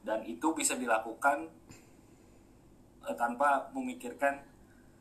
Dan 0.00 0.24
itu 0.24 0.48
bisa 0.56 0.80
dilakukan 0.80 1.52
eh, 3.04 3.16
tanpa 3.20 3.68
memikirkan 3.76 4.48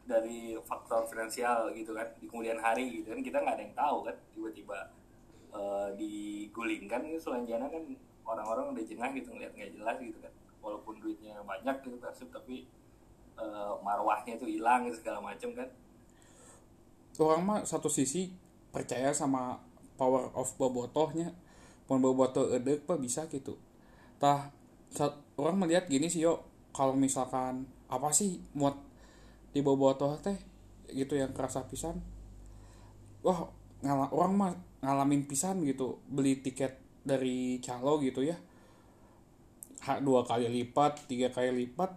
dari 0.04 0.60
faktor 0.68 1.08
finansial 1.08 1.72
gitu 1.72 1.96
kan 1.96 2.12
di 2.20 2.28
kemudian 2.28 2.60
hari 2.60 3.00
gitu 3.00 3.16
kan. 3.16 3.24
Kita 3.24 3.38
nggak 3.40 3.56
ada 3.56 3.64
yang 3.64 3.76
tahu 3.80 3.98
kan 4.04 4.16
tiba-tiba 4.36 4.80
eh, 5.56 5.88
digulingkan 5.96 7.08
itu 7.08 7.24
selanjutnya 7.24 7.72
kan 7.72 7.84
orang-orang 8.28 8.76
udah 8.76 8.84
jengah 8.84 9.08
gitu 9.16 9.32
ngeliat 9.32 9.56
nggak 9.56 9.72
jelas 9.80 9.96
gitu 10.04 10.20
kan. 10.20 10.34
Walaupun 10.60 11.00
duitnya 11.00 11.40
banyak 11.48 11.80
gitu 11.88 11.96
tapi 12.28 12.68
eh, 13.40 13.74
marwahnya 13.80 14.36
itu 14.36 14.60
hilang 14.60 14.92
gitu 14.92 15.00
segala 15.00 15.24
macam 15.24 15.56
kan 15.56 15.72
orang 17.26 17.44
mah 17.46 17.60
satu 17.68 17.88
sisi 17.92 18.32
percaya 18.72 19.12
sama 19.12 19.60
power 20.00 20.34
of 20.34 20.50
bobotohnya. 20.58 21.36
Pun 21.86 22.00
bobotoh 22.00 22.50
edek 22.56 22.88
pak 22.88 22.98
bisa 22.98 23.28
gitu. 23.28 23.60
Tah 24.18 24.50
sa- 24.90 25.20
orang 25.38 25.62
melihat 25.62 25.86
gini 25.92 26.08
sih 26.08 26.24
yo. 26.26 26.48
Kalau 26.72 26.96
misalkan 26.96 27.68
apa 27.92 28.16
sih 28.16 28.40
muat 28.56 28.80
di 29.52 29.60
bobotoh 29.60 30.16
teh 30.24 30.40
gitu 30.90 31.20
yang 31.20 31.36
kerasa 31.36 31.68
pisan? 31.68 32.00
Wah 33.22 33.52
ngala, 33.84 34.08
orang 34.16 34.34
mah 34.40 34.52
ngalamin 34.82 35.28
pisan 35.28 35.62
gitu. 35.68 36.00
Beli 36.08 36.40
tiket 36.40 36.80
dari 37.04 37.60
calo 37.60 38.00
gitu 38.00 38.24
ya. 38.24 38.40
Ha- 39.82 40.00
dua 40.00 40.24
kali 40.24 40.48
lipat 40.48 41.10
tiga 41.10 41.28
kali 41.34 41.66
lipat 41.66 41.92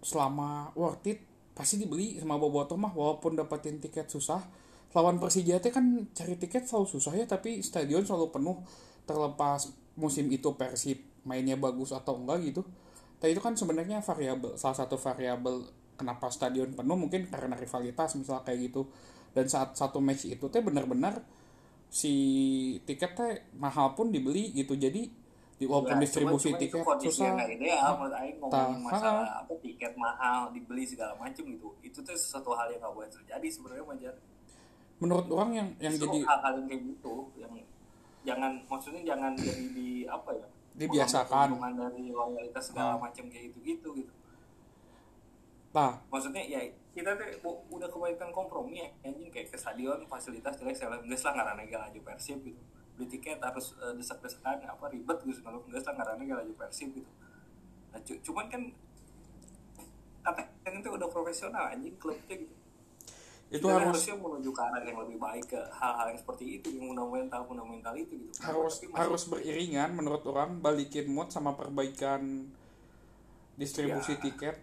selama 0.00 0.72
worth 0.74 1.04
it 1.06 1.20
pasti 1.54 1.78
dibeli 1.78 2.18
sama 2.18 2.34
bobotoh 2.42 2.74
mah. 2.74 2.90
Walaupun 2.90 3.38
dapetin 3.38 3.78
tiket 3.78 4.10
susah 4.10 4.57
lawan 4.88 5.20
Persija 5.20 5.60
teh 5.60 5.68
kan 5.68 6.08
cari 6.16 6.34
tiket 6.34 6.64
selalu 6.64 6.86
susah 6.88 7.12
ya 7.12 7.28
tapi 7.28 7.60
stadion 7.60 8.02
selalu 8.02 8.32
penuh 8.32 8.56
terlepas 9.04 9.68
musim 9.96 10.28
itu 10.32 10.54
Persib 10.54 11.04
mainnya 11.24 11.60
bagus 11.60 11.92
atau 11.92 12.16
enggak 12.16 12.40
gitu. 12.44 12.62
Tapi 13.18 13.34
itu 13.34 13.42
kan 13.42 13.52
sebenarnya 13.52 14.00
variabel 14.00 14.56
salah 14.56 14.78
satu 14.78 14.96
variabel 14.96 15.66
kenapa 15.98 16.30
stadion 16.30 16.72
penuh 16.72 16.96
mungkin 16.96 17.26
karena 17.28 17.52
rivalitas 17.52 18.16
misal 18.16 18.40
kayak 18.40 18.70
gitu. 18.72 18.88
Dan 19.34 19.44
saat 19.44 19.76
satu 19.76 20.00
match 20.00 20.24
itu 20.24 20.46
teh 20.48 20.62
benar-benar 20.64 21.20
si 21.88 22.14
tiket 22.84 23.12
teh 23.12 23.32
mahal 23.60 23.92
pun 23.92 24.08
dibeli 24.08 24.52
gitu. 24.56 24.72
Jadi 24.72 25.10
di 25.58 25.66
walaupun 25.66 25.98
Nah, 25.98 26.02
distribusi 26.06 26.54
cuman- 26.54 26.60
tiket 26.62 26.84
itu 26.86 27.10
susah. 27.10 27.34
nggak 27.34 27.50
ideal 27.58 27.90
menurut 27.98 28.14
Aing 28.14 28.36
ngomongin 28.38 28.54
Tah, 28.54 28.78
masalah 28.78 29.26
apa 29.42 29.52
tiket 29.58 29.92
mahal 29.98 30.54
dibeli 30.54 30.86
segala 30.86 31.18
macam 31.18 31.42
gitu. 31.44 31.68
Itu 31.82 31.98
tuh 32.00 32.14
sesuatu 32.14 32.54
hal 32.54 32.70
yang 32.70 32.80
nggak 32.80 32.94
boleh 32.94 33.10
terjadi 33.10 33.48
sebenarnya 33.50 33.84
menurut 34.98 35.28
orang 35.28 35.50
yang 35.52 35.68
yang 35.78 35.94
Justru 35.94 36.10
jadi 36.10 36.18
hal-hal 36.26 36.52
yang 36.56 36.66
kayak 36.66 36.82
gitu 36.84 37.14
yang 37.34 37.52
jangan 38.22 38.52
maksudnya 38.66 39.02
jangan 39.04 39.32
jadi 39.34 39.64
di 39.70 39.88
apa 40.04 40.30
ya 40.32 40.46
Dibiasakan. 40.74 41.58
dari 41.74 42.10
loyalitas 42.10 42.70
segala 42.70 42.94
Hmm. 42.94 43.02
macam 43.02 43.24
kayak 43.26 43.50
gitu 43.50 43.58
gitu. 43.64 43.88
Gitu 43.96 44.12
nah. 45.68 46.02
Maksudnya 46.08 46.42
ya 46.42 46.60
kita 46.90 47.14
tuh 47.14 47.30
udah 47.68 47.86
kebanyakan 47.86 48.30
kompromi 48.30 48.82
ya 48.82 48.88
anjing 49.04 49.30
kayak 49.30 49.48
ke 49.48 49.56
stadion 49.56 50.02
fasilitas 50.04 50.56
jelek 50.56 50.74
segala 50.74 50.98
nggak 50.98 51.20
lah 51.22 51.32
ngarana 51.34 51.62
gak 51.62 51.82
laju 51.84 52.00
persib 52.02 52.42
gitu. 52.42 52.58
Beli 52.94 53.06
tiket 53.08 53.38
harus 53.38 53.78
eh, 53.78 53.94
desak-desakan 53.94 54.66
apa 54.66 54.90
ribet 54.90 55.18
gitu 55.22 55.38
kalau 55.40 55.62
nggak 55.62 55.78
lah 55.80 55.94
ngarana 55.94 56.22
gak 56.24 56.38
laju 56.42 56.54
persib 56.56 56.90
gitu. 56.90 57.10
Nah, 57.88 58.00
cu- 58.02 58.20
cuman 58.20 58.46
kan 58.48 58.62
kata 60.20 60.42
itu 60.74 60.88
udah 60.90 61.08
profesional 61.08 61.64
anjing 61.70 61.94
klubnya 61.96 62.34
gitu 62.36 62.54
itu 63.48 63.64
Kita 63.64 63.80
harus 63.80 63.96
harusnya 63.96 64.16
menuju 64.20 64.50
ke 64.52 64.60
arah 64.60 64.82
yang 64.84 64.98
lebih 65.00 65.16
baik 65.16 65.44
ke 65.48 65.60
hal-hal 65.72 66.06
yang 66.12 66.20
seperti 66.20 66.44
itu 66.60 66.68
yang 66.76 66.92
fundamental 66.92 67.40
fundamental 67.48 67.96
itu 67.96 68.12
gitu. 68.20 68.32
Harus 68.44 68.84
masih- 68.84 68.92
harus 68.92 69.22
beriringan 69.24 69.90
menurut 69.96 70.20
orang 70.28 70.60
balikin 70.60 71.08
mood 71.08 71.32
sama 71.32 71.56
perbaikan 71.56 72.52
distribusi 73.56 74.14
Ya. 74.14 74.20
tiket. 74.20 74.56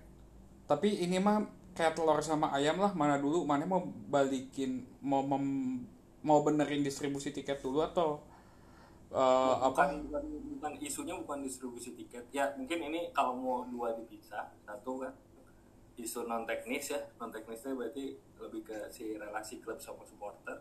Tapi 0.65 1.01
ini 1.01 1.17
mah 1.17 1.45
kayak 1.73 1.97
telur 1.97 2.21
sama 2.21 2.53
ayam 2.53 2.77
lah 2.77 2.93
mana 2.93 3.17
dulu 3.17 3.43
mana 3.43 3.65
mau 3.65 3.83
balikin 4.07 4.85
mau 5.01 5.19
mem- 5.21 5.83
mau 6.21 6.41
benerin 6.41 6.81
distribusi 6.81 7.29
tiket 7.29 7.59
dulu 7.59 7.81
atau 7.81 8.21
eh, 9.11 9.53
bukan, 9.65 9.69
apa? 9.71 9.83
bukan, 10.01 10.23
bukan 10.57 10.73
isunya 10.79 11.13
bukan 11.15 11.41
distribusi 11.41 11.93
tiket. 11.93 12.25
Ya 12.29 12.53
mungkin 12.53 12.79
ini 12.83 13.09
kalau 13.11 13.33
mau 13.33 13.65
dua 13.65 13.93
dipisah 13.93 14.49
satu 14.61 15.01
kan 15.01 15.13
isu 15.95 16.27
non 16.27 16.43
teknis 16.43 16.91
ya. 16.91 16.99
Non 17.19 17.31
teknisnya 17.31 17.71
berarti 17.75 18.15
lebih 18.39 18.61
ke 18.67 18.77
si 18.91 19.15
relasi 19.15 19.63
klub 19.63 19.79
sama 19.79 20.03
supporter. 20.03 20.59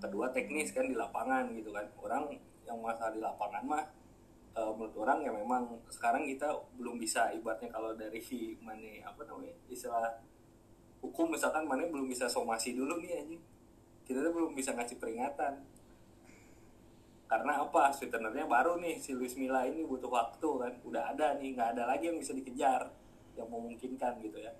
Kedua 0.00 0.28
teknis 0.28 0.76
kan 0.76 0.84
di 0.84 0.96
lapangan 0.96 1.48
gitu 1.56 1.72
kan. 1.72 1.88
Orang 2.00 2.28
yang 2.68 2.78
masalah 2.84 3.12
di 3.16 3.20
lapangan 3.24 3.64
mah 3.64 3.84
eh, 4.52 4.72
menurut 4.76 4.96
orang 5.00 5.24
ya 5.24 5.32
memang 5.32 5.80
sekarang 5.88 6.28
kita 6.28 6.52
belum 6.76 7.00
bisa. 7.00 7.32
Ibaratnya 7.32 7.72
kalau 7.72 7.96
dari 7.96 8.20
mana 8.60 9.08
apa 9.08 9.24
namanya 9.24 9.56
istilah 9.72 10.20
hukum 11.00 11.32
misalkan 11.32 11.64
mana 11.64 11.88
belum 11.88 12.10
bisa 12.10 12.28
somasi 12.28 12.76
dulu 12.76 13.00
nih 13.00 13.24
anjing. 13.24 13.42
Kita 14.04 14.20
tuh 14.20 14.32
belum 14.36 14.52
bisa 14.52 14.76
ngasih 14.76 15.00
peringatan. 15.00 15.64
Karena 17.28 17.60
apa? 17.60 17.92
Sweetenernya 17.92 18.48
baru 18.48 18.80
nih 18.80 18.96
si 18.96 19.12
Luis 19.12 19.36
Milla 19.36 19.64
ini 19.64 19.84
butuh 19.84 20.08
waktu 20.12 20.48
kan. 20.48 20.72
Udah 20.84 21.12
ada 21.16 21.36
nih 21.40 21.56
nggak 21.56 21.76
ada 21.76 21.88
lagi 21.88 22.12
yang 22.12 22.20
bisa 22.20 22.32
dikejar 22.36 23.07
yang 23.38 23.46
memungkinkan 23.46 24.18
gitu 24.18 24.38
ya. 24.42 24.50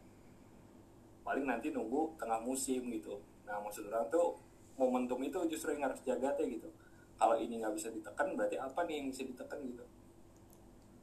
Paling 1.27 1.45
nanti 1.45 1.75
nunggu 1.75 2.15
tengah 2.15 2.39
musim 2.39 2.87
gitu. 2.95 3.19
Nah 3.45 3.59
maksud 3.59 3.91
orang 3.91 4.07
tuh 4.07 4.39
momentum 4.79 5.19
itu 5.27 5.43
justru 5.51 5.75
yang 5.75 5.91
harus 5.91 5.99
jaga 6.07 6.33
teh 6.39 6.47
gitu. 6.47 6.71
Kalau 7.19 7.35
ini 7.35 7.59
nggak 7.59 7.75
bisa 7.75 7.91
ditekan 7.91 8.39
berarti 8.39 8.57
apa 8.57 8.87
nih 8.87 9.03
yang 9.03 9.07
bisa 9.11 9.27
ditekan 9.27 9.59
gitu? 9.67 9.85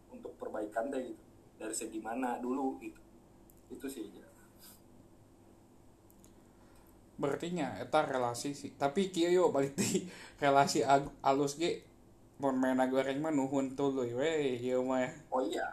Untuk 0.09 0.31
perbaikan 0.39 0.87
teh 0.87 1.11
gitu. 1.11 1.23
Dari 1.59 1.75
segi 1.75 1.99
mana 1.99 2.39
dulu 2.39 2.79
gitu. 2.79 3.01
Itu 3.69 3.87
sih 3.91 4.07
ya. 4.07 4.23
berarti 7.15 7.55
nya 7.55 7.79
eta 7.79 8.03
relasi 8.03 8.51
sih. 8.51 8.75
Tapi 8.75 9.07
kieu 9.07 9.31
yo 9.31 9.43
balik 9.47 9.79
di 9.79 10.03
relasi 10.43 10.83
alus 11.23 11.55
ge 11.55 11.95
mun 12.35 12.59
main 12.59 12.75
goreng 12.91 13.23
mah 13.23 13.31
nuhun 13.31 13.79
tuluy 13.79 14.11
we 14.11 14.59
ieu 14.59 14.83
mah 14.83 15.07
oh 15.31 15.39
iya 15.39 15.63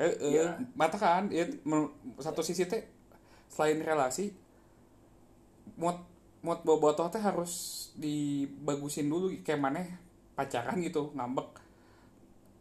Heeh, 0.00 0.16
Iya. 0.32 0.56
mata 0.80 0.96
kan 0.96 1.28
men- 1.68 1.92
satu 2.24 2.40
sisi 2.40 2.64
teh 2.64 2.82
selain 3.52 3.78
relasi 3.84 4.32
mood 5.80 5.98
mood 6.46 6.60
bobotoh 6.64 7.08
teh 7.12 7.20
harus 7.20 7.52
dibagusin 8.00 9.06
dulu 9.12 9.26
kayak 9.44 9.60
mana 9.60 9.80
pacaran 10.36 10.76
gitu 10.80 11.12
ngambek. 11.16 11.48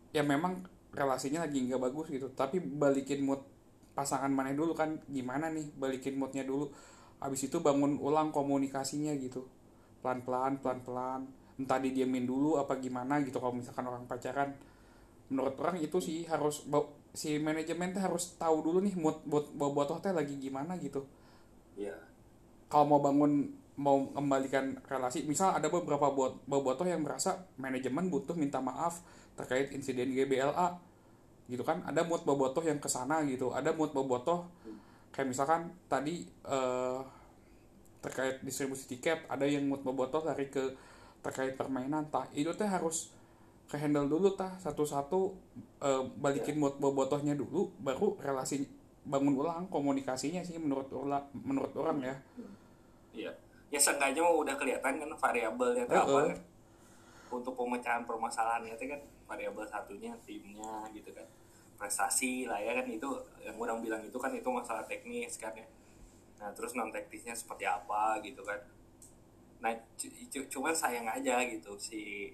Ya 0.10 0.26
memang 0.26 0.66
relasinya 0.90 1.46
lagi 1.46 1.70
nggak 1.70 1.82
bagus 1.86 2.10
gitu 2.10 2.34
tapi 2.34 2.58
balikin 2.58 3.22
mood 3.22 3.46
pasangan 3.94 4.32
mana 4.34 4.50
dulu 4.58 4.74
kan 4.74 4.98
gimana 5.06 5.54
nih 5.54 5.70
balikin 5.78 6.18
moodnya 6.18 6.44
dulu. 6.44 6.70
Habis 7.22 7.52
itu 7.52 7.58
bangun 7.62 8.00
ulang 8.00 8.32
komunikasinya 8.34 9.14
gitu 9.20 9.46
pelan 10.02 10.24
pelan 10.24 10.54
pelan 10.64 10.80
pelan 10.88 11.22
entah 11.60 11.76
didiemin 11.76 12.24
dulu 12.24 12.56
apa 12.56 12.80
gimana 12.80 13.20
gitu 13.22 13.38
kalau 13.44 13.54
misalkan 13.56 13.86
orang 13.86 14.06
pacaran. 14.10 14.50
Menurut 15.30 15.56
orang 15.62 15.78
itu 15.80 15.98
sih 16.02 16.26
harus 16.26 16.66
si 17.14 17.42
manajemen 17.42 17.92
teh 17.92 18.02
harus 18.02 18.38
tahu 18.38 18.62
dulu 18.62 18.80
nih 18.86 18.96
mood 18.98 19.22
buat 19.26 19.50
bobotoh 19.54 19.98
teh 19.98 20.14
lagi 20.14 20.38
gimana 20.38 20.78
gitu. 20.78 21.06
Iya. 21.76 21.98
Kalau 22.70 22.86
mau 22.86 23.02
bangun 23.02 23.50
mau 23.80 24.12
kembalikan 24.12 24.76
relasi 24.92 25.24
misal 25.24 25.56
ada 25.56 25.72
beberapa 25.72 26.12
bot 26.12 26.44
bobotoh 26.44 26.84
yang 26.84 27.00
merasa 27.00 27.48
manajemen 27.56 28.12
butuh 28.12 28.36
minta 28.36 28.60
maaf 28.60 29.00
terkait 29.40 29.72
insiden 29.72 30.12
GBLA 30.12 30.78
gitu 31.50 31.64
kan? 31.66 31.82
Ada 31.88 32.06
mood 32.06 32.28
bobotoh 32.28 32.62
yang 32.62 32.78
ke 32.78 32.92
sana 32.92 33.26
gitu. 33.26 33.56
Ada 33.56 33.74
mood 33.74 33.96
bobotoh 33.96 34.46
kayak 35.10 35.28
misalkan 35.34 35.74
tadi 35.90 36.28
eh, 36.28 37.00
terkait 38.00 38.40
distribusi 38.40 38.88
tiket 38.88 39.28
ada 39.28 39.44
yang 39.44 39.68
mood 39.68 39.84
bobotoh 39.84 40.24
lari 40.24 40.48
ke 40.48 40.72
terkait 41.20 41.60
permainan 41.60 42.08
tah 42.08 42.32
itu 42.32 42.48
teh 42.56 42.68
harus 42.68 43.12
ke 43.70 43.78
handle 43.78 44.10
dulu 44.10 44.34
tah 44.34 44.58
satu-satu 44.58 45.20
eh, 45.80 46.04
balikin 46.18 46.58
mood 46.58 46.82
bobotohnya 46.82 47.38
dulu 47.38 47.70
baru 47.80 48.18
relasi 48.18 48.66
bangun 49.06 49.38
ulang 49.38 49.70
komunikasinya 49.70 50.42
sih 50.42 50.58
menurut 50.58 50.90
ula, 50.92 51.22
menurut 51.34 51.72
orang 51.78 52.02
ya 52.02 52.16
Iya. 53.10 53.32
Ya 53.70 53.78
seenggaknya 53.78 54.22
mah 54.22 54.34
udah 54.34 54.56
kelihatan 54.58 54.98
kan 54.98 55.10
variabelnya 55.14 55.86
itu 55.86 55.94
apa 55.94 56.20
kan. 56.34 56.38
Untuk 57.30 57.54
pemecahan 57.54 58.02
permasalahannya 58.06 58.74
itu 58.74 58.86
kan 58.90 59.02
variabel 59.26 59.66
satunya 59.66 60.14
timnya 60.26 60.90
gitu 60.90 61.14
kan. 61.14 61.26
Prestasi 61.78 62.50
lah 62.50 62.58
ya 62.58 62.74
kan 62.74 62.86
itu 62.86 63.06
yang 63.42 63.54
orang 63.58 63.82
bilang 63.82 64.02
itu 64.02 64.18
kan 64.18 64.34
itu 64.34 64.50
masalah 64.50 64.82
teknis 64.86 65.38
kan 65.38 65.54
ya. 65.54 65.66
Nah, 66.42 66.50
terus 66.54 66.74
non 66.74 66.90
teknisnya 66.90 67.34
seperti 67.34 67.66
apa 67.66 68.18
gitu 68.22 68.42
kan. 68.42 68.58
Nah, 69.62 69.74
cu- 69.94 70.14
cu- 70.30 70.50
cuman 70.50 70.74
sayang 70.74 71.06
aja 71.06 71.42
gitu 71.46 71.78
si 71.78 72.34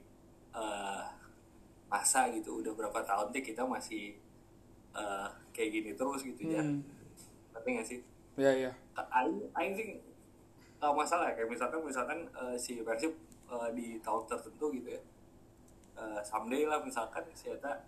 eh 0.56 1.04
masa 1.96 2.28
gitu. 2.36 2.60
Udah 2.60 2.76
berapa 2.76 3.00
tahun 3.08 3.32
sih 3.32 3.44
kita 3.44 3.64
masih 3.64 4.04
eh, 4.92 5.28
kayak 5.56 5.70
gini 5.72 5.92
terus 5.96 6.22
gitu 6.28 6.44
ya. 6.52 6.60
Hmm. 6.60 6.84
Ngerti 7.56 7.70
nggak 7.72 7.88
sih? 7.88 8.02
ya 8.36 8.52
ya 8.52 8.72
Aing 9.56 9.72
sih 9.80 9.96
nggak 10.76 10.92
masalah 10.92 11.32
kayak 11.32 11.48
misalkan 11.48 11.80
misalkan 11.88 12.20
eh, 12.36 12.56
si 12.60 12.84
Persib 12.84 13.16
eh, 13.48 13.70
di 13.72 13.88
tahun 14.04 14.28
tertentu 14.28 14.76
gitu 14.76 14.90
ya. 14.92 15.02
Eh, 15.96 16.20
someday 16.28 16.68
lah 16.68 16.84
misalkan 16.84 17.24
si 17.32 17.48
Eta 17.48 17.80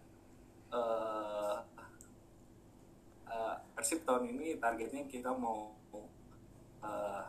eh 0.72 1.58
eh, 3.28 3.56
Persib 3.76 4.08
tahun 4.08 4.32
ini 4.32 4.56
targetnya 4.56 5.04
kita 5.12 5.36
mau 5.36 5.76
uh, 6.80 7.24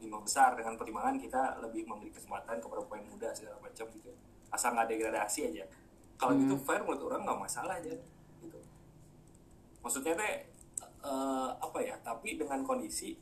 lima 0.00 0.18
besar. 0.24 0.56
Dengan 0.56 0.80
pertimbangan 0.80 1.20
kita 1.20 1.60
lebih 1.60 1.84
memberi 1.84 2.08
kesempatan 2.08 2.56
kepada 2.56 2.80
pemain 2.88 3.04
muda 3.04 3.28
segala 3.36 3.60
macam 3.60 3.84
gitu 3.92 4.10
asal 4.50 4.74
nggak 4.74 4.90
degradasi 4.90 5.40
aja 5.54 5.64
kalau 6.20 6.36
gitu 6.36 6.52
Hmm. 6.52 6.64
fair 6.68 6.84
menurut 6.84 7.00
orang 7.08 7.24
nggak 7.24 7.40
masalah 7.48 7.80
aja 7.80 7.96
gitu. 8.44 8.60
Maksudnya 9.80 10.12
teh 10.20 10.34
uh, 11.00 11.56
apa 11.56 11.80
ya 11.80 11.96
tapi 12.04 12.36
dengan 12.36 12.60
kondisi 12.60 13.16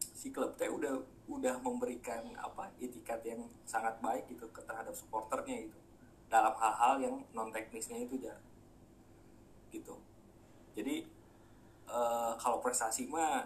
si 0.00 0.32
klub 0.32 0.56
teh 0.56 0.72
udah 0.72 0.96
udah 1.28 1.60
memberikan 1.60 2.32
apa 2.40 2.72
itikat 2.80 3.20
yang 3.28 3.44
sangat 3.68 4.00
baik 4.00 4.24
gitu 4.32 4.48
ke 4.48 4.64
terhadap 4.64 4.96
supporternya 4.96 5.68
gitu. 5.68 5.76
Dalam 6.32 6.56
hal-hal 6.56 6.94
yang 7.04 7.14
non 7.36 7.52
teknisnya 7.52 8.00
itu 8.00 8.16
jar. 8.16 8.40
Gitu. 9.68 9.92
Jadi 10.72 11.04
eh, 11.84 12.32
kalau 12.40 12.64
prestasi 12.64 13.04
mah 13.12 13.44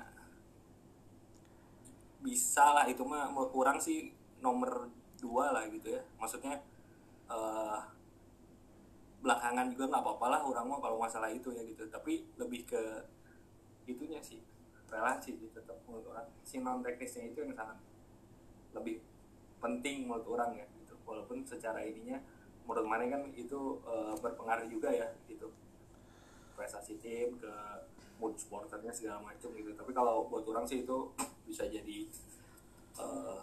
bisa 2.23 2.71
lah 2.71 2.87
itu 2.87 3.03
mah. 3.03 3.35
Kurang 3.51 3.83
sih 3.83 4.15
nomor 4.39 4.87
dua 5.19 5.51
lah 5.51 5.67
gitu 5.67 5.99
ya. 5.99 6.03
Maksudnya 6.23 6.63
eh, 7.31 7.79
belakangan 9.19 9.67
juga 9.75 9.85
nggak 9.91 10.03
apa-apa 10.03 10.27
lah 10.31 10.41
orang 10.47 10.65
mah 10.71 10.79
kalau 10.79 10.97
masalah 10.99 11.31
itu 11.31 11.51
ya 11.51 11.63
gitu. 11.67 11.87
Tapi 11.91 12.27
lebih 12.39 12.67
ke 12.69 12.83
itunya 13.89 14.23
sih 14.23 14.39
relasi 14.89 15.37
sih 15.37 15.51
tetap 15.53 15.77
menurut 15.85 16.07
orang. 16.15 16.27
Si 16.47 16.63
non 16.63 16.81
teknisnya 16.81 17.29
itu 17.29 17.45
yang 17.45 17.55
sangat 17.55 17.79
lebih 18.73 19.03
penting 19.59 20.07
menurut 20.07 20.27
orang 20.39 20.55
ya 20.55 20.67
gitu. 20.79 20.95
Walaupun 21.05 21.43
secara 21.45 21.83
ininya 21.83 22.19
menurut 22.65 22.87
mana 22.87 23.05
kan 23.09 23.23
itu 23.35 23.81
eh, 23.85 24.15
berpengaruh 24.21 24.67
juga 24.71 24.89
ya 24.93 25.09
gitu. 25.27 25.51
Prestasi 26.55 26.99
tim 27.03 27.39
ke 27.39 27.53
mood 28.19 28.35
supporternya 28.35 28.91
segala 28.91 29.23
macam 29.23 29.51
gitu. 29.55 29.71
Tapi 29.75 29.91
kalau 29.95 30.27
buat 30.27 30.47
orang 30.47 30.67
sih 30.67 30.83
itu 30.87 30.97
bisa 31.49 31.67
jadi 31.67 31.99
eh, 33.03 33.41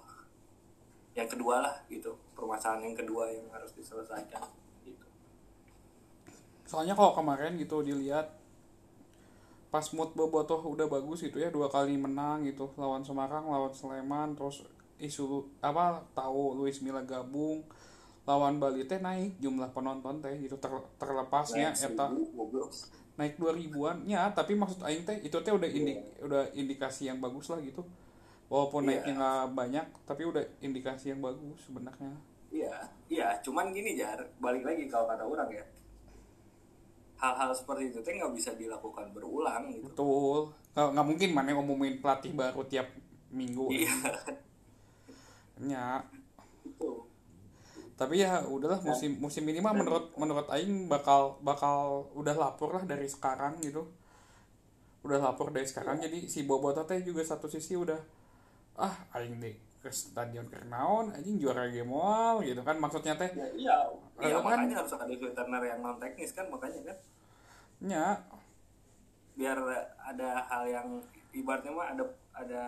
yang 1.16 1.30
kedua 1.30 1.62
lah 1.64 1.76
gitu. 1.92 2.16
Permasalahan 2.36 2.92
yang 2.92 2.98
kedua 2.98 3.32
yang 3.32 3.48
harus 3.52 3.72
diselesaikan 3.76 4.65
soalnya 6.66 6.94
kalau 6.94 7.14
kemarin 7.14 7.56
gitu 7.56 7.82
dilihat 7.82 8.34
pas 9.70 9.86
mood 9.92 10.16
Bobotoh 10.16 10.62
udah 10.64 10.88
bagus 10.88 11.22
gitu 11.22 11.38
ya 11.38 11.52
dua 11.52 11.68
kali 11.68 11.94
menang 11.96 12.48
gitu 12.48 12.72
lawan 12.76 13.04
Semarang 13.04 13.46
lawan 13.46 13.70
Sleman 13.70 14.34
terus 14.34 14.64
isu 14.98 15.44
apa 15.60 16.00
tahu 16.16 16.56
Luis 16.56 16.80
Milla 16.80 17.04
gabung 17.04 17.60
lawan 18.24 18.58
Bali 18.58 18.88
teh 18.88 18.98
naik 18.98 19.36
jumlah 19.38 19.70
penonton 19.70 20.24
teh 20.24 20.32
gitu 20.40 20.56
ter- 20.58 20.90
terlepasnya 20.98 21.76
Naik 21.76 21.92
eta 21.92 22.06
naik 23.16 23.34
2000-an 23.36 23.98
ya 24.04 24.32
tapi 24.32 24.56
maksud 24.56 24.80
aing 24.82 25.04
teh 25.04 25.16
itu 25.22 25.36
teh 25.36 25.52
udah 25.52 25.68
indi, 25.68 25.94
udah 26.20 26.52
indikasi 26.52 27.08
yang 27.08 27.20
bagus 27.20 27.48
lah 27.48 27.60
gitu 27.60 27.84
walaupun 28.48 28.84
Iya. 28.84 29.04
naiknya 29.04 29.14
nggak 29.16 29.46
banyak 29.54 29.86
tapi 30.04 30.24
udah 30.24 30.44
indikasi 30.60 31.12
yang 31.12 31.20
bagus 31.20 31.60
sebenarnya 31.64 32.12
Iya, 32.56 32.72
iya. 33.12 33.36
Cuman 33.44 33.76
gini 33.76 34.00
jar, 34.00 34.16
balik 34.40 34.64
lagi 34.64 34.88
kalau 34.88 35.12
kata 35.12 35.28
orang 35.28 35.52
ya. 35.52 35.66
Hal-hal 37.16 37.52
seperti 37.56 37.96
itu 37.96 38.00
teh 38.04 38.14
nggak 38.20 38.34
bisa 38.36 38.52
dilakukan 38.60 39.12
berulang 39.16 39.72
gitu. 39.72 39.88
betul. 39.88 40.52
Nggak 40.76 40.88
nggak 40.94 41.08
mungkin 41.08 41.30
mana 41.32 41.50
ngomongin 41.56 41.96
pelatih 42.04 42.32
baru 42.36 42.62
tiap 42.68 42.88
minggu. 43.32 43.68
Iya, 43.72 43.96
ya 45.72 46.04
itu. 46.68 46.92
tapi 47.96 48.20
ya 48.20 48.44
udahlah 48.44 48.84
musim 48.84 49.16
musim 49.24 49.48
ini 49.48 49.64
mah 49.64 49.72
menurut 49.72 50.12
menurut 50.20 50.52
aing 50.52 50.92
bakal 50.92 51.40
bakal 51.40 52.12
udah 52.12 52.36
lapor 52.36 52.76
lah 52.76 52.84
dari 52.84 53.08
sekarang 53.08 53.56
gitu. 53.64 53.88
Udah 55.06 55.20
lapor 55.24 55.56
dari 55.56 55.64
sekarang 55.70 56.04
jadi 56.04 56.28
si 56.28 56.44
Boboto 56.44 56.84
teh 56.84 57.00
juga 57.08 57.24
satu 57.24 57.48
sisi 57.48 57.78
udah 57.80 58.00
ah 58.76 58.96
aing 59.16 59.40
deh 59.40 59.56
ke 59.86 59.94
stadion 59.94 60.50
Kernaon 60.50 61.14
anjing 61.14 61.38
juara 61.38 61.70
game 61.70 61.86
moal 61.86 62.42
gitu 62.42 62.66
kan 62.66 62.82
maksudnya 62.82 63.14
teh. 63.14 63.30
Ya, 63.38 63.46
iya, 63.54 63.78
iya 64.18 64.34
Kalau 64.34 64.42
kan- 64.42 64.66
makanya 64.66 64.82
harus 64.82 64.94
ada 64.98 65.06
veteriner 65.14 65.62
yang 65.62 65.80
non 65.86 66.02
teknis 66.02 66.34
kan 66.34 66.50
makanya 66.50 66.82
kan. 66.90 66.98
Nya. 67.86 68.06
Biar 69.38 69.58
ada 70.02 70.30
hal 70.50 70.64
yang 70.66 70.88
ibaratnya 71.30 71.70
mah 71.70 71.94
ada 71.94 72.04
ada 72.34 72.64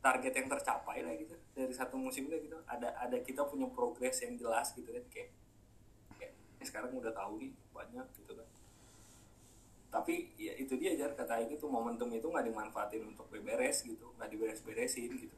target 0.00 0.32
yang 0.32 0.48
tercapai 0.48 1.04
lah 1.04 1.12
gitu. 1.12 1.36
Dari 1.52 1.74
satu 1.76 2.00
musim 2.00 2.32
itu 2.32 2.48
gitu 2.48 2.56
ada 2.64 2.96
ada 2.96 3.20
kita 3.20 3.44
punya 3.44 3.68
progres 3.68 4.16
yang 4.24 4.40
jelas 4.40 4.72
gitu 4.72 4.88
kan 4.88 5.04
kayak, 5.12 5.28
kayak 6.16 6.32
"Eh, 6.32 6.64
sekarang 6.64 6.96
udah 6.96 7.12
tahu 7.12 7.36
nih 7.36 7.52
banyak 7.70 8.06
gitu 8.16 8.32
kan. 8.32 8.48
Tapi 9.92 10.32
ya 10.40 10.56
itu 10.56 10.80
dia 10.80 10.96
jar 10.96 11.12
kata 11.12 11.44
ini 11.44 11.60
tuh 11.60 11.68
momentum 11.68 12.08
itu 12.08 12.24
nggak 12.24 12.48
dimanfaatin 12.48 13.04
untuk 13.04 13.28
beberes 13.28 13.84
gitu 13.84 14.08
nggak 14.16 14.32
diberes-beresin 14.32 15.12
gitu 15.20 15.36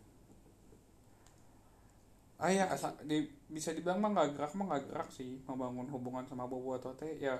ah 2.43 2.51
ya 2.51 2.67
asa, 2.67 2.93
di, 3.07 3.31
bisa 3.47 3.71
dibilang 3.71 4.03
mah 4.03 4.11
nggak 4.11 4.29
gerak 4.35 4.53
mah 4.59 4.67
nggak 4.75 4.85
gerak 4.91 5.09
sih 5.15 5.39
membangun 5.47 5.89
hubungan 5.95 6.27
sama 6.27 6.51
Boboto 6.51 6.91
teh. 6.99 7.15
Ya 7.23 7.39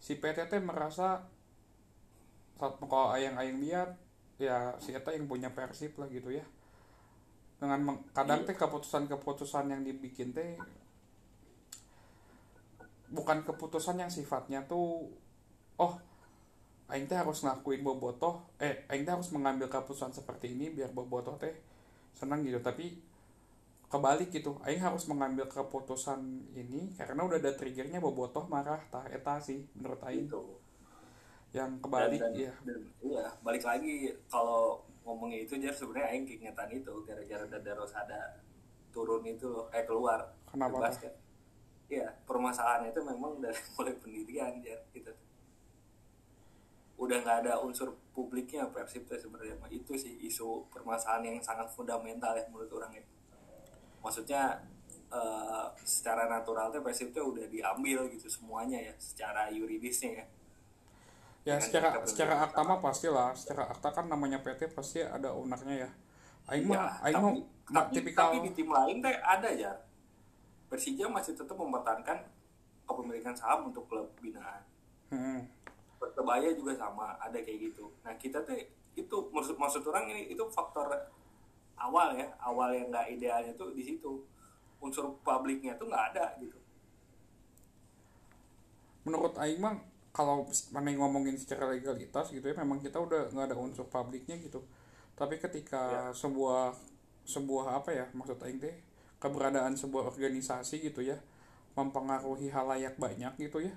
si 0.00 0.16
PT 0.20 0.48
teh 0.48 0.60
merasa 0.60 1.24
saat 2.60 2.76
kalau 2.76 3.08
ayang-ayang 3.16 3.58
lihat 3.64 3.90
ya 4.36 4.76
si 4.80 4.92
Eta 4.92 5.16
yang 5.16 5.24
punya 5.28 5.52
persib 5.52 5.96
lah 5.96 6.08
gitu 6.12 6.32
ya. 6.32 6.44
Dengan 7.60 7.80
meng- 7.80 8.04
kadang 8.16 8.44
teh 8.44 8.56
keputusan-keputusan 8.56 9.72
yang 9.72 9.82
dibikin 9.84 10.32
teh 10.36 10.56
bukan 13.10 13.42
keputusan 13.42 13.98
yang 13.98 14.10
sifatnya 14.12 14.62
tuh 14.70 15.10
oh 15.82 15.94
aing 16.90 17.06
teh 17.10 17.18
harus 17.18 17.42
ngakuin 17.42 17.82
Bobotoh 17.82 18.54
eh 18.62 18.86
aing 18.90 19.02
teh 19.02 19.12
harus 19.12 19.30
mengambil 19.34 19.66
keputusan 19.66 20.14
seperti 20.14 20.54
ini 20.54 20.70
biar 20.70 20.92
Bobotoh 20.94 21.36
teh 21.40 21.52
senang 22.14 22.44
gitu. 22.44 22.60
Tapi 22.60 23.09
kebalik 23.90 24.30
gitu. 24.30 24.54
Aing 24.62 24.78
harus 24.78 25.04
mengambil 25.10 25.50
keputusan 25.50 26.22
ini 26.54 26.94
karena 26.94 27.26
udah 27.26 27.42
ada 27.42 27.52
triggernya 27.58 27.98
Bobotoh 27.98 28.46
marah 28.46 28.78
tah 28.86 29.02
eta 29.10 29.42
sih 29.42 29.66
menurut 29.74 29.98
aing. 30.06 30.30
Gitu. 30.30 30.40
Yang 31.50 31.70
kebalik 31.82 32.20
dan, 32.22 32.32
ya 32.38 32.54
dan- 32.62 32.86
iya 33.02 33.26
balik 33.42 33.66
lagi 33.66 34.14
kalau 34.30 34.86
ngomongnya 35.02 35.42
itu 35.42 35.58
jar 35.58 35.74
sebenarnya 35.74 36.14
aing 36.14 36.22
keingetan 36.22 36.70
itu 36.70 37.02
gara-gara 37.02 37.44
Dada 37.50 37.72
Rosada 37.74 38.38
turun 38.94 39.26
itu 39.26 39.50
loh 39.50 39.66
eh 39.74 39.82
keluar 39.82 40.38
Kenapa 40.46 40.78
ke 40.78 40.82
basket. 40.86 41.12
Iya 41.90 42.06
permasalahannya 42.22 42.94
itu 42.94 43.02
memang 43.02 43.42
dari 43.42 43.58
mulai 43.74 43.94
pendirian 43.98 44.62
jar 44.62 44.78
gitu. 44.94 45.10
Udah 46.94 47.18
nggak 47.26 47.38
ada 47.42 47.58
unsur 47.58 47.90
publiknya 48.14 48.70
persib 48.70 49.10
teh 49.10 49.18
sebenarnya. 49.18 49.58
Itu 49.66 49.98
sih 49.98 50.14
isu 50.22 50.70
permasalahan 50.70 51.34
yang 51.34 51.42
sangat 51.42 51.66
fundamental 51.74 52.38
ya 52.38 52.46
menurut 52.46 52.70
orang 52.70 52.94
ya 52.94 53.02
maksudnya 54.00 54.60
eh, 55.12 55.66
secara 55.84 56.26
natural 56.26 56.72
teh 56.72 56.82
persib 56.82 57.12
teh 57.12 57.22
udah 57.22 57.46
diambil 57.46 58.08
gitu 58.12 58.26
semuanya 58.26 58.80
ya 58.80 58.94
secara 58.96 59.48
yuridisnya 59.52 60.24
ya 60.24 60.26
ya 61.40 61.56
Dengan 61.56 61.60
secara 61.64 61.88
secara 62.04 62.34
akta 62.44 62.60
mah 62.60 62.78
pastilah 62.84 63.32
secara 63.32 63.64
akta 63.72 63.88
kan 63.96 64.04
namanya 64.12 64.44
PT 64.44 64.76
pasti 64.76 65.00
ada 65.00 65.32
ownernya 65.32 65.88
ya 65.88 65.90
aing 66.52 66.68
mah 66.68 66.76
Ya, 66.76 66.86
aing 67.08 67.16
mah 67.16 67.32
tapi, 67.70 68.02
tipikal 68.02 68.34
tapi 68.34 68.50
di 68.50 68.52
tim 68.52 68.68
lain 68.68 68.98
teh 68.98 69.14
ada 69.22 69.50
ya. 69.54 69.72
Persija 70.66 71.06
masih 71.10 71.34
tetap 71.34 71.54
mempertahankan 71.58 72.26
kepemilikan 72.86 73.34
saham 73.34 73.70
untuk 73.70 73.86
klub 73.86 74.10
binaan. 74.18 74.62
Hmm. 75.10 75.42
Persebaya 75.98 76.54
juga 76.54 76.74
sama, 76.78 77.18
ada 77.18 77.38
kayak 77.38 77.70
gitu. 77.70 77.90
Nah 78.06 78.14
kita 78.18 78.42
teh 78.46 78.70
itu 78.94 79.16
maksud 79.30 79.54
maksud 79.58 79.82
orang 79.86 80.10
ini 80.10 80.34
itu 80.34 80.42
faktor 80.50 80.90
awal 81.80 82.12
ya, 82.12 82.28
awal 82.44 82.70
yang 82.76 82.92
nggak 82.92 83.16
idealnya 83.16 83.52
tuh 83.56 83.72
di 83.72 83.80
situ. 83.80 84.20
Unsur 84.80 85.12
publiknya 85.24 85.76
tuh 85.76 85.88
nggak 85.88 86.14
ada 86.14 86.36
gitu. 86.40 86.60
menurut 89.04 89.32
Aing 89.40 89.60
mah 89.60 89.76
kalau 90.10 90.44
mana 90.74 90.90
ngomongin 90.92 91.38
secara 91.38 91.70
legalitas 91.70 92.34
gitu 92.34 92.44
ya 92.44 92.54
memang 92.58 92.82
kita 92.82 92.98
udah 92.98 93.30
nggak 93.30 93.46
ada 93.52 93.56
unsur 93.56 93.86
publiknya 93.86 94.36
gitu 94.42 94.60
tapi 95.14 95.38
ketika 95.38 96.10
sebuah 96.12 96.74
sebuah 97.24 97.80
apa 97.80 97.90
ya 97.94 98.06
maksud 98.12 98.40
Aing 98.42 98.60
teh 98.60 98.74
keberadaan 99.22 99.76
sebuah 99.78 100.10
organisasi 100.12 100.82
gitu 100.84 101.04
ya 101.04 101.16
mempengaruhi 101.78 102.50
halayak 102.50 102.98
banyak 102.98 103.32
gitu 103.38 103.62
ya 103.64 103.74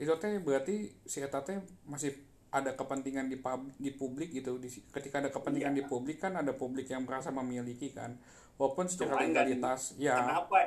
itu 0.00 0.10
teh 0.16 0.40
berarti 0.40 0.90
si 1.04 1.20
eta 1.20 1.44
teh 1.44 1.60
masih 1.84 2.16
ada 2.50 2.74
kepentingan 2.74 3.30
di 3.30 3.38
pub, 3.38 3.62
di 3.78 3.90
publik 3.94 4.34
gitu 4.34 4.58
di, 4.58 4.66
ketika 4.66 5.22
ada 5.22 5.30
kepentingan 5.30 5.74
di 5.74 5.86
publik 5.86 6.18
kan 6.18 6.34
ada 6.34 6.50
publik 6.50 6.90
yang 6.90 7.06
merasa 7.06 7.30
memiliki 7.30 7.94
kan 7.94 8.18
walaupun 8.58 8.90
secara 8.90 9.14
Cuman 9.16 9.30
nggak 9.30 9.46
di- 9.46 9.54
legalitas 9.56 9.80
ya 9.96 10.18
Kenapa? 10.18 10.58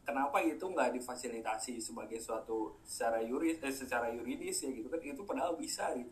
Kenapa 0.00 0.42
itu 0.42 0.64
nggak 0.66 0.90
difasilitasi 0.98 1.78
sebagai 1.78 2.18
suatu 2.18 2.74
secara 2.82 3.22
yuris, 3.22 3.62
eh, 3.62 3.70
secara 3.70 4.10
yuridis 4.10 4.66
ya 4.66 4.74
gitu 4.74 4.90
kan? 4.90 4.98
Itu 4.98 5.22
padahal 5.22 5.54
bisa 5.54 5.86
gitu. 5.94 6.10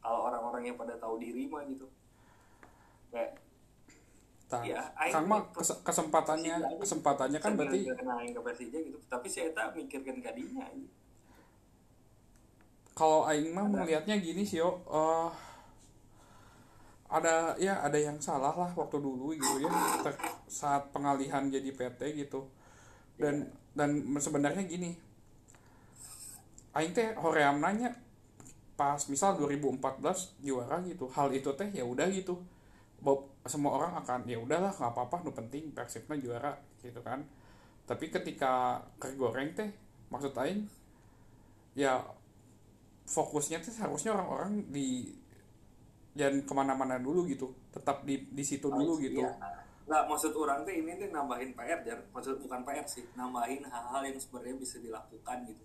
Kalau 0.00 0.24
orang-orang 0.32 0.72
yang 0.72 0.76
pada 0.80 0.96
tahu 0.96 1.20
diri 1.20 1.44
mah 1.44 1.60
gitu. 1.68 1.84
Kayak 3.12 3.36
Tah, 4.50 4.66
Iya, 4.66 4.82
mah 5.30 5.46
per- 5.52 5.62
kes- 5.62 5.78
kesempatannya 5.84 6.80
kesempatannya 6.80 7.38
kan 7.38 7.54
berarti 7.54 7.86
ke 7.86 8.40
Persija 8.42 8.78
gitu. 8.82 8.98
Tapi 9.06 9.26
saya 9.30 9.52
tak 9.52 9.76
mikirkan 9.78 10.18
kadinya. 10.18 10.64
gitu. 10.74 10.90
Kalau 12.98 13.20
aing 13.30 13.50
mah 13.56 13.66
melihatnya 13.66 14.16
gini 14.26 14.42
sih 14.50 14.58
yo. 14.62 14.70
Eh, 14.90 15.28
ada 17.10 17.58
ya 17.58 17.82
ada 17.82 17.98
yang 17.98 18.22
salah 18.22 18.54
lah 18.54 18.70
waktu 18.78 19.02
dulu 19.02 19.34
gitu 19.34 19.66
ya 19.66 19.70
ter- 20.06 20.22
saat 20.46 20.94
pengalihan 20.94 21.50
jadi 21.50 21.70
PT 21.74 22.00
gitu. 22.22 22.46
Dan 23.18 23.50
dan 23.78 23.90
sebenarnya 24.20 24.64
gini 24.66 24.94
aing 26.78 26.92
teh 26.96 27.08
hoream 27.22 27.56
nanya 27.64 27.90
pas 28.80 29.00
misal 29.12 29.30
2014 29.38 30.20
juara 30.46 30.78
gitu 30.90 31.06
hal 31.16 31.28
itu 31.38 31.50
teh 31.58 31.68
ya 31.78 31.84
udah 31.84 32.08
gitu. 32.18 32.34
Bob, 33.04 33.20
semua 33.52 33.72
orang 33.78 33.92
akan 34.02 34.20
ya 34.28 34.38
udahlah 34.40 34.72
nggak 34.78 34.92
apa-apa 34.94 35.16
nu 35.24 35.32
penting 35.40 35.64
persibnya 35.76 36.16
juara 36.24 36.52
gitu 36.84 37.00
kan. 37.08 37.20
Tapi 37.88 38.06
ketika 38.14 38.82
kergoreng 39.02 39.50
teh 39.58 39.70
maksud 40.12 40.34
aing 40.42 40.60
ya 41.74 42.02
fokusnya 43.10 43.58
tuh 43.58 43.74
harusnya 43.76 44.14
orang-orang 44.14 44.64
di 44.68 45.10
jangan 46.12 46.42
ke 46.42 46.52
mana-mana 46.52 46.96
dulu 46.96 47.22
gitu 47.24 47.50
tetap 47.68 48.02
di 48.02 48.22
di 48.24 48.42
situ 48.42 48.66
dulu 48.66 48.96
gitu 48.96 49.20
Iya. 49.20 49.34
Nggak, 49.82 50.06
maksud 50.06 50.32
orang 50.36 50.62
tuh 50.62 50.70
ini 50.70 50.94
tuh 50.94 51.10
nambahin 51.10 51.50
PR, 51.50 51.82
Jar. 51.82 51.98
Maksud 52.08 52.38
bukan 52.38 52.62
PR 52.62 52.86
sih, 52.86 53.10
nambahin 53.12 53.66
hal-hal 53.66 54.02
yang 54.04 54.14
sebenarnya 54.14 54.54
bisa 54.54 54.78
dilakukan 54.78 55.38
gitu. 55.44 55.64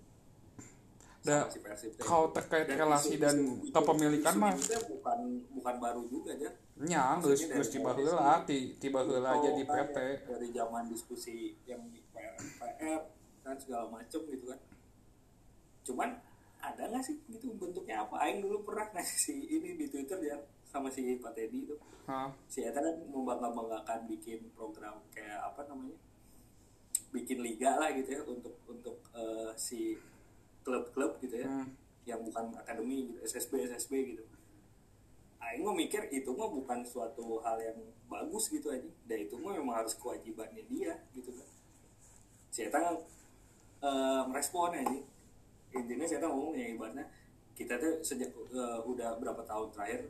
Da- 1.22 1.46
si 1.46 1.62
kalau 1.96 2.30
terkait 2.32 2.66
Dan 2.66 2.78
relasi 2.80 3.18
isu- 3.18 3.22
dan 3.22 3.38
isu- 3.38 3.70
kepemilikan 3.70 4.34
mah 4.36 4.54
bukan 4.58 5.20
bukan 5.52 5.76
baru 5.78 6.02
juga, 6.06 6.34
Jar. 6.36 6.54
nya 6.80 7.18
geus 7.20 7.38
dari 7.44 7.62
tiba 7.64 7.86
mulai 7.88 8.02
heula 8.04 8.34
sih. 8.36 8.46
ti 8.46 8.58
tiba 8.80 9.00
heula 9.00 9.30
Oh, 9.32 9.42
jadi 9.44 9.62
kan, 9.64 9.74
PT 9.86 9.98
ya, 9.98 10.16
dari 10.28 10.48
zaman 10.52 10.84
diskusi 10.88 11.36
yang 11.64 11.82
di 11.88 12.02
PR, 12.10 12.34
PR 12.58 13.02
dan 13.42 13.56
segala 13.56 13.86
macem 13.92 14.22
gitu 14.24 14.46
kan. 14.48 14.60
Cuman 15.84 16.10
ada 16.74 16.90
nggak 16.90 17.04
sih? 17.06 17.16
Gitu 17.30 17.54
bentuknya 17.54 18.02
apa? 18.08 18.18
Aing 18.26 18.42
dulu 18.42 18.66
pernah 18.66 18.90
ngasih 18.96 19.20
si 19.20 19.36
ini 19.52 19.78
di 19.78 19.86
Twitter 19.92 20.18
ya 20.24 20.38
sama 20.66 20.90
si 20.90 21.16
Pak 21.22 21.32
Teddy 21.38 21.60
itu. 21.70 21.76
Hah, 22.06 22.30
si 22.46 22.62
Eta 22.62 22.84
kan 22.84 23.02
membangga-banggakan 23.10 24.06
bikin 24.06 24.54
program 24.54 25.02
kayak 25.10 25.42
apa 25.42 25.66
namanya 25.66 25.98
bikin 27.10 27.42
liga 27.42 27.80
lah 27.80 27.90
gitu 27.96 28.10
ya 28.14 28.22
untuk 28.28 28.54
untuk 28.70 29.00
eh, 29.16 29.50
si 29.58 29.98
klub-klub 30.62 31.18
gitu 31.24 31.42
ya 31.42 31.48
hmm, 31.50 31.66
yang 32.06 32.22
bukan 32.22 32.54
akademi 32.62 33.10
gitu 33.10 33.20
SSB 33.26 33.66
SSB 33.72 33.94
gitu. 34.14 34.24
Aing 35.42 35.66
mau 35.66 35.74
mikir 35.74 36.10
itu 36.14 36.30
mah 36.36 36.50
bukan 36.52 36.86
suatu 36.86 37.42
hal 37.42 37.58
yang 37.58 37.80
bagus 38.06 38.54
gitu 38.54 38.70
aja 38.70 38.92
dan 39.10 39.18
itu 39.26 39.34
mah 39.42 39.58
memang 39.58 39.82
harus 39.82 39.98
kewajibannya 39.98 40.62
dia 40.70 40.94
gitu 41.18 41.34
kan. 41.34 41.50
Si 42.54 42.70
Eta 42.70 43.02
eh, 43.82 44.22
merespon 44.30 44.78
aja 44.78 45.15
intinya 45.76 46.06
saya 46.08 46.28
ngomong 46.32 46.56
ya 46.56 46.68
ibaratnya 46.72 47.06
kita 47.56 47.76
tuh 47.80 48.00
sejak 48.00 48.32
eh, 48.32 48.80
udah 48.88 49.20
berapa 49.20 49.42
tahun 49.44 49.68
terakhir 49.76 50.08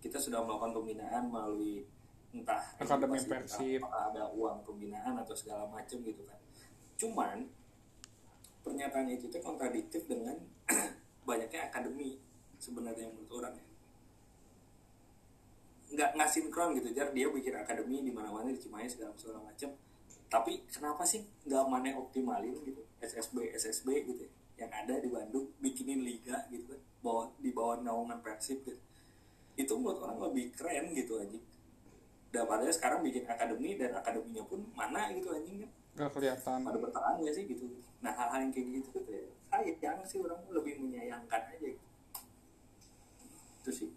kita 0.00 0.20
sudah 0.20 0.44
melakukan 0.44 0.76
pembinaan 0.76 1.24
melalui 1.32 1.84
entah 2.36 2.60
Akademi 2.76 3.16
Persib. 3.16 3.80
ada 3.80 4.28
uang 4.28 4.60
pembinaan 4.62 5.16
atau 5.24 5.32
segala 5.32 5.64
macam 5.72 5.96
gitu 6.04 6.20
kan. 6.28 6.36
Cuman 7.00 7.48
pernyataan 8.60 9.08
itu 9.08 9.24
tuh 9.32 9.40
kontradiktif 9.40 10.04
dengan 10.04 10.36
banyaknya 11.28 11.72
akademi 11.72 12.20
sebenarnya 12.60 13.08
menurut 13.08 13.32
orang 13.40 13.56
ya. 13.56 13.66
Nggak 15.96 16.10
nggak 16.12 16.28
sinkron 16.28 16.76
gitu 16.76 16.92
jar. 16.92 17.08
Dia 17.16 17.32
bikin 17.32 17.56
akademi 17.56 18.04
di 18.04 18.12
mana 18.12 18.28
mana 18.28 18.52
di 18.52 18.60
Cimahi 18.60 18.84
segala 18.84 19.16
segala 19.16 19.40
macam 19.40 19.72
tapi 20.26 20.66
kenapa 20.66 21.06
sih 21.06 21.22
nggak 21.46 21.64
mana 21.70 21.94
optimalin 21.94 22.58
gitu? 22.66 22.82
SSB 22.98 23.54
SSB 23.54 23.88
gitu 24.10 24.26
ya, 24.26 24.32
yang 24.56 24.72
ada 24.72 24.94
di 24.96 25.08
Bandung 25.12 25.52
bikinin 25.60 26.00
liga 26.00 26.48
gitu 26.48 26.72
kan 26.72 26.80
bawa 27.04 27.28
di 27.38 27.52
bawah 27.52 27.84
naungan 27.84 28.18
Persib 28.24 28.64
gitu. 28.64 28.80
Itu 29.56 29.72
menurut 29.76 30.00
orang 30.04 30.18
lebih 30.32 30.52
keren 30.56 30.92
gitu 30.96 31.20
aja 31.20 31.38
daripada 32.32 32.68
sekarang 32.68 33.00
bikin 33.00 33.24
akademi 33.24 33.80
dan 33.80 33.96
akademinya 33.96 34.44
pun 34.44 34.60
mana 34.76 35.12
gitu 35.12 35.32
anjing 35.32 35.64
kan? 35.64 35.70
Gak 35.96 36.10
kelihatan. 36.12 36.58
Pada 36.66 36.78
bertahan 36.80 37.24
gak 37.24 37.34
sih 37.36 37.44
gitu? 37.48 37.64
Nah 38.04 38.12
hal-hal 38.12 38.48
yang 38.48 38.52
kayak 38.52 38.68
gitu 38.80 38.88
tuh 39.00 39.12
ya 39.12 39.24
sayang 39.56 40.04
sih 40.04 40.20
orang 40.20 40.40
lebih 40.52 40.76
menyayangkan 40.84 41.42
aja 41.48 41.64
gitu. 41.64 41.86
itu 43.64 43.70
sih. 43.72 43.90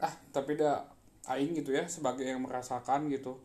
Ah 0.00 0.14
tapi 0.32 0.56
dah 0.56 0.88
aing 1.28 1.52
gitu 1.52 1.76
ya 1.76 1.84
sebagai 1.84 2.24
yang 2.24 2.40
merasakan 2.42 3.12
gitu 3.12 3.36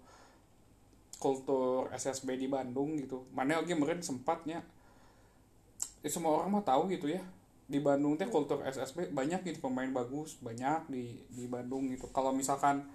kultur 1.20 1.92
SSB 1.92 2.40
di 2.40 2.48
Bandung 2.48 2.96
gitu. 2.96 3.28
Mana 3.36 3.60
lagi 3.60 3.76
meren 3.76 4.00
sempatnya 4.00 4.64
ya 6.06 6.10
semua 6.14 6.32
orang 6.38 6.62
mah 6.62 6.66
tahu 6.66 6.88
gitu 6.94 7.10
ya. 7.10 7.22
Di 7.66 7.82
Bandung 7.82 8.14
teh 8.20 8.30
kultur 8.30 8.62
SSB 8.62 9.10
banyak 9.10 9.42
gitu 9.42 9.60
pemain 9.66 9.90
bagus 9.90 10.38
banyak 10.38 10.86
di 10.94 11.04
di 11.34 11.46
Bandung 11.50 11.90
gitu. 11.90 12.06
Kalau 12.14 12.30
misalkan 12.30 12.86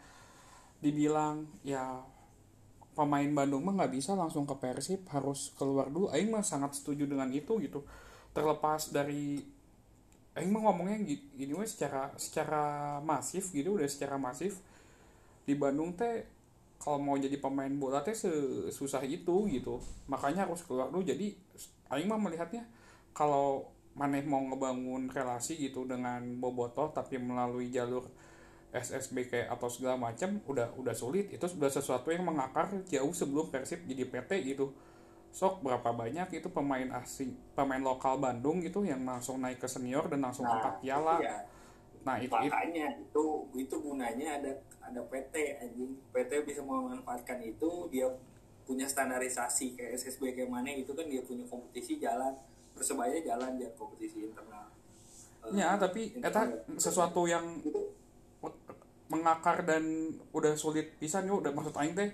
dibilang 0.80 1.44
ya 1.66 2.00
pemain 2.98 3.30
Bandung 3.38 3.62
mah 3.66 3.74
nggak 3.78 3.92
bisa 3.96 4.12
langsung 4.18 4.44
ke 4.50 4.54
Persib 4.62 5.00
harus 5.14 5.54
keluar 5.58 5.86
dulu. 5.90 6.06
Aing 6.14 6.30
mah 6.34 6.44
sangat 6.44 6.78
setuju 6.78 7.04
dengan 7.10 7.30
itu 7.34 7.58
gitu. 7.62 7.82
Terlepas 8.36 8.94
dari 8.94 9.42
Aing 10.38 10.50
mah 10.54 10.62
ngomongnya 10.70 10.98
gi- 11.08 11.26
gini 11.34 11.52
weh 11.58 11.66
secara 11.66 12.14
secara 12.14 12.64
masif 13.02 13.50
gitu 13.50 13.74
udah 13.78 13.88
secara 13.90 14.16
masif. 14.26 14.62
Di 15.48 15.54
Bandung 15.58 15.96
teh 15.98 16.24
kalau 16.80 16.98
mau 17.02 17.16
jadi 17.18 17.36
pemain 17.40 17.72
bola 17.82 18.00
teh 18.06 18.16
susah 18.70 19.02
itu 19.04 19.36
gitu. 19.50 19.74
Makanya 20.12 20.46
harus 20.48 20.62
keluar 20.66 20.88
dulu. 20.92 21.02
Jadi 21.04 21.34
Aing 21.92 22.08
mah 22.10 22.20
melihatnya 22.20 22.64
kalau 23.12 23.70
maneh 23.98 24.22
mau 24.22 24.40
ngebangun 24.40 25.10
relasi 25.10 25.58
gitu 25.58 25.84
dengan 25.84 26.22
Boboto 26.38 26.94
tapi 26.94 27.18
melalui 27.18 27.68
jalur 27.68 28.06
SSB 28.70 29.26
kayak 29.26 29.48
atau 29.50 29.66
segala 29.66 29.98
macam 29.98 30.38
udah 30.46 30.70
udah 30.78 30.94
sulit. 30.94 31.28
Itu 31.34 31.50
sudah 31.50 31.68
sesuatu 31.68 32.14
yang 32.14 32.22
mengakar 32.22 32.70
jauh 32.86 33.10
sebelum 33.10 33.50
Persib 33.50 33.82
jadi 33.86 34.06
PT 34.06 34.54
gitu. 34.54 34.70
Sok 35.30 35.62
berapa 35.62 35.90
banyak 35.94 36.42
itu 36.42 36.50
pemain 36.50 36.86
asing 37.02 37.34
pemain 37.54 37.82
lokal 37.82 38.18
Bandung 38.18 38.62
gitu 38.62 38.82
yang 38.82 39.02
langsung 39.02 39.42
naik 39.42 39.62
ke 39.62 39.66
senior 39.66 40.06
dan 40.10 40.22
langsung 40.22 40.46
angkat 40.46 40.82
piala. 40.82 41.18
iya. 41.22 41.38
nah 42.00 42.16
itu, 42.16 42.32
itu 42.32 42.48
makanya 42.48 42.96
itu 42.96 43.24
itu 43.52 43.76
gunanya 43.76 44.40
ada 44.40 44.52
ada 44.80 45.00
PT 45.06 45.34
anjing. 45.60 45.92
PT 46.14 46.30
bisa 46.48 46.62
memanfaatkan 46.64 47.42
itu 47.44 47.90
dia 47.92 48.08
punya 48.64 48.86
standarisasi 48.86 49.74
kayak 49.74 49.98
SSB 49.98 50.30
kayak 50.32 50.50
mana 50.50 50.70
itu 50.70 50.94
kan 50.94 51.04
dia 51.10 51.20
punya 51.26 51.42
kompetisi 51.50 51.98
jalan 51.98 52.38
persebaya 52.80 53.20
jalan 53.20 53.60
dia 53.60 53.68
kompetisi 53.76 54.24
internal 54.24 54.64
ya 55.52 55.76
tapi 55.76 56.16
eta 56.16 56.48
sesuatu 56.74 57.24
yang 57.24 57.44
mengakar 59.06 59.60
dan 59.62 59.82
udah 60.30 60.54
sulit 60.54 60.94
pisan 60.96 61.26
yo 61.26 61.42
udah 61.42 61.50
maksud 61.50 61.74
aing 61.74 61.92
teh. 61.92 62.10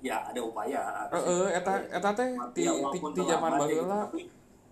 Ya 0.00 0.24
ada 0.24 0.40
upaya. 0.40 1.04
Eh, 1.10 1.48
eta- 1.52 1.84
eta 1.84 2.10
teh 2.12 2.32
di- 2.54 2.64
Ya, 2.64 2.72
di- 2.72 3.02
di 3.12 3.22
zaman 3.22 3.50
ya 3.52 3.66
gitu, 3.68 3.84
baheula. 3.84 4.00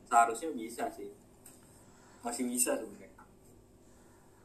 seharusnya 0.02 0.48
bisa 0.54 0.88
sih. 0.88 1.12
Masih 2.22 2.48
bisa 2.48 2.72
sebenarnya. 2.72 3.20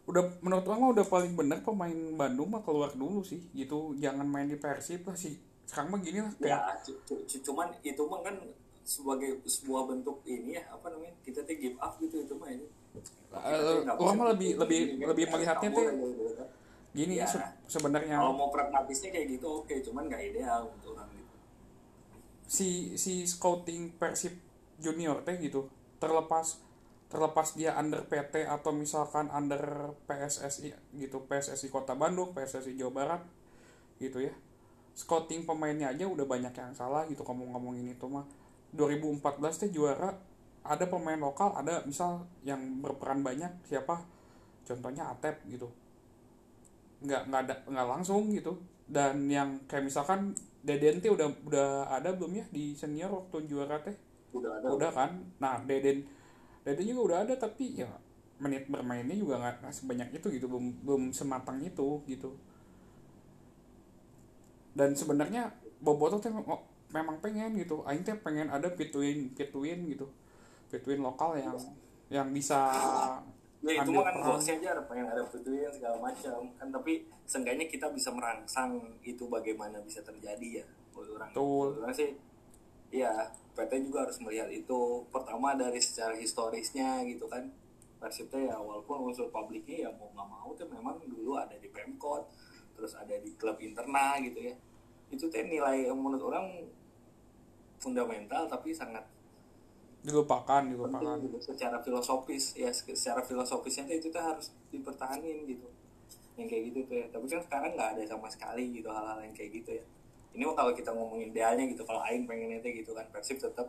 Udah 0.03 0.23
menurut 0.41 0.65
orang 0.67 0.91
udah 0.91 1.05
paling 1.05 1.31
bener 1.31 1.63
pemain 1.63 1.95
Bandung 2.11 2.51
mah 2.51 2.59
keluar 2.59 2.91
dulu 2.91 3.23
sih 3.23 3.39
gitu. 3.53 3.95
Jangan 3.95 4.27
main 4.27 4.51
di 4.51 4.59
Persib 4.59 5.07
lah 5.07 5.15
sih. 5.15 5.39
Sekarang 5.63 5.95
mah 5.95 6.01
gini 6.01 6.19
lah 6.19 6.33
kayak 6.35 6.51
ya 6.51 6.75
cu- 6.83 6.99
cu- 7.07 7.23
cuman 7.41 7.71
itu 7.79 8.03
mah 8.03 8.19
kan 8.19 8.35
sebagai 8.81 9.39
sebuah 9.43 9.87
bentuk 9.87 10.25
ini 10.25 10.57
ya 10.57 10.65
apa 10.67 10.89
namanya 10.89 11.13
kita 11.21 11.41
tuh 11.41 11.55
give 11.55 11.77
up 11.77 11.95
gitu 11.97 12.15
itu 12.19 12.33
mah 12.33 12.49
ini. 12.49 12.65
Eh, 13.31 13.85
orang 13.87 14.15
mah 14.17 14.27
lebih 14.35 14.59
lebih 14.59 14.81
lebih 14.99 15.25
melihatnya 15.29 15.69
teh 15.69 15.85
gini 16.91 17.15
Ya. 17.15 17.25
se- 17.25 17.39
sebenarnya. 17.69 18.19
Kalau 18.19 18.35
mau 18.35 18.51
pragmatisnya 18.51 19.09
kayak 19.09 19.39
gitu 19.39 19.63
oke 19.63 19.71
cuman 19.79 20.11
nggak 20.11 20.21
ideal 20.27 20.67
untuk 20.67 20.99
orang 20.99 21.07
gitu. 21.09 21.35
Si 22.45 22.69
si 22.99 23.23
scouting 23.23 23.95
Persib 23.95 24.35
junior 24.75 25.23
teh 25.23 25.39
gitu 25.39 25.71
terlepas 26.01 26.59
terlepas 27.07 27.55
dia 27.55 27.75
under 27.75 28.03
PT 28.03 28.43
atau 28.43 28.71
misalkan 28.71 29.27
under 29.29 29.91
PSSI 30.07 30.71
gitu 30.95 31.23
PSSI 31.23 31.67
Kota 31.67 31.93
Bandung 31.93 32.31
PSSI 32.31 32.75
Jawa 32.75 32.91
Barat 32.91 33.21
gitu 33.97 34.19
ya. 34.19 34.33
Scouting 34.91 35.47
pemainnya 35.47 35.87
aja 35.87 36.03
udah 36.03 36.27
banyak 36.27 36.51
yang 36.51 36.75
salah 36.75 37.07
gitu 37.07 37.23
kamu 37.23 37.55
ngomongin 37.55 37.87
itu 37.87 38.03
mah 38.03 38.27
2014 38.71 39.61
teh 39.67 39.69
juara 39.71 40.15
ada 40.61 40.85
pemain 40.85 41.17
lokal 41.17 41.57
ada 41.57 41.81
misal 41.83 42.23
yang 42.45 42.79
berperan 42.79 43.25
banyak 43.25 43.49
siapa? 43.65 44.05
Contohnya 44.63 45.09
Atep 45.11 45.41
gitu. 45.49 45.67
Nggak 47.01 47.27
nggak 47.27 47.41
ada 47.49 47.55
nggak 47.67 47.87
langsung 47.87 48.29
gitu. 48.31 48.55
Dan 48.85 49.27
yang 49.27 49.57
kayak 49.65 49.87
misalkan 49.87 50.35
Deden 50.61 51.01
teh 51.01 51.09
udah 51.09 51.27
udah 51.49 51.69
ada 51.89 52.13
belum 52.13 52.37
ya 52.37 52.45
di 52.53 52.77
senior 52.77 53.09
waktu 53.09 53.49
juara 53.49 53.81
teh? 53.81 53.97
Udah 54.31 54.61
ada. 54.61 54.67
Udah 54.69 54.91
kan? 54.93 55.11
Nah 55.41 55.59
Deden 55.65 56.05
Deden 56.61 56.85
juga 56.85 57.01
udah 57.01 57.17
ada 57.25 57.33
tapi 57.35 57.81
ya 57.81 57.89
menit 58.41 58.65
bermainnya 58.69 59.17
juga 59.17 59.41
nggak 59.41 59.73
sebanyak 59.73 60.21
itu 60.21 60.29
gitu. 60.29 60.45
Belum 60.45 60.71
belum 60.85 61.03
sematang 61.09 61.57
itu 61.65 62.05
gitu. 62.05 62.37
Dan 64.71 64.95
sebenarnya 64.95 65.51
Boboto 65.81 66.21
teh 66.21 66.29
memang 66.91 67.17
pengen 67.23 67.55
gitu. 67.57 67.81
Aing 67.87 68.03
teh 68.03 68.15
pengen 68.15 68.51
ada 68.51 68.67
pituin 68.71 69.31
pituin 69.33 69.87
gitu. 69.87 70.07
Pituin 70.71 70.99
lokal 70.99 71.39
yang 71.39 71.55
yang 72.11 72.27
bisa 72.31 72.67
ya 73.61 73.77
itu 73.85 73.93
mah 73.93 74.09
kan 74.09 74.15
goalsnya 74.25 74.57
aja 74.57 74.81
pengen 74.89 75.07
ada 75.07 75.23
putih 75.27 75.67
segala 75.71 75.97
macam. 75.99 76.51
Kan 76.59 76.67
tapi 76.69 77.07
seenggaknya 77.25 77.65
kita 77.71 77.87
bisa 77.93 78.11
merangsang 78.11 78.99
itu 79.03 79.25
bagaimana 79.31 79.79
bisa 79.81 80.03
terjadi 80.03 80.63
ya 80.63 80.65
orang. 80.97 81.31
Betul. 81.31 81.67
Orang 81.79 81.95
sih 81.95 82.11
ya 82.91 83.31
PT 83.55 83.87
juga 83.87 84.07
harus 84.07 84.19
melihat 84.19 84.51
itu. 84.51 85.07
Pertama 85.09 85.55
dari 85.55 85.79
secara 85.79 86.15
historisnya 86.17 87.03
gitu 87.07 87.25
kan. 87.31 87.47
Persib 88.01 88.33
teh 88.33 88.49
ya 88.49 88.57
walaupun 88.57 89.13
unsur 89.13 89.29
publiknya 89.29 89.85
ya 89.85 89.89
mau 89.93 90.09
nggak 90.09 90.25
mau 90.25 90.49
tuh 90.57 90.65
memang 90.65 90.97
dulu 91.05 91.37
ada 91.37 91.53
di 91.53 91.69
Pemkot 91.69 92.25
terus 92.73 92.97
ada 92.97 93.13
di 93.13 93.29
klub 93.37 93.61
internal 93.61 94.17
gitu 94.25 94.41
ya. 94.41 94.57
Itu 95.13 95.29
teh 95.29 95.45
nilai 95.45 95.85
yang 95.85 96.01
menurut 96.01 96.33
orang 96.33 96.65
fundamental 97.81 98.45
tapi 98.45 98.69
sangat 98.71 99.01
dilupakan 100.01 100.65
dilupakan. 100.65 101.01
penting 101.01 101.29
gitu 101.29 101.37
secara 101.53 101.77
filosofis 101.81 102.57
ya 102.57 102.69
se- 102.73 102.93
secara 102.97 103.21
filosofisnya 103.21 103.85
itu 103.89 104.09
tuh 104.09 104.21
harus 104.21 104.49
dipertahanin 104.73 105.45
gitu 105.45 105.67
yang 106.39 106.47
kayak 106.47 106.63
gitu 106.71 106.79
tuh 106.87 106.95
ya. 106.97 107.05
Tapi 107.11 107.25
kan 107.27 107.41
sekarang 107.43 107.71
nggak 107.75 107.89
ada 107.97 108.03
sama 108.07 108.27
sekali 108.31 108.71
gitu 108.73 108.87
hal-hal 108.89 109.19
yang 109.21 109.33
kayak 109.35 109.51
gitu 109.61 109.69
ya. 109.77 109.83
Ini 110.31 110.47
kalau 110.55 110.71
kita 110.71 110.89
ngomongin 110.95 111.35
idealnya 111.35 111.67
gitu 111.67 111.83
kalau 111.83 112.01
Aing 112.07 112.23
pengennya 112.23 112.63
tuh 112.63 112.71
gitu 112.71 112.91
kan 112.95 113.05
Persib 113.11 113.37
tetap 113.37 113.67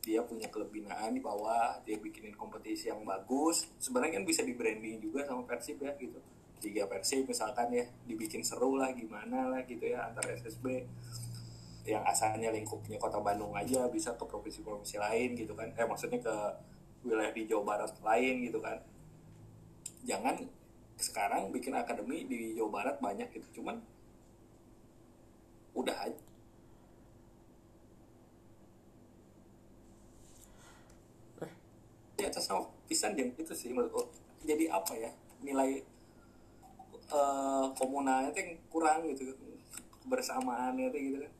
dia 0.00 0.24
punya 0.24 0.48
klub 0.48 0.72
binaan 0.72 1.12
di 1.12 1.20
bawah 1.20 1.78
dia 1.84 2.00
bikinin 2.00 2.32
kompetisi 2.34 2.88
yang 2.88 3.04
bagus. 3.04 3.68
Sebenarnya 3.78 4.18
kan 4.18 4.24
bisa 4.24 4.40
di 4.42 4.56
branding 4.56 5.04
juga 5.04 5.28
sama 5.28 5.44
Persib 5.44 5.78
ya 5.84 5.92
gitu. 6.00 6.16
Liga 6.58 6.90
Persib 6.90 7.28
misalkan 7.28 7.70
ya 7.70 7.86
dibikin 8.08 8.42
seru 8.42 8.74
lah 8.74 8.90
gimana 8.90 9.46
lah 9.46 9.62
gitu 9.62 9.84
ya 9.84 10.10
antar 10.10 10.26
SSB 10.32 10.88
yang 11.86 12.02
asalnya 12.04 12.50
lingkupnya 12.50 12.98
kota 12.98 13.20
Bandung 13.22 13.54
aja 13.54 13.86
bisa 13.88 14.12
ke 14.16 14.24
provinsi-provinsi 14.24 14.96
lain 14.98 15.28
gitu 15.38 15.52
kan. 15.54 15.68
Eh 15.76 15.86
maksudnya 15.86 16.18
ke 16.20 16.34
wilayah 17.06 17.32
di 17.32 17.42
Jawa 17.46 17.62
Barat 17.76 17.92
lain 18.02 18.34
gitu 18.48 18.58
kan. 18.58 18.78
Jangan 20.04 20.36
sekarang 20.98 21.54
bikin 21.54 21.78
akademi 21.78 22.26
di 22.26 22.58
Jawa 22.58 22.82
Barat 22.82 22.96
banyak 22.98 23.30
gitu 23.30 23.62
cuman 23.62 23.78
udah 25.76 25.96
aja. 26.10 26.20
Atas 32.18 32.44
sama 32.50 32.66
pisan 32.90 33.16
yang 33.16 33.30
itu 33.40 33.54
sih 33.56 33.72
menurut 33.72 34.10
jadi 34.44 34.68
apa 34.68 34.92
ya 34.98 35.08
nilai 35.40 35.80
eh, 37.08 37.66
komunalnya 37.78 38.34
tuh 38.34 38.42
yang 38.42 38.52
kurang 38.68 39.00
gitu 39.08 39.32
kebersamaannya 40.04 40.92
tuh 40.92 41.00
gitu 41.00 41.18
kan 41.24 41.32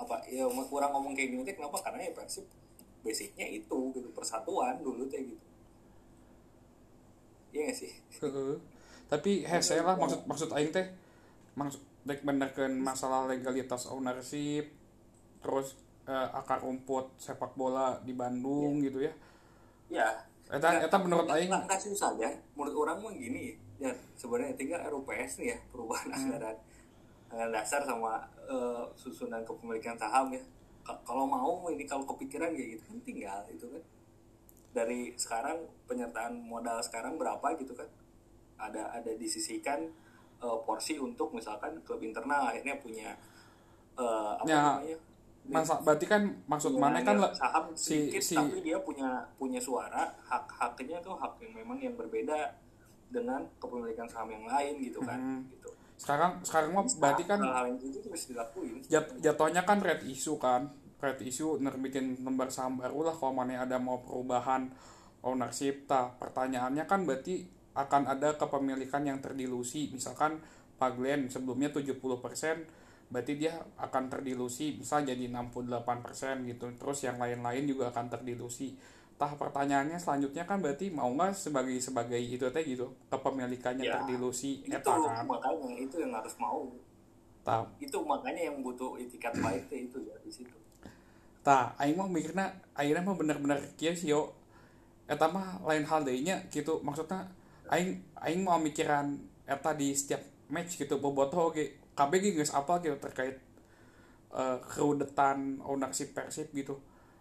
apa 0.00 0.16
ya 0.28 0.48
kurang 0.48 0.90
ngomong 0.96 1.12
kayak 1.12 1.36
gini 1.36 1.52
kenapa? 1.52 1.76
Karena 1.84 2.08
ya 2.08 2.12
Persib 2.16 2.46
basicnya 3.04 3.46
itu 3.48 3.78
gitu. 3.92 4.08
Persatuan 4.16 4.80
dulu 4.80 5.04
teh 5.08 5.20
gitu. 5.20 5.44
Iya 7.50 7.60
gak 7.68 7.76
sih? 7.76 7.92
Tapi 9.10 9.44
hese 9.44 9.82
lah 9.82 9.98
maksud 9.98 10.24
maksud 10.24 10.48
aing 10.54 10.72
teh 10.72 10.86
maksud 11.58 11.82
dek 12.06 12.24
masalah 12.80 13.28
legalitas 13.28 13.84
ownership 13.90 14.72
terus 15.44 15.76
eh, 16.08 16.28
akar 16.32 16.64
rumput 16.64 17.12
sepak 17.20 17.52
bola 17.58 18.00
di 18.00 18.16
Bandung 18.16 18.80
gitu 18.80 19.04
ya. 19.04 19.12
Ya 19.90 20.08
eta 20.50 20.82
eta 20.82 20.96
menurut 20.98 21.28
aing 21.28 21.52
nggak 21.52 21.80
susah 21.80 22.16
ya. 22.16 22.30
Menurut 22.56 22.88
orang 22.88 22.98
mah 23.04 23.12
gini 23.12 23.54
ya 23.80 23.90
sebenarnya 24.14 24.52
tinggal 24.60 24.80
RUPS 24.92 25.40
nih 25.40 25.56
ya 25.56 25.58
perubahan 25.72 26.12
anggaran 26.12 26.56
anggaran 27.30 27.52
dasar 27.52 27.80
sama 27.80 28.18
eh, 28.44 28.84
susunan 28.94 29.42
kepemilikan 29.42 29.94
saham 29.94 30.30
ya. 30.30 30.42
Ka- 30.80 30.98
kalau 31.02 31.24
mau 31.24 31.62
ini 31.66 31.84
kalau 31.84 32.02
kepikiran 32.04 32.50
kayak 32.50 32.68
gitu 32.74 32.84
kan 32.84 32.98
tinggal 33.00 33.40
itu 33.48 33.66
kan. 33.66 33.82
Dari 34.70 35.14
sekarang 35.14 35.58
penyertaan 35.84 36.38
modal 36.40 36.78
sekarang 36.78 37.14
berapa 37.14 37.42
gitu 37.56 37.72
kan. 37.72 37.86
Ada 38.56 38.92
ada 38.92 39.10
disisikan 39.14 39.86
eh, 40.38 40.58
porsi 40.62 40.96
untuk 40.96 41.30
misalkan 41.30 41.78
klub 41.80 42.00
internal 42.00 42.46
akhirnya 42.46 42.76
punya 42.76 43.14
eh, 43.94 44.32
apa 44.36 44.46
Ya, 44.46 44.62
namanya? 44.76 44.98
masa 45.40 45.80
berarti 45.80 46.04
kan 46.04 46.22
maksud 46.44 46.76
mana 46.76 47.00
kan 47.00 47.16
saham 47.32 47.72
si 47.72 48.06
sedikit 48.06 48.22
si 48.22 48.36
tapi 48.36 48.60
dia 48.60 48.76
punya 48.78 49.08
punya 49.34 49.56
suara. 49.58 50.10
Hak 50.20 50.46
haknya 50.50 51.00
tuh 51.00 51.14
hak 51.14 51.40
yang 51.40 51.56
memang 51.56 51.78
yang 51.78 51.94
berbeda 51.94 52.54
dengan 53.08 53.42
kepemilikan 53.56 54.06
saham 54.06 54.30
yang 54.30 54.44
lain 54.44 54.78
gitu 54.80 55.00
kan 55.00 55.18
Hmm. 55.18 55.42
gitu 55.48 55.70
sekarang 56.00 56.40
sekarang 56.40 56.72
mah 56.72 56.84
berarti 56.96 57.28
kan 57.28 57.40
jat- 58.88 59.16
jatuhnya 59.20 59.62
kan 59.68 59.78
red 59.84 60.00
issue 60.08 60.40
kan. 60.40 60.72
Red 60.96 61.20
issue 61.20 61.60
nerbitin 61.60 62.24
lembar 62.24 62.48
saham 62.48 62.80
baru 62.80 63.12
lah 63.12 63.14
kalau 63.16 63.36
mana 63.36 63.60
ada 63.60 63.76
mau 63.76 64.00
perubahan 64.00 64.72
ownership 65.20 65.84
tah 65.84 66.16
pertanyaannya 66.16 66.88
kan 66.88 67.04
berarti 67.04 67.44
akan 67.76 68.08
ada 68.08 68.40
kepemilikan 68.40 69.04
yang 69.04 69.20
terdilusi. 69.20 69.92
Misalkan 69.92 70.40
Pak 70.80 70.96
Glenn 70.96 71.28
sebelumnya 71.28 71.68
70% 71.68 72.00
berarti 73.12 73.32
dia 73.36 73.60
akan 73.76 74.08
terdilusi. 74.08 74.80
Bisa 74.80 75.04
jadi 75.04 75.28
68% 75.28 76.48
gitu. 76.48 76.64
Terus 76.80 76.98
yang 77.04 77.20
lain-lain 77.20 77.64
juga 77.68 77.92
akan 77.92 78.08
terdilusi 78.08 78.72
tah 79.20 79.36
pertanyaannya 79.36 80.00
selanjutnya 80.00 80.48
kan 80.48 80.64
berarti 80.64 80.88
mau 80.88 81.12
nggak 81.12 81.36
sebagai 81.36 81.76
sebagai 81.76 82.16
itu 82.16 82.48
teh 82.48 82.64
gitu 82.64 82.88
kepemilikannya 83.12 83.84
Ya, 83.84 84.00
terdilusi 84.00 84.64
itu 84.64 84.72
eta 84.72 84.96
kan 84.96 85.28
makanya 85.28 85.76
itu 85.76 86.00
yang 86.00 86.16
harus 86.16 86.32
mau 86.40 86.64
itu 87.76 87.98
makanya 88.00 88.48
yang 88.48 88.64
butuh 88.64 88.96
itikat 88.96 89.36
baik 89.44 89.68
teh 89.68 89.84
itu 89.84 90.00
ya 90.08 90.16
di 90.24 90.32
situ 90.32 90.56
Tah, 91.40 91.72
aing 91.80 91.96
mah 91.96 92.04
mikirna 92.04 92.52
akhirnya 92.76 93.00
mah 93.00 93.16
bener-bener 93.16 93.58
kieu 93.80 93.96
sih 93.96 94.12
yo. 94.12 94.36
Eta 95.08 95.24
mah 95.24 95.64
lain 95.64 95.88
hal 95.88 96.04
deui 96.04 96.20
nya 96.20 96.44
gitu. 96.52 96.84
Maksudnya 96.84 97.24
aing 97.72 97.96
aing 98.20 98.44
mau 98.44 98.60
mikiran 98.60 99.16
eta 99.48 99.72
di 99.72 99.96
setiap 99.96 100.20
match 100.52 100.76
gitu 100.76 101.00
bobotoh 101.00 101.48
ge 101.56 101.80
KB 101.96 102.12
ge 102.20 102.30
geus 102.36 102.52
apa 102.52 102.78
gitu 102.84 102.96
terkait 103.00 103.40
eh 104.30 104.58
keudetan 104.68 105.64
ownership 105.64 106.12
Persib 106.12 106.52
gitu. 106.52 106.76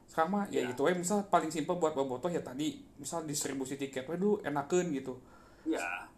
Sekarang 0.10 0.30
mah 0.32 0.43
ya 0.49 0.60
Ya. 0.60 0.74
gitu 0.74 0.82
we 0.84 0.93
misal 0.93 1.22
paling 1.24 1.47
simpel 1.47 1.78
buat 1.78 1.93
bobotoh 1.93 2.28
ya 2.28 2.41
tadi 2.41 2.82
misal 2.97 3.24
distribusi 3.24 3.78
tiket 3.78 4.03
we 4.03 4.18
dulu 4.18 4.41
enakeun 4.41 4.89
gitu. 4.89 5.22
ya 5.64 6.10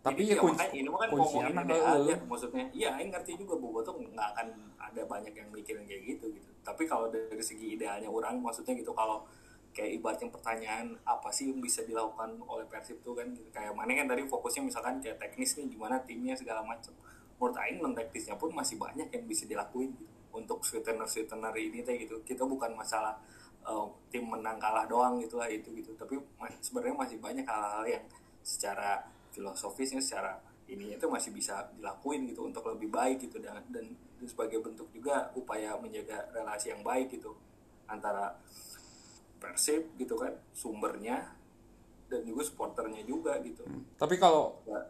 Tapi 0.00 0.20
ini, 0.20 0.32
ya 0.32 0.36
ya, 0.36 0.40
kunci 0.40 0.56
makanya 0.58 0.72
ini 0.74 0.88
kan 0.90 1.08
ngomongin 1.10 1.52
mah 1.52 1.64
ideal 1.64 1.84
heueuh. 1.86 2.08
ya 2.08 2.16
maksudnya 2.22 2.64
iya 2.72 2.88
Aing 2.94 3.08
ngerti 3.08 3.32
juga 3.36 3.54
bobo 3.56 3.80
tuh 3.80 3.96
nggak 3.96 4.28
akan 4.32 4.46
ada 4.76 5.02
banyak 5.02 5.32
yang 5.32 5.48
mikirin 5.48 5.84
kayak 5.84 6.02
gitu 6.06 6.24
gitu 6.30 6.48
tapi 6.60 6.84
kalau 6.84 7.08
dari 7.08 7.40
segi 7.40 7.72
idealnya 7.72 8.08
orang 8.08 8.36
maksudnya 8.36 8.72
gitu 8.74 8.92
kalau 8.92 9.24
kayak 9.72 9.96
ibaratnya 9.96 10.28
pertanyaan 10.30 10.86
apa 11.02 11.28
sih 11.28 11.48
yang 11.48 11.58
bisa 11.58 11.82
dilakukan 11.82 12.36
oleh 12.38 12.64
Persib 12.64 13.00
tuh 13.00 13.12
kan 13.12 13.26
gitu. 13.28 13.48
kayak 13.50 13.72
mana 13.72 13.92
kan 13.92 14.06
tadi 14.06 14.22
fokusnya 14.24 14.62
misalkan 14.62 15.00
kayak 15.00 15.16
teknis 15.18 15.56
nih 15.56 15.66
gimana 15.66 15.96
timnya 16.00 16.32
segala 16.32 16.60
macam 16.62 16.92
menurut 17.34 17.56
Aing 17.58 17.80
non 17.80 17.92
teknisnya 17.92 18.36
pun 18.36 18.52
masih 18.52 18.76
banyak 18.76 19.08
yang 19.08 19.24
bisa 19.24 19.44
dilakuin 19.44 19.90
gitu. 19.96 20.13
Untuk 20.34 20.66
sweetener 20.66 21.06
sweetener 21.06 21.54
ini 21.54 21.80
teh 21.86 21.94
gitu. 21.96 22.20
Kita 22.26 22.42
bukan 22.44 22.74
masalah 22.74 23.14
eh, 23.64 23.86
tim 24.10 24.26
menang 24.26 24.58
kalah 24.58 24.84
doang 24.90 25.22
gitu 25.22 25.38
lah 25.38 25.48
itu 25.48 25.70
gitu. 25.72 25.94
Tapi 25.94 26.18
sebenarnya 26.60 26.96
masih 26.98 27.18
banyak 27.22 27.46
hal-hal 27.46 27.84
yang 27.86 28.04
secara 28.44 29.06
filosofisnya 29.32 30.02
secara 30.02 30.36
ini 30.68 30.96
itu 30.96 31.06
masih 31.08 31.30
bisa 31.32 31.70
dilakuin 31.76 32.26
gitu 32.28 32.44
untuk 32.44 32.66
lebih 32.66 32.90
baik 32.90 33.22
gitu. 33.24 33.38
Dan 33.38 33.62
dan 33.70 33.86
itu 34.18 34.26
sebagai 34.28 34.60
bentuk 34.60 34.90
juga 34.90 35.30
upaya 35.38 35.78
menjaga 35.78 36.28
relasi 36.34 36.74
yang 36.74 36.82
baik 36.82 37.14
gitu 37.14 37.32
antara 37.88 38.34
Persib 39.44 39.92
gitu 40.00 40.16
kan 40.16 40.32
sumbernya 40.56 41.36
dan 42.08 42.24
juga 42.24 42.48
supporternya 42.48 43.04
juga 43.04 43.36
gitu. 43.44 43.60
Tapi 44.00 44.16
kalau 44.16 44.56
Ya, 44.64 44.80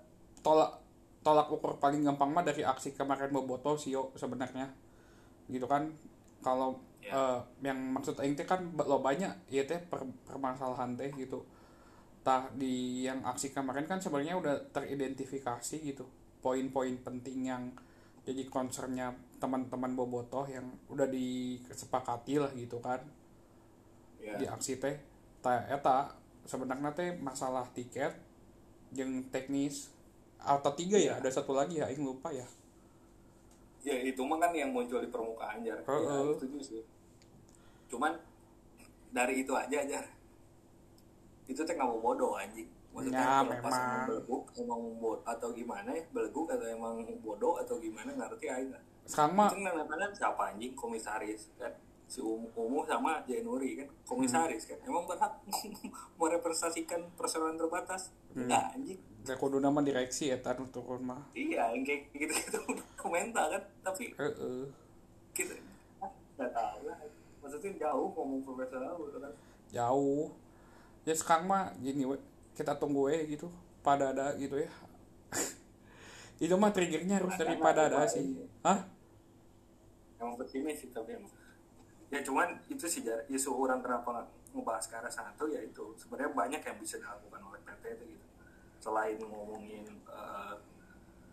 tolak 0.47 0.79
tolak 1.25 1.49
ukur 1.51 1.81
paling 1.81 2.05
gampang 2.05 2.31
mah 2.31 2.45
dari 2.45 2.63
aksi 2.63 2.95
kemarin 2.95 3.33
Boboto 3.33 3.75
sih 3.81 3.97
sebenarnya 4.15 4.71
gitu 5.49 5.67
kan. 5.69 5.93
Kalau 6.45 6.81
Ya. 7.05 7.13
eh, 7.13 7.41
yang 7.69 7.77
maksud 7.93 8.17
aing 8.17 8.33
teh 8.33 8.49
kan 8.49 8.65
lo 8.81 9.05
banyak 9.05 9.29
ya 9.53 9.61
teh 9.69 9.77
per- 9.77 10.09
permasalahan 10.25 10.97
teh 10.97 11.13
gitu. 11.13 11.45
Tah 12.25 12.49
di 12.57 13.05
yang 13.05 13.21
aksi 13.21 13.53
kemarin 13.53 13.85
kan 13.85 14.01
sebenarnya 14.01 14.41
udah 14.41 14.57
teridentifikasi 14.73 15.77
gitu 15.85 16.09
poin-poin 16.41 16.97
penting 17.05 17.49
yang 17.53 17.73
jadi 18.25 18.49
concernnya 18.49 19.13
teman-teman 19.37 19.93
Bobotoh 19.93 20.49
yang 20.49 20.65
udah 20.89 21.05
disepakati 21.05 22.41
lah 22.41 22.49
gitu 22.57 22.81
kan. 22.81 23.05
Ya, 24.17 24.41
di 24.41 24.45
aksi 24.49 24.81
teh. 24.81 24.97
Ta 25.45 25.69
eta 25.69 26.17
sebenarnya 26.49 26.97
teh 26.97 27.13
masalah 27.21 27.69
tiket 27.77 28.17
yang 28.97 29.29
teknis 29.29 29.93
atau 30.41 30.73
tiga 30.73 30.97
ya. 30.97 31.21
ada 31.21 31.29
satu 31.29 31.53
lagi 31.53 31.81
ya 31.81 31.89
aing 31.89 32.05
lupa 32.05 32.33
ya 32.33 32.45
ya 33.85 33.97
itu 34.01 34.21
mah 34.25 34.41
kan 34.41 34.51
yang 34.57 34.73
muncul 34.73 34.99
di 34.99 35.09
permukaan 35.13 35.61
jar. 35.61 35.77
Ya, 35.77 35.85
Heeh. 35.85 36.33
setuju 36.35 36.59
sih. 36.65 36.83
Cuman 37.93 38.17
dari 39.13 39.45
itu 39.45 39.53
aja 39.55 39.77
aja 39.79 40.01
itu 41.45 41.61
teh 41.61 41.75
nggak 41.77 41.85
mau 41.87 42.01
bodoh 42.01 42.35
anjing. 42.35 42.67
Maksudnya 42.97 43.21
Ya, 43.21 43.43
kalau 43.43 43.55
pas 43.61 43.75
emang 43.75 44.07
beleguk 44.09 44.45
emang 44.57 44.81
bodoh 44.97 45.23
atau 45.29 45.49
gimana 45.53 45.91
ya 45.93 46.03
beleguk 46.11 46.47
atau 46.49 46.67
emang 46.67 46.95
bodoh 47.21 47.55
atau 47.61 47.77
gimana 47.77 48.09
nggak 48.17 48.29
ngerti 48.33 48.49
aja 48.49 48.79
sekarang 49.05 49.37
mah 49.37 49.53
itu 49.53 49.61
nanya 49.61 50.09
siapa 50.17 50.43
anjing? 50.49 50.73
Komisaris 50.73 51.53
kan? 51.61 51.73
Si 52.09 52.25
Umu, 52.25 52.49
Umu 52.57 52.89
sama 52.89 53.21
Januari 53.29 53.77
kan? 53.85 53.89
Komisaris 54.09 54.65
kan? 54.65 54.81
Emang 54.81 55.05
berhak 55.05 55.45
merepresentasikan 56.21 57.13
perseroan 57.13 57.61
terbatas? 57.61 58.09
Enggak 58.33 58.73
anjing 58.73 58.97
ya 59.25 59.41
kudu 59.41 59.57
nama 59.57 59.81
direksi 59.81 60.29
ya 60.29 60.37
tanu 60.37 60.69
turun 60.69 61.01
mah. 61.01 61.33
Iya 61.33 61.73
yang 61.73 61.85
kayak 61.85 62.13
gitu 62.13 62.33
gitu 62.37 62.59
komentar 63.01 63.49
kan 63.49 63.63
tapi 63.81 64.13
Heeh. 64.21 64.69
kita 65.33 65.57
ah, 66.05 66.13
nggak 66.37 66.53
tahu 66.53 66.79
lah. 66.85 66.99
Maksudnya 67.41 67.73
jauh 67.89 68.09
ngomong 68.13 68.41
profesional 68.45 68.93
gitu 69.01 69.19
kan. 69.21 69.33
Jauh. 69.73 70.29
Ya 71.09 71.15
sekarang 71.17 71.49
mah 71.49 71.73
gini 71.81 72.05
we, 72.05 72.17
kita 72.53 72.77
tunggu 72.77 73.09
ya 73.09 73.25
gitu 73.25 73.49
pada 73.81 74.13
ada 74.13 74.37
gitu 74.37 74.61
ya. 74.61 74.69
Itu 76.45 76.61
mah 76.61 76.73
triggernya 76.73 77.25
harus 77.25 77.33
dari 77.41 77.57
pada 77.57 77.89
ada 77.89 78.05
sih. 78.05 78.45
hah? 78.61 78.85
Emang 80.21 80.37
pesimis 80.37 80.85
sih 80.85 80.93
tapi 80.93 81.17
emang. 81.17 81.33
Ya 82.13 82.21
cuman 82.21 82.61
itu 82.69 82.85
sih 82.85 83.01
isu 83.33 83.51
orang 83.57 83.81
kenapa 83.81 84.29
ngebahas 84.53 84.85
ke 84.87 84.95
arah 85.01 85.13
sana 85.13 85.33
tuh 85.41 85.49
ya 85.49 85.61
itu. 85.65 85.97
Sebenarnya 85.97 86.33
banyak 86.37 86.61
yang 86.61 86.77
bisa 86.77 87.01
dilakukan 87.01 87.41
oleh 87.41 87.61
PT 87.65 87.85
itu 87.97 88.05
gitu 88.13 88.24
selain 88.85 89.17
ngomongin 89.17 89.89
eh, 90.05 90.55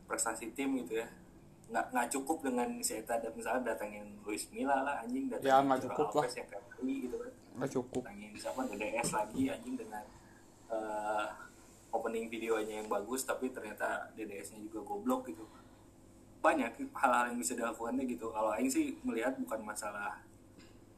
prestasi 0.08 0.56
tim 0.56 0.80
gitu 0.80 1.04
ya 1.04 1.08
nggak 1.72 1.86
nggak 1.92 2.08
cukup 2.12 2.38
dengan 2.44 2.68
si 2.84 3.00
Eta 3.00 3.16
dan 3.20 3.32
misalnya 3.32 3.72
datangin 3.72 4.04
Luis 4.28 4.44
Milla 4.52 4.84
lah 4.84 4.96
anjing 5.04 5.32
datangin 5.32 5.52
Ya, 5.52 5.64
nggak 5.64 5.82
cukup 5.88 6.08
lah. 6.20 6.24
Alves 6.28 6.36
yang 6.36 6.50
tadi 6.52 6.94
gitu 7.08 7.16
kan. 7.16 7.32
Nggak 7.56 7.72
cukup. 7.72 8.02
Datangin 8.04 8.32
siapa? 8.36 8.60
DDS 8.68 9.10
lagi 9.16 9.44
anjing 9.48 9.76
dengan 9.80 10.04
eh, 10.68 11.28
opening 11.96 12.28
videonya 12.28 12.84
yang 12.84 12.90
bagus 12.92 13.24
tapi 13.24 13.56
ternyata 13.56 14.12
DDS-nya 14.20 14.60
juga 14.68 14.84
goblok 14.84 15.32
gitu. 15.32 15.48
Banyak 16.44 16.92
hal-hal 16.92 17.32
yang 17.32 17.40
bisa 17.40 17.56
dilakukannya 17.56 18.04
gitu. 18.04 18.28
Kalau 18.36 18.52
Aing 18.52 18.68
sih 18.68 19.00
melihat 19.08 19.40
bukan 19.40 19.64
masalah 19.64 20.20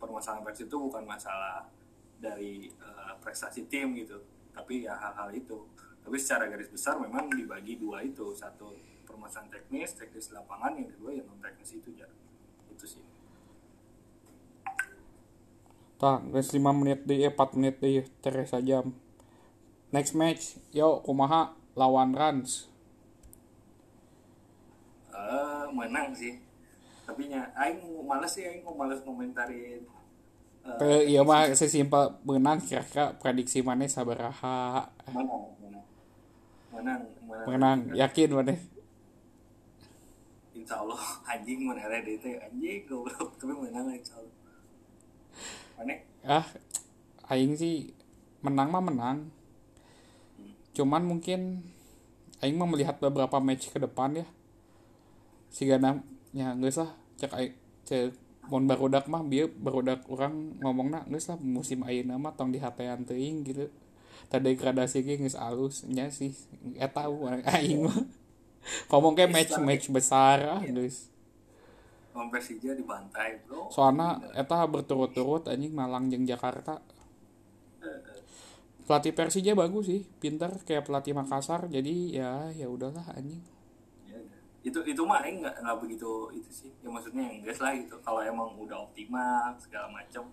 permasalahan 0.02 0.42
Persib 0.42 0.74
itu 0.74 0.78
bukan 0.82 1.06
masalah 1.06 1.70
dari 2.18 2.74
eh, 2.74 3.14
prestasi 3.22 3.70
tim 3.70 3.94
gitu 3.94 4.18
tapi 4.54 4.86
ya 4.86 4.94
hal-hal 4.94 5.34
itu 5.34 5.66
tapi 6.04 6.20
secara 6.20 6.52
garis 6.52 6.68
besar 6.68 7.00
memang 7.00 7.32
dibagi 7.32 7.80
dua 7.80 8.04
itu. 8.04 8.36
Satu 8.36 8.76
permasalahan 9.08 9.56
teknis 9.56 9.96
teknis 9.96 10.36
lapangan 10.36 10.76
yang 10.76 10.92
kedua 10.92 11.10
yang 11.16 11.26
non 11.26 11.40
teknis 11.40 11.80
itu 11.80 11.96
ya 11.96 12.08
itu 12.68 12.86
sih. 12.86 13.04
Tak 15.96 16.20
guys 16.36 16.52
5 16.52 16.60
menit 16.76 17.08
deh 17.08 17.24
4 17.32 17.56
menit 17.56 17.80
deh 17.80 18.04
terus 18.20 18.52
jam 18.68 18.92
next 19.96 20.12
match 20.12 20.60
yo 20.76 21.00
kumaha 21.00 21.56
lawan 21.80 22.12
Rans. 22.12 22.68
Eh 25.16 25.66
menang 25.72 26.12
sih. 26.12 26.44
Tapi 27.08 27.32
nya 27.32 27.48
aing 27.56 27.80
males 28.04 28.36
sih 28.36 28.44
aing 28.44 28.64
mau 28.64 28.76
males 28.76 29.04
komentarin 29.04 29.84
eh, 30.64 30.78
Ke 30.80 31.04
iya 31.04 31.20
mah 31.20 31.52
sesimpel 31.52 32.16
menang 32.24 32.64
kira-kira 32.64 33.12
prediksi 33.20 33.60
mana 33.60 33.88
sabaraha 33.88 34.88
menang 35.12 35.63
menang 36.74 37.02
menang. 37.30 37.46
Menang, 37.48 37.80
yakin 37.94 38.30
mana 38.34 38.54
insya 40.64 40.80
Allah 40.80 41.02
anjing 41.36 41.68
mana 41.68 41.84
LDT 41.92 42.26
anjing 42.40 42.88
goblok. 42.88 43.36
Tapi 43.36 43.54
menang 43.54 43.92
insya 43.92 44.16
Allah. 44.18 44.36
Mana 45.78 45.94
ah 46.24 46.46
aing 47.36 47.54
sih 47.60 47.92
menang 48.40 48.72
mah 48.72 48.84
menang. 48.84 49.18
Cuman 50.74 51.04
mungkin 51.04 51.62
aing 52.40 52.56
mah 52.56 52.70
melihat 52.70 52.98
beberapa 52.98 53.38
match 53.44 53.70
ke 53.70 53.78
depan 53.78 54.24
ya. 54.24 54.28
Si 55.52 55.68
gana 55.68 56.00
ya 56.32 56.56
geus 56.56 56.80
lah. 56.80 56.96
Cek 57.20 57.32
aing 57.36 57.54
cek 57.84 58.16
mun 58.48 58.68
barudak 58.68 59.08
mah 59.08 59.24
bieu 59.24 59.48
barudak 59.52 60.04
orang 60.08 60.56
ngomongna 60.64 61.04
geus 61.12 61.28
lah 61.28 61.38
musim 61.40 61.84
ayeuna 61.84 62.20
mah 62.20 62.36
tong 62.36 62.52
dihatean 62.52 63.08
teuing 63.08 63.44
gitu 63.48 63.72
tadi 64.28 64.54
degradasi 64.54 65.04
ge 65.04 65.16
geus 65.20 65.38
alus 65.38 65.88
nya 65.88 66.12
sih 66.12 66.36
eta 66.80 67.08
aing 67.58 67.88
mah. 67.88 68.00
Ngomong 68.88 69.14
ke 69.20 69.28
match 69.28 69.60
match 69.60 69.92
besar 69.92 70.40
ah 70.48 70.64
geus 70.64 71.12
Lawan 72.14 72.30
Persija 72.30 72.78
dibantai 72.78 73.42
bro. 73.44 73.74
Soalnya 73.74 74.22
eta 74.38 74.62
berturut-turut 74.70 75.50
anjing 75.50 75.74
Malang 75.74 76.14
jeung 76.14 76.30
Jakarta. 76.30 76.78
Eh, 77.82 77.90
eh. 77.90 78.22
pelatih 78.86 79.18
Persija 79.18 79.58
bagus 79.58 79.90
sih 79.90 80.06
pinter 80.22 80.54
kayak 80.62 80.86
pelatih 80.86 81.18
Makassar. 81.18 81.66
Jadi 81.74 82.14
ya 82.14 82.54
ya 82.54 82.70
udahlah 82.70 83.18
anjing. 83.18 83.42
Ya 84.06 84.22
itu 84.62 84.80
itu 84.86 85.02
mah 85.02 85.26
aing 85.26 85.42
nggak 85.42 85.66
nggak 85.66 85.78
begitu 85.82 86.30
itu 86.38 86.50
sih. 86.54 86.72
Ya 86.86 86.94
maksudnya 86.94 87.26
yang 87.26 87.42
enggak 87.42 87.58
lah 87.58 87.74
gitu. 87.74 87.98
Kalau 88.06 88.22
emang 88.22 88.62
udah 88.62 88.86
optimal 88.86 89.58
segala 89.58 89.90
macam 89.90 90.30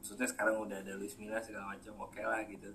maksudnya 0.00 0.24
sekarang 0.24 0.56
udah 0.64 0.80
ada 0.80 0.96
Luis 0.96 1.12
Milla 1.20 1.36
segala 1.44 1.76
macam 1.76 1.92
oke 2.00 2.24
lah 2.24 2.40
gitu 2.48 2.72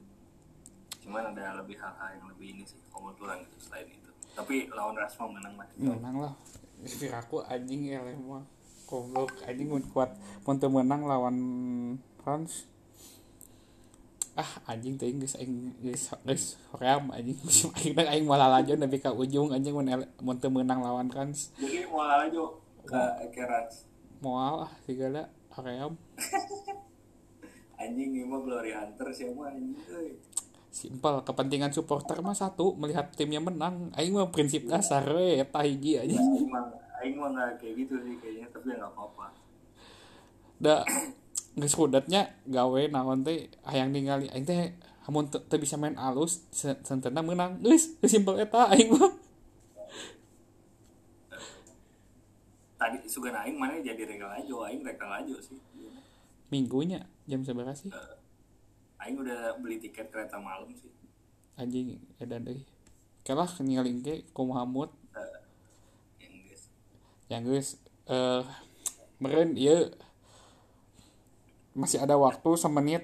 cuman 1.06 1.32
ada 1.32 1.62
lebih 1.62 1.78
hal-hal 1.78 2.18
yang 2.18 2.26
lebih 2.34 2.58
ini 2.58 2.64
sih 2.66 2.82
kebetulan 2.90 3.38
gitu 3.46 3.58
selain 3.62 3.88
itu. 3.88 4.12
Tapi 4.34 4.56
lawan 4.74 4.98
Rasma 4.98 5.26
menang 5.30 5.56
lah. 5.62 5.68
Menang 5.78 6.16
lah. 6.18 6.34
Aku 7.22 7.46
anjing 7.46 7.88
ya 7.88 8.02
mah 8.02 8.44
goblok 8.90 9.32
anjing 9.46 9.70
mun 9.70 9.86
kuat. 9.94 10.18
Mun 10.44 10.58
menang 10.60 11.06
lawan 11.06 11.38
France 12.26 12.66
ah 14.36 14.52
anjing 14.68 15.00
teuing 15.00 15.24
geus 15.24 15.38
aing 15.40 15.72
geus 15.80 16.12
geus 16.28 16.60
hoream 16.76 17.08
anjing. 17.16 17.40
Musim 17.40 17.72
aing 17.72 17.96
aing 17.96 18.26
malah 18.28 18.60
lanjut 18.60 18.76
nepi 18.76 19.00
ka 19.00 19.16
ujung 19.16 19.56
anjing 19.56 19.72
mun 19.72 19.88
mun 20.20 20.38
menang 20.42 20.84
lawan 20.84 21.08
France 21.08 21.56
jadi 21.56 21.88
mau 21.88 22.04
aja 22.04 22.44
ke 22.84 23.02
ke 23.32 23.42
Rans. 23.48 23.88
Moal 24.20 24.68
ah 24.68 24.72
segala. 24.84 25.32
Hoream 25.56 25.96
anjing 27.80 28.12
ini 28.12 28.28
mah 28.28 28.44
Glory 28.44 28.76
Hunter 28.76 29.08
sih 29.16 29.32
mah 29.32 29.56
anjing 29.56 29.72
euy. 29.88 30.20
Simpel 30.76 31.24
kepentingan 31.24 31.72
supporter 31.72 32.20
mah 32.20 32.36
satu 32.36 32.76
melihat 32.76 33.08
timnya 33.16 33.40
menang. 33.40 33.96
Aing 33.96 34.12
mah 34.12 34.28
prinsip 34.28 34.68
dasar 34.68 35.08
we 35.08 35.40
eta 35.40 35.64
hiji 35.64 36.04
aja. 36.04 36.20
Aing 36.20 36.52
mah 36.52 36.68
aing 37.00 37.16
mah 37.16 37.32
kayak 37.56 37.80
gitu 37.80 37.96
sih 38.04 38.20
kayaknya 38.20 38.52
tapi 38.52 38.76
ya 38.76 38.84
nggak 38.84 38.92
apa-apa. 38.92 39.26
Da 40.60 40.84
geus 41.56 41.80
kudatnya 41.80 42.36
gawe 42.44 42.82
naon 42.92 43.24
teh 43.24 43.48
hayang 43.64 43.96
ningali 43.96 44.28
aing 44.36 44.44
teh 44.44 44.76
hamun 45.08 45.32
teu 45.32 45.56
bisa 45.56 45.80
main 45.80 45.96
alus 45.96 46.44
se- 46.52 46.84
sentena 46.84 47.24
menang. 47.24 47.64
Geus 47.64 47.96
simpel 48.04 48.36
eta 48.44 48.68
aing 48.68 48.92
mah. 48.92 49.16
Tadi 52.76 53.00
sugan 53.08 53.32
aing 53.32 53.56
mana 53.56 53.80
jadi 53.80 54.04
regal 54.04 54.28
aja 54.28 54.56
aing 54.68 54.84
regal 54.84 55.08
aja 55.08 55.36
sih. 55.40 55.56
Minggunya 56.52 57.08
jam 57.32 57.48
seberapa 57.48 57.72
sih 57.72 57.96
aing 59.06 59.22
udah 59.22 59.54
beli 59.62 59.78
tiket 59.78 60.10
kereta 60.10 60.42
malam 60.42 60.74
sih. 60.74 60.90
Anjing 61.56 62.02
edan 62.18 62.42
deui 62.42 62.66
kalah 63.26 63.50
ningali 63.62 63.94
ge 64.06 64.22
kumaha 64.34 64.66
mood 64.70 64.94
Eh, 65.16 65.38
yang 66.22 66.34
guys 66.46 66.64
yang 67.30 67.42
geus 67.48 67.70
eh 68.06 68.44
meureun 69.22 69.56
ieu 69.56 69.94
masih 71.78 72.02
ada 72.04 72.18
waktu 72.18 72.50
semenit. 72.58 73.04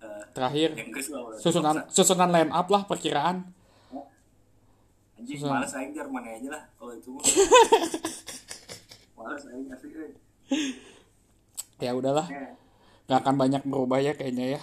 Eh, 0.00 0.22
terakhir. 0.32 0.78
guys 0.78 1.10
susunan 1.42 1.84
susunan 1.90 2.30
line 2.30 2.50
up 2.54 2.66
lah 2.70 2.86
perkiraan. 2.86 3.50
Anjing 5.18 5.38
susah. 5.42 5.58
males 5.58 5.74
aing 5.74 5.90
jar 5.92 6.06
mana 6.06 6.30
aja 6.30 6.48
lah 6.54 6.62
kalau 6.78 6.94
itu 6.94 7.10
males 9.18 9.44
aing 9.50 9.66
asli 9.74 9.90
euy 9.90 10.10
ya 11.78 11.94
udahlah. 11.94 12.26
Ya, 12.30 12.54
nggak 13.08 13.20
akan 13.24 13.34
banyak 13.40 13.62
berubah 13.64 13.98
ya 14.04 14.12
kayaknya 14.12 14.60
ya. 14.60 14.62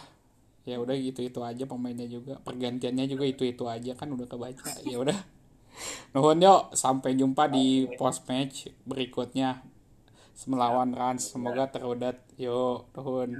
Ya 0.65 0.77
udah 0.77 0.93
gitu 0.97 1.25
itu 1.25 1.39
aja 1.41 1.65
pemainnya 1.65 2.05
juga. 2.05 2.37
Pergantiannya 2.45 3.05
juga 3.09 3.25
itu 3.25 3.43
itu 3.45 3.65
aja 3.65 3.97
kan 3.97 4.13
udah 4.13 4.29
kebaca. 4.29 4.69
Ya 4.85 5.01
udah. 5.01 5.17
Nuhun 6.13 6.39
yuk. 6.45 6.77
Sampai 6.77 7.17
jumpa 7.17 7.49
di 7.49 7.89
post 7.97 8.23
match 8.29 8.69
berikutnya. 8.85 9.65
Melawan 10.45 10.93
Rans. 10.93 11.33
Semoga 11.33 11.65
terudat 11.73 12.21
yuk 12.37 12.85
nuhun 12.93 13.33